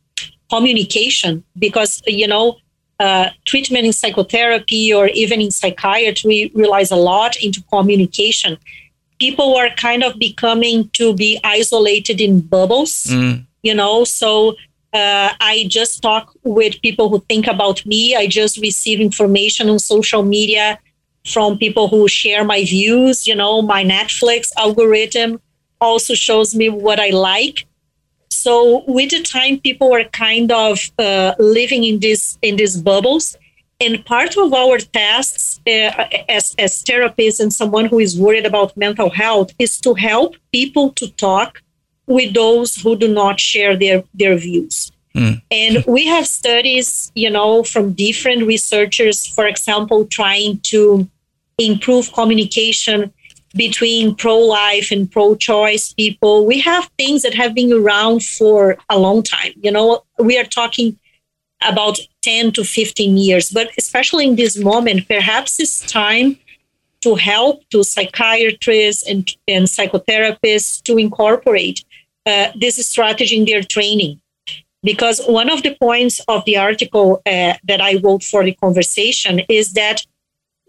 communication, 0.50 1.44
because 1.58 2.02
you 2.06 2.26
know, 2.26 2.58
uh, 3.00 3.30
treatment 3.44 3.84
in 3.84 3.92
psychotherapy 3.92 4.92
or 4.92 5.08
even 5.08 5.40
in 5.40 5.50
psychiatry 5.50 6.50
relies 6.54 6.90
a 6.90 6.96
lot 6.96 7.36
into 7.42 7.62
communication. 7.64 8.56
People 9.18 9.56
are 9.56 9.70
kind 9.70 10.02
of 10.02 10.18
becoming 10.18 10.88
to 10.90 11.14
be 11.14 11.40
isolated 11.44 12.20
in 12.20 12.40
bubbles, 12.40 13.04
mm. 13.04 13.44
you 13.62 13.74
know. 13.74 14.04
So 14.04 14.56
uh, 14.92 15.30
I 15.40 15.66
just 15.68 16.02
talk 16.02 16.32
with 16.44 16.80
people 16.82 17.08
who 17.08 17.20
think 17.28 17.46
about 17.46 17.84
me. 17.84 18.14
I 18.14 18.26
just 18.26 18.58
receive 18.58 19.00
information 19.00 19.68
on 19.68 19.78
social 19.78 20.22
media 20.22 20.78
from 21.26 21.58
people 21.58 21.88
who 21.88 22.06
share 22.06 22.44
my 22.44 22.64
views. 22.64 23.26
You 23.26 23.34
know, 23.34 23.62
my 23.62 23.84
Netflix 23.84 24.50
algorithm 24.56 25.40
also 25.80 26.14
shows 26.14 26.54
me 26.54 26.68
what 26.68 27.00
I 27.00 27.10
like. 27.10 27.66
So 28.44 28.84
with 28.86 29.10
the 29.10 29.22
time, 29.22 29.58
people 29.58 29.90
were 29.90 30.04
kind 30.04 30.52
of 30.52 30.78
uh, 30.98 31.32
living 31.38 31.82
in 31.90 31.96
this 32.00 32.22
in 32.42 32.56
these 32.56 32.76
bubbles. 32.90 33.24
And 33.80 34.04
part 34.04 34.36
of 34.36 34.52
our 34.52 34.76
tasks 35.00 35.60
uh, 35.66 35.90
as, 36.36 36.54
as 36.58 36.82
therapists 36.82 37.40
and 37.40 37.50
someone 37.60 37.86
who 37.86 37.98
is 38.06 38.12
worried 38.24 38.44
about 38.44 38.76
mental 38.76 39.08
health 39.22 39.50
is 39.58 39.80
to 39.80 39.94
help 39.94 40.36
people 40.52 40.86
to 41.00 41.06
talk 41.26 41.62
with 42.06 42.34
those 42.34 42.76
who 42.82 42.92
do 42.96 43.08
not 43.08 43.40
share 43.40 43.74
their, 43.82 44.04
their 44.12 44.36
views. 44.36 44.92
Mm. 45.14 45.40
And 45.50 45.84
we 45.86 46.06
have 46.06 46.26
studies, 46.26 47.10
you 47.14 47.30
know, 47.30 47.62
from 47.62 47.94
different 47.94 48.46
researchers, 48.46 49.26
for 49.26 49.46
example, 49.46 50.04
trying 50.20 50.60
to 50.72 51.08
improve 51.56 52.12
communication 52.12 53.10
between 53.54 54.14
pro-life 54.14 54.90
and 54.90 55.10
pro-choice 55.10 55.92
people. 55.92 56.44
We 56.44 56.60
have 56.60 56.90
things 56.98 57.22
that 57.22 57.34
have 57.34 57.54
been 57.54 57.72
around 57.72 58.24
for 58.24 58.76
a 58.90 58.98
long 58.98 59.22
time. 59.22 59.52
You 59.60 59.70
know, 59.70 60.02
we 60.18 60.38
are 60.38 60.44
talking 60.44 60.98
about 61.62 61.98
10 62.22 62.52
to 62.52 62.64
15 62.64 63.16
years, 63.16 63.50
but 63.50 63.70
especially 63.78 64.26
in 64.26 64.36
this 64.36 64.56
moment, 64.56 65.08
perhaps 65.08 65.60
it's 65.60 65.80
time 65.80 66.38
to 67.02 67.14
help 67.14 67.68
to 67.70 67.84
psychiatrists 67.84 69.06
and, 69.06 69.28
and 69.46 69.66
psychotherapists 69.66 70.82
to 70.82 70.96
incorporate 70.96 71.84
uh, 72.26 72.48
this 72.58 72.76
strategy 72.86 73.36
in 73.36 73.44
their 73.44 73.62
training. 73.62 74.20
Because 74.82 75.22
one 75.26 75.50
of 75.50 75.62
the 75.62 75.74
points 75.76 76.20
of 76.28 76.44
the 76.44 76.56
article 76.56 77.22
uh, 77.26 77.54
that 77.64 77.80
I 77.80 78.00
wrote 78.02 78.22
for 78.22 78.44
the 78.44 78.52
conversation 78.52 79.40
is 79.48 79.74
that 79.74 80.04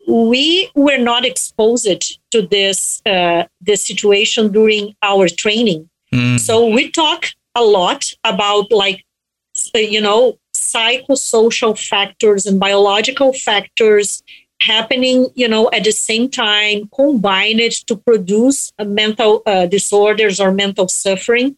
we 0.07 0.69
were 0.75 0.97
not 0.97 1.25
exposed 1.25 2.19
to 2.31 2.41
this 2.41 3.01
uh, 3.05 3.45
this 3.61 3.85
situation 3.85 4.51
during 4.51 4.95
our 5.01 5.27
training. 5.27 5.89
Mm. 6.13 6.39
So 6.39 6.67
we 6.67 6.91
talk 6.91 7.25
a 7.55 7.63
lot 7.63 8.05
about 8.23 8.71
like 8.71 9.03
uh, 9.73 9.79
you 9.79 10.01
know 10.01 10.37
psychosocial 10.55 11.77
factors 11.77 12.45
and 12.45 12.59
biological 12.59 13.33
factors 13.33 14.23
happening 14.61 15.27
you 15.35 15.47
know 15.47 15.69
at 15.73 15.83
the 15.83 15.91
same 15.91 16.29
time 16.29 16.89
combined 16.95 17.59
to 17.87 17.95
produce 17.95 18.71
mental 18.85 19.41
uh, 19.45 19.65
disorders 19.65 20.39
or 20.39 20.51
mental 20.51 20.87
suffering 20.87 21.57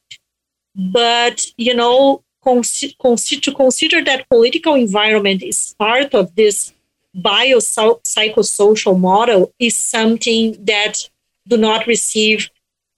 but 0.76 1.45
you 1.58 1.76
know 1.76 2.24
con- 2.43 2.64
con- 3.02 3.16
to 3.16 3.54
consider 3.54 4.04
that 4.04 4.28
political 4.30 4.74
environment 4.74 5.43
is 5.43 5.76
part 5.78 6.14
of 6.16 6.34
this 6.36 6.74
biopsychosocial 7.20 8.99
model 8.99 9.53
is 9.59 9.76
something 9.76 10.55
that 10.65 11.09
do 11.47 11.57
not 11.57 11.88
receive 11.88 12.49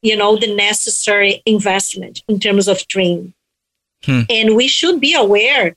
you 0.01 0.15
know 0.15 0.37
the 0.37 0.53
necessary 0.55 1.41
investment 1.45 2.21
in 2.27 2.39
terms 2.39 2.67
of 2.67 2.85
training 2.87 3.33
hmm. 4.03 4.21
and 4.29 4.55
we 4.55 4.67
should 4.67 4.99
be 4.99 5.13
aware 5.13 5.75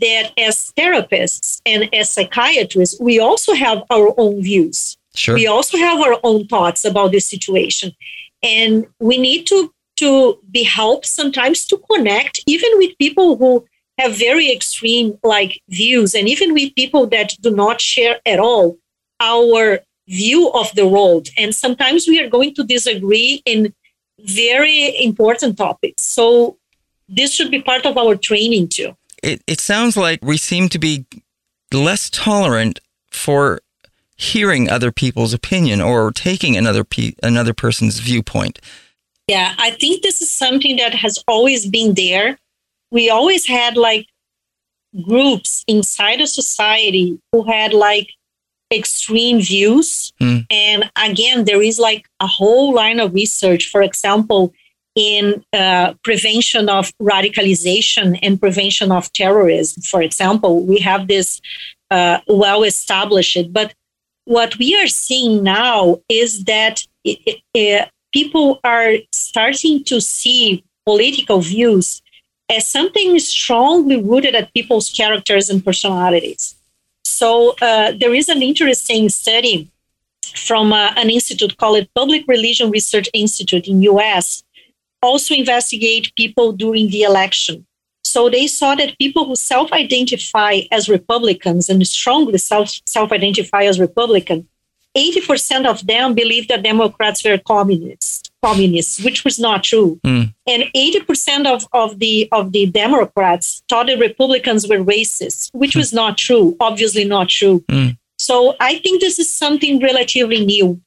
that 0.00 0.32
as 0.38 0.72
therapists 0.76 1.60
and 1.66 1.92
as 1.94 2.12
psychiatrists 2.12 3.00
we 3.00 3.18
also 3.18 3.54
have 3.54 3.82
our 3.90 4.14
own 4.18 4.42
views 4.42 4.96
sure. 5.14 5.34
we 5.34 5.46
also 5.46 5.76
have 5.76 6.00
our 6.00 6.18
own 6.22 6.46
thoughts 6.46 6.84
about 6.84 7.12
this 7.12 7.26
situation 7.26 7.92
and 8.42 8.86
we 9.00 9.18
need 9.18 9.46
to 9.46 9.72
to 9.96 10.38
be 10.50 10.64
helped 10.64 11.06
sometimes 11.06 11.66
to 11.66 11.80
connect 11.90 12.40
even 12.46 12.70
with 12.78 12.96
people 12.98 13.36
who 13.36 13.64
have 13.98 14.16
very 14.16 14.50
extreme 14.50 15.18
like 15.22 15.60
views. 15.68 16.14
And 16.14 16.28
even 16.28 16.52
with 16.52 16.74
people 16.74 17.06
that 17.08 17.34
do 17.40 17.50
not 17.50 17.80
share 17.80 18.20
at 18.26 18.38
all 18.38 18.76
our 19.20 19.80
view 20.08 20.50
of 20.52 20.74
the 20.74 20.86
world. 20.86 21.28
And 21.38 21.54
sometimes 21.54 22.06
we 22.06 22.20
are 22.20 22.28
going 22.28 22.54
to 22.54 22.64
disagree 22.64 23.42
in 23.44 23.72
very 24.18 25.02
important 25.02 25.56
topics. 25.56 26.02
So 26.02 26.58
this 27.08 27.34
should 27.34 27.50
be 27.50 27.62
part 27.62 27.86
of 27.86 27.96
our 27.96 28.16
training 28.16 28.68
too. 28.68 28.96
It, 29.22 29.42
it 29.46 29.60
sounds 29.60 29.96
like 29.96 30.20
we 30.22 30.36
seem 30.36 30.68
to 30.70 30.78
be 30.78 31.06
less 31.72 32.10
tolerant 32.10 32.80
for 33.10 33.60
hearing 34.16 34.68
other 34.68 34.92
people's 34.92 35.34
opinion 35.34 35.80
or 35.80 36.12
taking 36.12 36.56
another 36.56 36.84
pe- 36.84 37.14
another 37.22 37.52
person's 37.52 37.98
viewpoint. 37.98 38.60
Yeah 39.26 39.54
i 39.58 39.70
think 39.70 40.02
this 40.02 40.20
is 40.20 40.30
something 40.30 40.76
that 40.76 40.94
has 40.94 41.22
always 41.26 41.66
been 41.66 41.94
there 41.94 42.38
we 42.94 43.10
always 43.10 43.46
had 43.46 43.76
like 43.76 44.06
groups 45.02 45.64
inside 45.66 46.20
a 46.20 46.26
society 46.28 47.18
who 47.32 47.42
had 47.42 47.74
like 47.74 48.08
extreme 48.72 49.40
views. 49.40 50.12
Mm. 50.22 50.46
And 50.48 50.90
again, 50.96 51.44
there 51.44 51.60
is 51.60 51.78
like 51.78 52.06
a 52.20 52.28
whole 52.28 52.72
line 52.72 53.00
of 53.00 53.12
research, 53.12 53.68
for 53.68 53.82
example, 53.82 54.54
in 54.94 55.44
uh, 55.52 55.94
prevention 56.04 56.68
of 56.68 56.92
radicalization 57.02 58.16
and 58.22 58.40
prevention 58.40 58.92
of 58.92 59.12
terrorism. 59.12 59.82
For 59.82 60.00
example, 60.00 60.64
we 60.64 60.78
have 60.78 61.08
this 61.08 61.40
uh, 61.90 62.20
well 62.28 62.62
established. 62.62 63.52
But 63.52 63.74
what 64.24 64.56
we 64.56 64.80
are 64.80 64.86
seeing 64.86 65.42
now 65.42 65.98
is 66.08 66.44
that 66.44 66.86
it, 67.02 67.40
it, 67.52 67.90
people 68.12 68.60
are 68.62 68.92
starting 69.12 69.82
to 69.84 70.00
see 70.00 70.64
political 70.86 71.40
views 71.40 72.00
as 72.50 72.66
something 72.68 73.18
strongly 73.18 73.96
rooted 73.96 74.34
at 74.34 74.52
people's 74.54 74.90
characters 74.90 75.48
and 75.48 75.64
personalities. 75.64 76.56
So 77.04 77.54
uh, 77.62 77.92
there 77.92 78.14
is 78.14 78.28
an 78.28 78.42
interesting 78.42 79.08
study 79.08 79.70
from 80.34 80.72
uh, 80.72 80.92
an 80.96 81.10
institute 81.10 81.56
called 81.56 81.86
Public 81.94 82.24
Religion 82.26 82.70
Research 82.70 83.08
Institute 83.14 83.66
in 83.66 83.82
US, 83.82 84.42
also 85.02 85.34
investigate 85.34 86.12
people 86.16 86.52
during 86.52 86.88
the 86.90 87.02
election. 87.02 87.66
So 88.02 88.28
they 88.28 88.46
saw 88.46 88.74
that 88.74 88.98
people 88.98 89.24
who 89.24 89.36
self-identify 89.36 90.62
as 90.70 90.88
Republicans 90.88 91.68
and 91.68 91.86
strongly 91.86 92.38
self 92.38 92.70
self-identify 92.86 93.64
as 93.64 93.80
Republican, 93.80 94.48
80% 94.96 95.66
of 95.66 95.86
them 95.86 96.14
believe 96.14 96.48
that 96.48 96.62
Democrats 96.62 97.24
were 97.24 97.38
communists 97.38 98.23
communists, 98.44 99.02
which 99.02 99.24
was 99.24 99.38
not 99.38 99.64
true. 99.64 99.98
Mm. 100.04 100.34
And 100.46 100.64
80% 100.76 101.46
of, 101.46 101.66
of 101.72 101.98
the 101.98 102.28
of 102.32 102.52
the 102.52 102.66
Democrats 102.66 103.62
thought 103.68 103.86
the 103.86 103.96
Republicans 103.96 104.68
were 104.68 104.78
racist, 104.78 105.50
which 105.52 105.74
was 105.74 105.92
not 105.92 106.18
true, 106.18 106.56
obviously 106.60 107.04
not 107.04 107.28
true. 107.28 107.60
Mm. 107.70 107.96
So 108.18 108.54
I 108.60 108.78
think 108.78 109.00
this 109.00 109.18
is 109.18 109.32
something 109.32 109.80
relatively 109.80 110.44
new, 110.44 110.80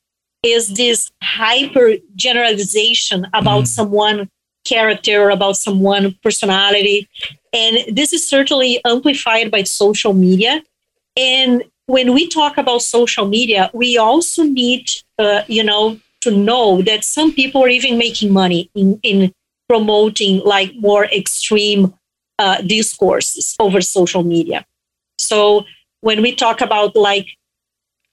is 0.44 0.76
this 0.76 1.12
hyper 1.24 1.96
generalization 2.16 3.28
about 3.34 3.64
mm. 3.64 3.68
someone 3.68 4.30
character, 4.66 5.30
about 5.30 5.58
someone 5.58 6.16
personality. 6.22 7.08
And 7.54 7.96
this 7.96 8.14
is 8.14 8.30
certainly 8.30 8.82
amplified 8.86 9.50
by 9.50 9.64
social 9.64 10.14
media. 10.14 10.62
And 11.16 11.64
when 11.88 12.14
we 12.14 12.28
talk 12.28 12.58
about 12.58 12.82
social 12.82 13.28
media, 13.28 13.72
we 13.74 13.98
also 13.98 14.44
need, 14.44 14.90
uh, 15.18 15.42
you 15.48 15.64
know, 15.64 16.00
to 16.28 16.36
know 16.36 16.82
that 16.82 17.04
some 17.04 17.34
people 17.34 17.64
are 17.64 17.70
even 17.70 17.98
making 17.98 18.34
money 18.34 18.70
in, 18.76 19.00
in 19.04 19.34
promoting 19.70 20.42
like 20.44 20.72
more 20.76 21.06
extreme 21.06 21.94
uh, 22.40 22.62
discourses 22.62 23.56
over 23.60 23.82
social 23.82 24.24
media. 24.24 24.66
So 25.18 25.66
when 26.02 26.22
we 26.22 26.36
talk 26.36 26.62
about 26.62 26.96
like, 26.96 27.28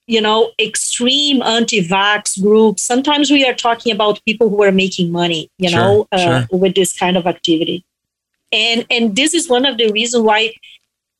you 0.06 0.20
know, 0.20 0.52
extreme 0.58 1.42
anti-vax 1.42 2.40
groups, 2.42 2.82
sometimes 2.82 3.30
we 3.30 3.44
are 3.46 3.54
talking 3.54 3.92
about 3.92 4.20
people 4.26 4.48
who 4.50 4.62
are 4.62 4.72
making 4.72 5.10
money, 5.10 5.50
you 5.58 5.70
sure, 5.70 5.78
know, 5.78 6.08
uh, 6.12 6.46
sure. 6.46 6.58
with 6.58 6.74
this 6.74 6.92
kind 6.98 7.16
of 7.16 7.26
activity. 7.26 7.84
And 8.52 8.86
and 8.90 9.16
this 9.16 9.34
is 9.34 9.48
one 9.48 9.64
of 9.66 9.78
the 9.78 9.90
reasons 9.92 10.22
why 10.22 10.52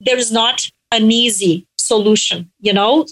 there 0.01 0.19
is 0.19 0.31
not 0.31 0.71
an 0.93 1.11
easy 1.11 1.67
solution. 1.79 2.51
You 2.61 2.75
know, 2.75 3.07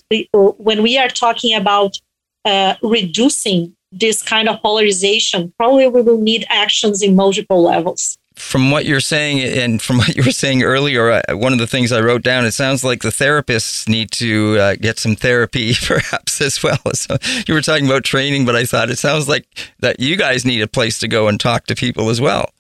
when 0.68 0.83
we 0.83 0.99
are 0.99 1.09
talking 1.09 1.55
about 1.55 1.99
uh, 2.45 2.74
reducing 2.82 3.74
this 3.93 4.22
kind 4.22 4.49
of 4.49 4.61
polarization, 4.62 5.53
probably 5.59 5.86
we 5.86 6.03
will 6.03 6.20
need 6.20 6.47
actions 6.49 7.03
in 7.03 7.14
multiple 7.14 7.62
levels. 7.62 8.16
From 8.34 8.70
what 8.70 8.86
you're 8.86 9.01
saying, 9.01 9.40
and 9.40 9.80
from 9.80 9.99
what 9.99 10.16
you 10.16 10.22
were 10.24 10.30
saying 10.32 10.62
earlier, 10.62 11.11
uh, 11.11 11.36
one 11.36 11.53
of 11.53 11.59
the 11.59 11.66
things 11.66 11.93
I 11.93 12.01
wrote 12.01 12.22
down, 12.22 12.47
it 12.47 12.53
sounds 12.53 12.82
like 12.82 13.03
the 13.03 13.11
therapists 13.11 13.86
need 13.86 14.11
to 14.12 14.59
uh, 14.59 14.76
get 14.76 14.99
some 14.99 15.14
therapy, 15.14 15.74
perhaps 15.82 16.40
as 16.40 16.62
well. 16.62 16.80
So 16.95 17.18
you 17.47 17.53
were 17.53 17.61
talking 17.61 17.86
about 17.86 18.05
training, 18.05 18.47
but 18.47 18.57
I 18.57 18.64
thought 18.64 18.88
it 18.88 18.99
sounds 18.99 19.28
like 19.28 19.47
that 19.80 20.01
you 20.01 20.16
guys 20.16 20.47
need 20.47 20.62
a 20.62 20.66
place 20.66 20.99
to 21.01 21.09
go 21.09 21.28
and 21.28 21.38
talk 21.38 21.66
to 21.66 21.74
people 21.74 22.09
as 22.09 22.20
well. 22.20 22.51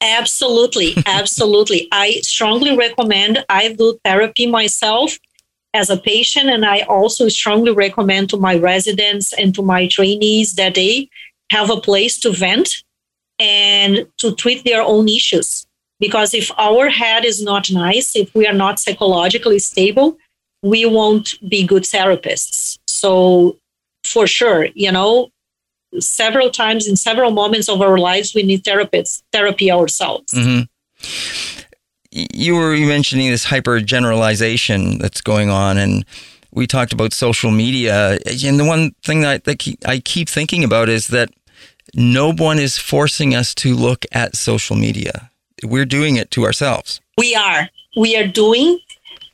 Absolutely, 0.00 0.96
absolutely. 1.06 1.88
I 1.92 2.20
strongly 2.22 2.76
recommend. 2.76 3.44
I 3.48 3.72
do 3.72 3.98
therapy 4.04 4.46
myself 4.46 5.16
as 5.74 5.90
a 5.90 5.96
patient, 5.96 6.48
and 6.48 6.64
I 6.64 6.82
also 6.82 7.28
strongly 7.28 7.72
recommend 7.72 8.30
to 8.30 8.36
my 8.36 8.56
residents 8.56 9.32
and 9.32 9.54
to 9.56 9.62
my 9.62 9.88
trainees 9.88 10.54
that 10.54 10.76
they 10.76 11.08
have 11.50 11.68
a 11.68 11.80
place 11.80 12.18
to 12.20 12.30
vent 12.30 12.70
and 13.40 14.06
to 14.18 14.34
treat 14.36 14.64
their 14.64 14.82
own 14.82 15.08
issues. 15.08 15.66
Because 15.98 16.32
if 16.32 16.50
our 16.58 16.88
head 16.88 17.24
is 17.24 17.42
not 17.42 17.70
nice, 17.70 18.14
if 18.14 18.32
we 18.34 18.46
are 18.46 18.54
not 18.54 18.78
psychologically 18.78 19.58
stable, 19.58 20.16
we 20.62 20.86
won't 20.86 21.34
be 21.48 21.66
good 21.66 21.82
therapists. 21.82 22.78
So, 22.86 23.58
for 24.04 24.26
sure, 24.26 24.68
you 24.74 24.92
know, 24.92 25.30
several 26.00 26.50
times 26.50 26.86
in 26.86 26.96
several 26.96 27.30
moments 27.30 27.68
of 27.68 27.82
our 27.82 27.98
lives, 27.98 28.34
we 28.34 28.42
need 28.42 28.64
therapists, 28.64 29.22
therapy 29.32 29.70
ourselves. 29.70 30.32
Mm-hmm. 30.32 31.63
You 32.14 32.54
were 32.54 32.76
mentioning 32.76 33.30
this 33.30 33.44
hyper 33.44 33.80
generalization 33.80 34.98
that's 34.98 35.20
going 35.20 35.50
on, 35.50 35.78
and 35.78 36.04
we 36.52 36.66
talked 36.66 36.92
about 36.92 37.12
social 37.12 37.50
media. 37.50 38.18
And 38.44 38.60
the 38.60 38.64
one 38.64 38.92
thing 39.02 39.22
that, 39.22 39.44
that 39.44 39.76
I 39.84 39.98
keep 39.98 40.28
thinking 40.28 40.62
about 40.62 40.88
is 40.88 41.08
that 41.08 41.30
no 41.94 42.32
one 42.32 42.58
is 42.58 42.78
forcing 42.78 43.34
us 43.34 43.54
to 43.56 43.74
look 43.74 44.06
at 44.12 44.36
social 44.36 44.76
media. 44.76 45.30
We're 45.64 45.84
doing 45.84 46.16
it 46.16 46.30
to 46.32 46.44
ourselves. 46.44 47.00
We 47.18 47.34
are. 47.34 47.68
We 47.96 48.16
are 48.16 48.26
doing 48.26 48.78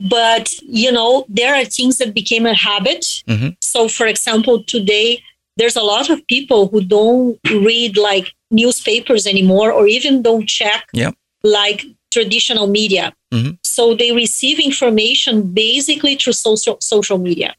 but 0.09 0.51
you 0.61 0.91
know 0.91 1.25
there 1.29 1.53
are 1.53 1.65
things 1.65 1.97
that 1.99 2.13
became 2.13 2.45
a 2.45 2.55
habit 2.55 3.01
mm-hmm. 3.27 3.49
so 3.59 3.87
for 3.87 4.07
example 4.07 4.63
today 4.63 5.21
there's 5.57 5.75
a 5.75 5.83
lot 5.83 6.09
of 6.09 6.25
people 6.27 6.67
who 6.67 6.81
don't 6.81 7.39
read 7.51 7.97
like 7.97 8.33
newspapers 8.49 9.27
anymore 9.27 9.71
or 9.71 9.87
even 9.87 10.21
don't 10.21 10.47
check 10.47 10.87
yep. 10.93 11.13
like 11.43 11.85
traditional 12.11 12.67
media. 12.67 13.13
Mm-hmm. 13.33 13.55
So 13.63 13.95
they 13.95 14.11
receive 14.11 14.59
information 14.59 15.53
basically 15.53 16.15
through 16.15 16.33
social 16.33 16.77
social 16.81 17.17
media. 17.17 17.55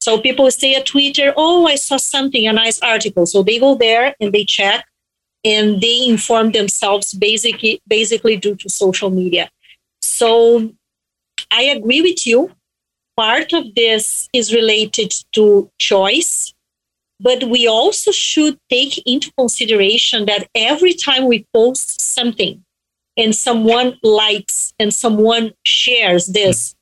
So 0.00 0.18
people 0.18 0.50
say 0.50 0.74
at 0.74 0.86
Twitter, 0.86 1.32
"Oh, 1.36 1.66
I 1.66 1.76
saw 1.76 1.96
something, 1.96 2.46
a 2.46 2.52
nice 2.52 2.78
article." 2.80 3.26
So 3.26 3.42
they 3.42 3.58
go 3.58 3.74
there 3.74 4.14
and 4.20 4.32
they 4.32 4.44
check, 4.44 4.84
and 5.44 5.80
they 5.80 6.06
inform 6.06 6.52
themselves 6.52 7.12
basically 7.14 7.80
basically 7.86 8.36
due 8.36 8.56
to 8.56 8.68
social 8.68 9.10
media. 9.10 9.50
So 10.02 10.72
I 11.50 11.62
agree 11.62 12.02
with 12.02 12.26
you. 12.26 12.50
Part 13.16 13.52
of 13.52 13.74
this 13.74 14.28
is 14.32 14.54
related 14.54 15.12
to 15.32 15.70
choice 15.78 16.54
but 17.20 17.44
we 17.44 17.66
also 17.66 18.12
should 18.12 18.58
take 18.70 19.04
into 19.06 19.32
consideration 19.36 20.26
that 20.26 20.48
every 20.54 20.94
time 20.94 21.26
we 21.26 21.44
post 21.52 22.00
something 22.00 22.64
and 23.18 23.34
someone 23.34 23.98
likes 24.02 24.72
and 24.78 24.94
someone 24.94 25.52
shares 25.64 26.28
this, 26.28 26.74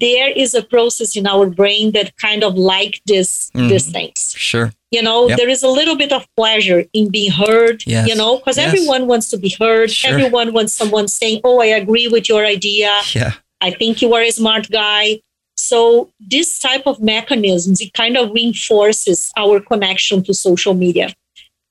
there 0.00 0.30
is 0.30 0.54
a 0.54 0.62
process 0.62 1.16
in 1.16 1.26
our 1.26 1.46
brain 1.50 1.92
that 1.92 2.16
kind 2.16 2.42
of 2.42 2.54
like 2.54 3.00
this 3.06 3.50
mm, 3.50 3.68
these 3.68 3.90
things. 3.90 4.34
Sure. 4.36 4.72
You 4.90 5.02
know, 5.02 5.28
yep. 5.28 5.36
there 5.36 5.48
is 5.48 5.62
a 5.62 5.68
little 5.68 5.96
bit 5.96 6.12
of 6.12 6.26
pleasure 6.34 6.84
in 6.94 7.10
being 7.10 7.30
heard, 7.30 7.84
yes. 7.86 8.08
you 8.08 8.14
know, 8.14 8.38
because 8.38 8.56
yes. 8.56 8.68
everyone 8.68 9.06
wants 9.06 9.28
to 9.30 9.36
be 9.36 9.54
heard. 9.58 9.90
Sure. 9.90 10.12
Everyone 10.12 10.52
wants 10.52 10.72
someone 10.72 11.08
saying, 11.08 11.42
Oh, 11.44 11.60
I 11.60 11.66
agree 11.66 12.08
with 12.08 12.28
your 12.28 12.46
idea. 12.46 12.90
Yeah. 13.12 13.32
I 13.60 13.72
think 13.72 14.00
you 14.00 14.14
are 14.14 14.22
a 14.22 14.30
smart 14.30 14.70
guy. 14.70 15.20
So 15.56 16.10
this 16.20 16.60
type 16.60 16.86
of 16.86 17.00
mechanisms, 17.00 17.80
it 17.80 17.92
kind 17.92 18.16
of 18.16 18.30
reinforces 18.30 19.32
our 19.36 19.60
connection 19.60 20.22
to 20.24 20.32
social 20.32 20.72
media. 20.72 21.12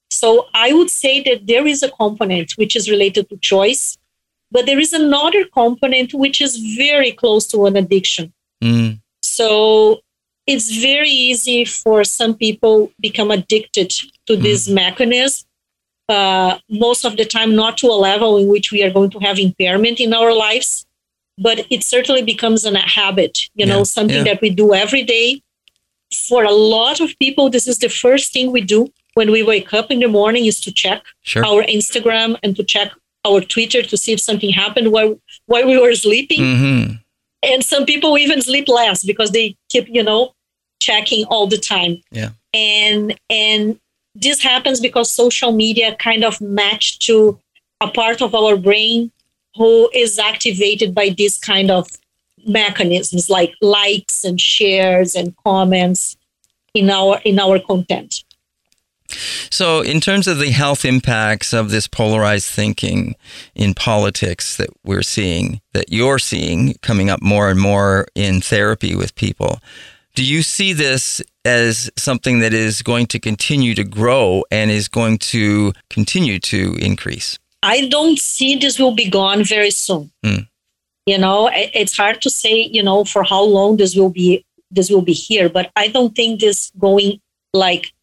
So 0.09 0.47
I 0.53 0.73
would 0.73 0.89
say 0.89 1.21
that 1.23 1.47
there 1.47 1.67
is 1.67 1.83
a 1.83 1.91
component 1.91 2.53
which 2.55 2.75
is 2.75 2.89
related 2.89 3.29
to 3.29 3.37
choice, 3.37 3.97
but 4.51 4.65
there 4.65 4.79
is 4.79 4.93
another 4.93 5.45
component 5.45 6.13
which 6.13 6.41
is 6.41 6.57
very 6.77 7.11
close 7.11 7.47
to 7.47 7.65
an 7.65 7.75
addiction. 7.75 8.33
Mm. 8.63 9.01
So 9.21 10.01
it's 10.45 10.77
very 10.77 11.09
easy 11.09 11.65
for 11.65 12.03
some 12.03 12.33
people 12.35 12.91
become 12.99 13.31
addicted 13.31 13.89
to 14.27 14.33
mm. 14.33 14.41
this 14.41 14.69
mechanism. 14.69 15.45
Uh, 16.07 16.57
most 16.69 17.03
of 17.03 17.17
the 17.17 17.25
time, 17.25 17.53
not 17.53 17.77
to 17.77 17.87
a 17.87 17.99
level 18.09 18.37
in 18.37 18.47
which 18.47 18.71
we 18.71 18.81
are 18.81 18.89
going 18.89 19.09
to 19.09 19.19
have 19.19 19.37
impairment 19.37 19.99
in 19.99 20.13
our 20.13 20.33
lives, 20.33 20.85
but 21.37 21.65
it 21.69 21.83
certainly 21.83 22.23
becomes 22.23 22.63
a 22.65 22.77
habit, 22.79 23.37
you 23.55 23.65
know, 23.65 23.83
something 23.83 24.25
yeah. 24.25 24.33
that 24.33 24.41
we 24.41 24.49
do 24.49 24.73
every 24.73 25.03
day. 25.03 25.41
For 26.29 26.45
a 26.45 26.51
lot 26.51 27.01
of 27.01 27.11
people, 27.19 27.49
this 27.49 27.67
is 27.67 27.79
the 27.79 27.89
first 27.89 28.31
thing 28.31 28.53
we 28.53 28.61
do 28.61 28.87
when 29.17 29.31
we 29.31 29.41
wake 29.41 29.73
up 29.73 29.89
in 29.89 29.99
the 29.99 30.07
morning 30.07 30.45
is 30.45 30.59
to 30.61 30.71
check 30.71 31.01
sure. 31.23 31.43
our 31.43 31.63
Instagram 31.63 32.37
and 32.43 32.55
to 32.55 32.63
check 32.63 32.91
our 33.25 33.41
Twitter 33.41 33.81
to 33.81 33.97
see 33.97 34.13
if 34.13 34.19
something 34.19 34.51
happened 34.51 34.91
while 34.91 35.19
while 35.47 35.67
we 35.67 35.77
were 35.79 35.95
sleeping. 35.95 36.39
Mm-hmm. 36.39 36.93
And 37.49 37.63
some 37.63 37.85
people 37.85 38.17
even 38.17 38.43
sleep 38.43 38.67
less 38.67 39.03
because 39.03 39.31
they 39.31 39.55
keep, 39.69 39.87
you 39.89 40.03
know, 40.03 40.35
checking 40.79 41.25
all 41.25 41.47
the 41.47 41.57
time. 41.57 41.97
Yeah. 42.11 42.29
And 42.53 43.19
and 43.29 43.79
this 44.13 44.43
happens 44.43 44.79
because 44.79 45.11
social 45.11 45.51
media 45.51 45.95
kind 45.95 46.23
of 46.23 46.39
match 46.39 46.99
to 47.07 47.39
a 47.81 47.89
part 47.89 48.21
of 48.21 48.35
our 48.35 48.55
brain 48.55 49.11
who 49.55 49.89
is 49.95 50.19
activated 50.19 50.93
by 50.93 51.09
this 51.17 51.39
kind 51.39 51.71
of 51.71 51.89
mechanisms 52.45 53.29
like 53.29 53.53
likes 53.61 54.23
and 54.23 54.39
shares 54.39 55.15
and 55.15 55.35
comments 55.43 56.17
in 56.75 56.91
our 56.91 57.19
in 57.25 57.39
our 57.39 57.59
content. 57.59 58.23
So, 59.49 59.81
in 59.81 60.01
terms 60.01 60.27
of 60.27 60.39
the 60.39 60.51
health 60.51 60.83
impacts 60.83 61.53
of 61.53 61.71
this 61.71 61.87
polarized 61.87 62.49
thinking 62.49 63.15
in 63.55 63.73
politics 63.73 64.57
that 64.57 64.69
we're 64.83 65.03
seeing, 65.03 65.61
that 65.73 65.91
you're 65.91 66.19
seeing 66.19 66.75
coming 66.81 67.09
up 67.09 67.21
more 67.21 67.49
and 67.49 67.59
more 67.59 68.07
in 68.15 68.41
therapy 68.41 68.95
with 68.95 69.15
people, 69.15 69.59
do 70.15 70.23
you 70.23 70.41
see 70.41 70.73
this 70.73 71.21
as 71.45 71.89
something 71.95 72.39
that 72.39 72.53
is 72.53 72.81
going 72.81 73.05
to 73.07 73.19
continue 73.19 73.75
to 73.75 73.83
grow 73.83 74.43
and 74.51 74.71
is 74.71 74.87
going 74.87 75.19
to 75.19 75.73
continue 75.89 76.39
to 76.39 76.75
increase? 76.79 77.37
I 77.63 77.87
don't 77.87 78.19
see 78.19 78.55
this 78.55 78.79
will 78.79 78.95
be 78.95 79.09
gone 79.09 79.43
very 79.43 79.71
soon. 79.71 80.11
Mm. 80.25 80.47
You 81.05 81.17
know, 81.17 81.49
it's 81.53 81.95
hard 81.95 82.21
to 82.23 82.29
say, 82.29 82.61
you 82.61 82.83
know, 82.83 83.05
for 83.05 83.23
how 83.23 83.43
long 83.43 83.77
this 83.77 83.95
will 83.95 84.09
be 84.09 84.43
this 84.69 84.89
will 84.89 85.01
be 85.01 85.13
here, 85.13 85.47
but 85.47 85.71
I 85.75 85.87
don't 85.87 86.13
think 86.13 86.41
this 86.41 86.71
going 86.77 87.21
like 87.53 87.93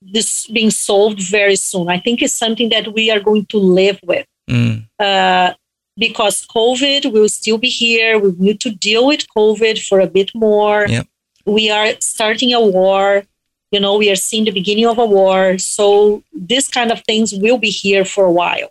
this 0.00 0.46
being 0.46 0.70
solved 0.70 1.20
very 1.22 1.56
soon. 1.56 1.88
I 1.88 1.98
think 1.98 2.22
it's 2.22 2.34
something 2.34 2.68
that 2.70 2.92
we 2.92 3.10
are 3.10 3.20
going 3.20 3.46
to 3.46 3.58
live 3.58 3.98
with. 4.02 4.26
Mm. 4.48 4.86
Uh, 4.98 5.54
because 5.96 6.46
COVID 6.46 7.12
will 7.12 7.28
still 7.28 7.58
be 7.58 7.68
here. 7.68 8.18
We 8.18 8.32
need 8.38 8.60
to 8.60 8.70
deal 8.70 9.06
with 9.06 9.26
COVID 9.36 9.84
for 9.84 10.00
a 10.00 10.06
bit 10.06 10.30
more. 10.34 10.86
Yep. 10.86 11.06
We 11.44 11.70
are 11.70 11.88
starting 12.00 12.54
a 12.54 12.60
war 12.60 13.24
you 13.70 13.80
know 13.80 13.96
we 13.96 14.10
are 14.10 14.16
seeing 14.16 14.44
the 14.44 14.50
beginning 14.50 14.86
of 14.86 14.98
a 14.98 15.06
war 15.06 15.58
so 15.58 16.22
this 16.32 16.68
kind 16.68 16.90
of 16.90 17.02
things 17.02 17.34
will 17.34 17.58
be 17.58 17.70
here 17.70 18.04
for 18.04 18.24
a 18.24 18.32
while 18.32 18.70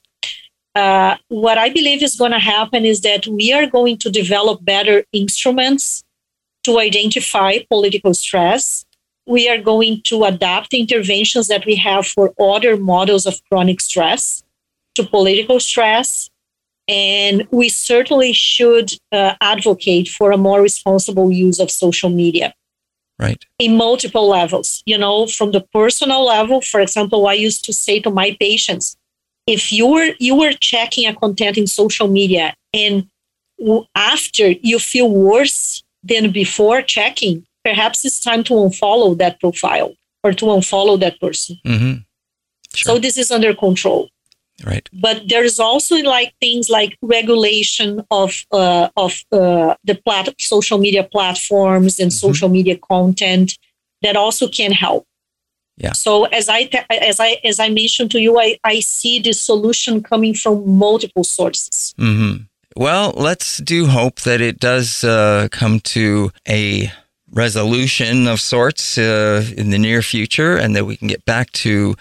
uh, 0.76 1.16
what 1.28 1.58
i 1.58 1.70
believe 1.70 2.02
is 2.02 2.16
going 2.16 2.32
to 2.32 2.40
happen 2.40 2.86
is 2.86 3.02
that 3.02 3.28
we 3.28 3.54
are 3.54 3.66
going 3.66 3.98
to 3.98 4.10
develop 4.10 4.64
better 4.64 5.04
instruments 5.12 6.04
to 6.64 6.80
identify 6.80 7.58
political 7.70 8.14
stress 8.14 8.86
we 9.28 9.50
are 9.50 9.58
going 9.58 10.02
to 10.06 10.24
adapt 10.24 10.74
interventions 10.74 11.48
that 11.50 11.66
we 11.66 11.76
have 11.76 12.08
for 12.08 12.34
other 12.40 12.78
models 12.78 13.26
of 13.26 13.42
chronic 13.50 13.82
stress 13.82 14.42
to 14.96 15.04
political 15.04 15.60
stress. 15.60 16.30
And 16.88 17.46
we 17.52 17.68
certainly 17.68 18.32
should 18.32 18.94
uh, 19.12 19.36
advocate 19.42 20.08
for 20.08 20.32
a 20.32 20.38
more 20.38 20.62
responsible 20.62 21.32
use 21.32 21.60
of 21.60 21.70
social 21.70 22.10
media. 22.10 22.54
Right. 23.20 23.44
In 23.60 23.76
multiple 23.76 24.28
levels 24.30 24.84
you 24.86 24.98
know 24.98 25.26
from 25.26 25.52
the 25.52 25.62
personal 25.74 26.24
level 26.24 26.62
for 26.62 26.80
example 26.80 27.26
i 27.26 27.34
used 27.34 27.66
to 27.66 27.74
say 27.74 28.00
to 28.00 28.12
my 28.12 28.38
patients 28.40 28.96
if 29.48 29.72
you 29.72 29.88
were 29.88 30.12
you 30.20 30.36
were 30.36 30.54
checking 30.54 31.08
a 31.08 31.16
content 31.16 31.58
in 31.58 31.66
social 31.66 32.08
media 32.08 32.54
and 32.76 33.08
after 33.96 34.52
you 34.62 34.78
feel 34.78 35.10
worse 35.10 35.84
than 36.04 36.32
before 36.32 36.84
checking 36.84 37.47
perhaps 37.68 38.05
it's 38.07 38.20
time 38.30 38.43
to 38.49 38.53
unfollow 38.65 39.18
that 39.24 39.39
profile 39.39 39.91
or 40.24 40.32
to 40.34 40.45
unfollow 40.57 40.99
that 40.99 41.20
person 41.20 41.57
mm-hmm. 41.65 41.95
sure. 42.74 42.95
so 42.95 42.99
this 42.99 43.18
is 43.18 43.32
under 43.32 43.53
control 43.65 44.09
Right. 44.65 44.89
But 44.91 45.30
there 45.30 45.43
is 45.43 45.59
also 45.59 45.97
like 45.97 46.34
things 46.39 46.70
like 46.70 46.97
regulation 47.01 48.01
of 48.09 48.43
uh, 48.51 48.89
of 48.97 49.13
uh, 49.32 49.76
the 49.84 49.95
plat- 49.95 50.34
social 50.39 50.80
media 50.80 51.03
platforms 51.03 51.99
and 51.99 52.11
Mm-hmm. 52.11 52.28
social 52.28 52.49
media 52.49 52.78
content 52.78 53.57
that 54.01 54.15
also 54.15 54.47
can 54.47 54.72
help. 54.72 55.05
Yeah. 55.78 55.93
So 55.93 56.26
as 56.26 56.49
I 56.49 56.70
as 56.89 57.20
I 57.20 57.38
as 57.43 57.59
I 57.59 57.70
mentioned 57.70 58.09
to 58.11 58.20
you, 58.20 58.39
I, 58.39 58.57
I 58.63 58.80
see 58.80 59.20
this 59.20 59.39
solution 59.39 60.01
coming 60.01 60.34
from 60.34 60.78
multiple 60.78 61.24
sources. 61.24 61.93
Mm-hmm. 61.99 62.43
Well, 62.76 63.13
let's 63.15 63.57
do 63.57 63.88
hope 63.88 64.22
that 64.22 64.41
it 64.41 64.59
does 64.59 65.03
uh, 65.03 65.47
come 65.51 65.80
to 65.82 66.32
a 66.47 66.91
resolution 67.38 68.28
of 68.28 68.42
sorts 68.42 68.98
uh, 68.98 69.46
in 69.56 69.70
the 69.70 69.78
near 69.78 70.02
future, 70.02 70.58
and 70.58 70.76
that 70.76 70.86
we 70.86 70.98
can 70.98 71.08
get 71.08 71.24
back 71.26 71.52
to. 71.64 71.96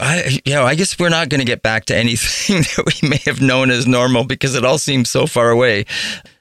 I, 0.00 0.40
you 0.44 0.54
know, 0.54 0.64
I 0.64 0.74
guess 0.74 0.98
we're 0.98 1.08
not 1.08 1.28
going 1.28 1.38
to 1.40 1.44
get 1.46 1.62
back 1.62 1.84
to 1.86 1.96
anything 1.96 2.56
that 2.76 2.84
we 3.02 3.08
may 3.08 3.20
have 3.26 3.40
known 3.40 3.70
as 3.70 3.86
normal 3.86 4.24
because 4.24 4.56
it 4.56 4.64
all 4.64 4.78
seems 4.78 5.08
so 5.08 5.26
far 5.26 5.50
away. 5.50 5.84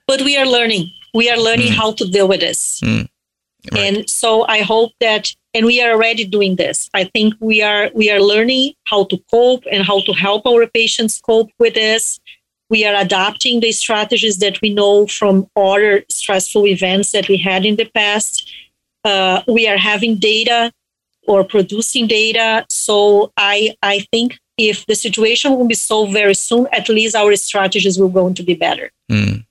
But 0.08 0.22
we 0.22 0.36
are 0.38 0.46
learning. 0.48 0.88
We 1.14 1.30
are 1.30 1.38
learning 1.38 1.68
Mm. 1.74 1.76
how 1.76 1.92
to 1.94 2.06
deal 2.10 2.28
with 2.28 2.40
this. 2.40 2.82
Mm. 2.82 3.08
Right. 3.72 3.80
And 3.82 4.10
so 4.10 4.46
I 4.48 4.62
hope 4.62 4.92
that 5.00 5.32
and 5.54 5.68
we 5.68 5.82
are 5.84 5.92
already 5.92 6.26
doing 6.26 6.56
this. 6.56 6.90
I 6.96 7.04
think 7.04 7.36
we 7.40 7.62
are 7.62 7.92
we 7.94 8.10
are 8.10 8.20
learning 8.20 8.74
how 8.86 9.04
to 9.06 9.18
cope 9.30 9.64
and 9.72 9.84
how 9.86 10.02
to 10.02 10.14
help 10.14 10.48
our 10.48 10.66
patients 10.68 11.22
cope 11.22 11.52
with 11.60 11.76
this. 11.76 12.20
We 12.74 12.86
are 12.88 12.98
adapting 13.08 13.60
the 13.60 13.72
strategies 13.72 14.38
that 14.44 14.60
we 14.62 14.70
know 14.80 15.06
from 15.06 15.48
other 15.56 15.92
stressful 16.10 16.66
events 16.66 17.12
that 17.12 17.28
we 17.32 17.38
had 17.38 17.66
in 17.70 17.76
the 17.76 17.90
past. 18.00 18.52
Uh, 19.04 19.42
we 19.48 19.68
are 19.68 19.78
having 19.78 20.14
data 20.16 20.72
or 21.28 21.44
producing 21.44 22.08
data. 22.08 22.66
So 22.70 23.32
I 23.38 23.76
I 23.84 23.96
think 24.12 24.40
if 24.58 24.78
the 24.88 24.96
situation 24.96 25.56
will 25.56 25.68
be 25.68 25.82
solved 25.90 26.14
very 26.14 26.38
soon, 26.48 26.64
at 26.80 26.90
least 26.90 27.16
our 27.16 27.36
strategies 27.36 28.00
will 28.00 28.14
going 28.20 28.34
to 28.40 28.44
be 28.52 28.56
better. 28.56 28.88
Mm. 29.12 29.46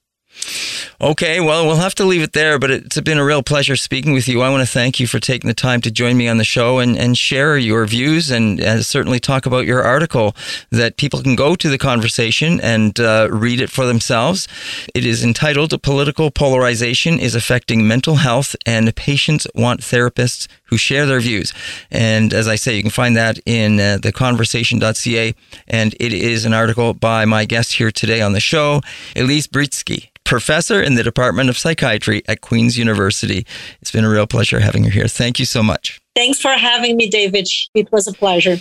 Okay, 1.00 1.40
well, 1.40 1.66
we'll 1.66 1.76
have 1.76 1.96
to 1.96 2.04
leave 2.04 2.22
it 2.22 2.32
there, 2.32 2.60
but 2.60 2.70
it's 2.70 3.00
been 3.00 3.18
a 3.18 3.24
real 3.24 3.42
pleasure 3.42 3.74
speaking 3.74 4.12
with 4.12 4.28
you. 4.28 4.40
I 4.40 4.50
want 4.50 4.62
to 4.62 4.72
thank 4.72 5.00
you 5.00 5.08
for 5.08 5.18
taking 5.18 5.48
the 5.48 5.54
time 5.54 5.80
to 5.80 5.90
join 5.90 6.16
me 6.16 6.28
on 6.28 6.38
the 6.38 6.44
show 6.44 6.78
and, 6.78 6.96
and 6.96 7.18
share 7.18 7.58
your 7.58 7.84
views 7.86 8.30
and, 8.30 8.60
and 8.60 8.86
certainly 8.86 9.18
talk 9.18 9.44
about 9.44 9.66
your 9.66 9.82
article 9.82 10.36
that 10.70 10.96
people 10.96 11.20
can 11.20 11.34
go 11.34 11.56
to 11.56 11.68
the 11.68 11.76
conversation 11.76 12.60
and 12.60 13.00
uh, 13.00 13.26
read 13.32 13.60
it 13.60 13.68
for 13.68 13.84
themselves. 13.84 14.46
It 14.94 15.04
is 15.04 15.24
entitled 15.24 15.80
Political 15.82 16.30
Polarization 16.30 17.18
is 17.18 17.34
Affecting 17.34 17.88
Mental 17.88 18.16
Health 18.16 18.54
and 18.64 18.94
Patients 18.94 19.48
Want 19.56 19.80
Therapists 19.80 20.46
Who 20.66 20.76
Share 20.76 21.04
Their 21.04 21.20
Views. 21.20 21.52
And 21.90 22.32
as 22.32 22.46
I 22.46 22.54
say, 22.54 22.76
you 22.76 22.82
can 22.82 22.92
find 22.92 23.16
that 23.16 23.40
in 23.44 23.80
uh, 23.80 23.98
theconversation.ca. 24.00 25.34
And 25.66 25.94
it 25.98 26.12
is 26.12 26.44
an 26.44 26.54
article 26.54 26.94
by 26.94 27.24
my 27.24 27.44
guest 27.44 27.72
here 27.72 27.90
today 27.90 28.22
on 28.22 28.34
the 28.34 28.40
show, 28.40 28.82
Elise 29.16 29.48
Brietzke 29.48 30.10
professor 30.24 30.82
in 30.82 30.94
the 30.94 31.02
Department 31.02 31.48
of 31.50 31.58
Psychiatry 31.58 32.22
at 32.26 32.40
Queen's 32.40 32.78
University. 32.78 33.46
It's 33.80 33.90
been 33.90 34.04
a 34.04 34.10
real 34.10 34.26
pleasure 34.26 34.60
having 34.60 34.84
you 34.84 34.90
here. 34.90 35.08
Thank 35.08 35.38
you 35.38 35.44
so 35.44 35.62
much. 35.62 36.00
Thanks 36.14 36.40
for 36.40 36.50
having 36.50 36.96
me, 36.96 37.08
David. 37.08 37.48
It 37.74 37.90
was 37.92 38.06
a 38.06 38.12
pleasure. 38.12 38.58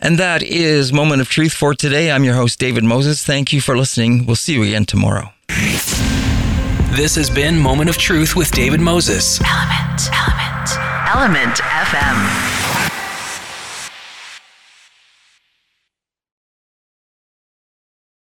And 0.00 0.18
that 0.18 0.42
is 0.42 0.92
Moment 0.92 1.20
of 1.20 1.28
Truth 1.28 1.52
for 1.52 1.74
today. 1.74 2.12
I'm 2.12 2.24
your 2.24 2.34
host, 2.34 2.58
David 2.58 2.84
Moses. 2.84 3.24
Thank 3.24 3.52
you 3.52 3.60
for 3.60 3.76
listening. 3.76 4.26
We'll 4.26 4.36
see 4.36 4.54
you 4.54 4.62
again 4.62 4.84
tomorrow. 4.84 5.32
This 6.92 7.14
has 7.16 7.30
been 7.30 7.58
Moment 7.58 7.90
of 7.90 7.98
Truth 7.98 8.36
with 8.36 8.50
David 8.52 8.80
Moses. 8.80 9.40
Element. 9.40 10.08
Element. 10.12 10.68
Element 11.14 11.56
FM. 11.58 12.57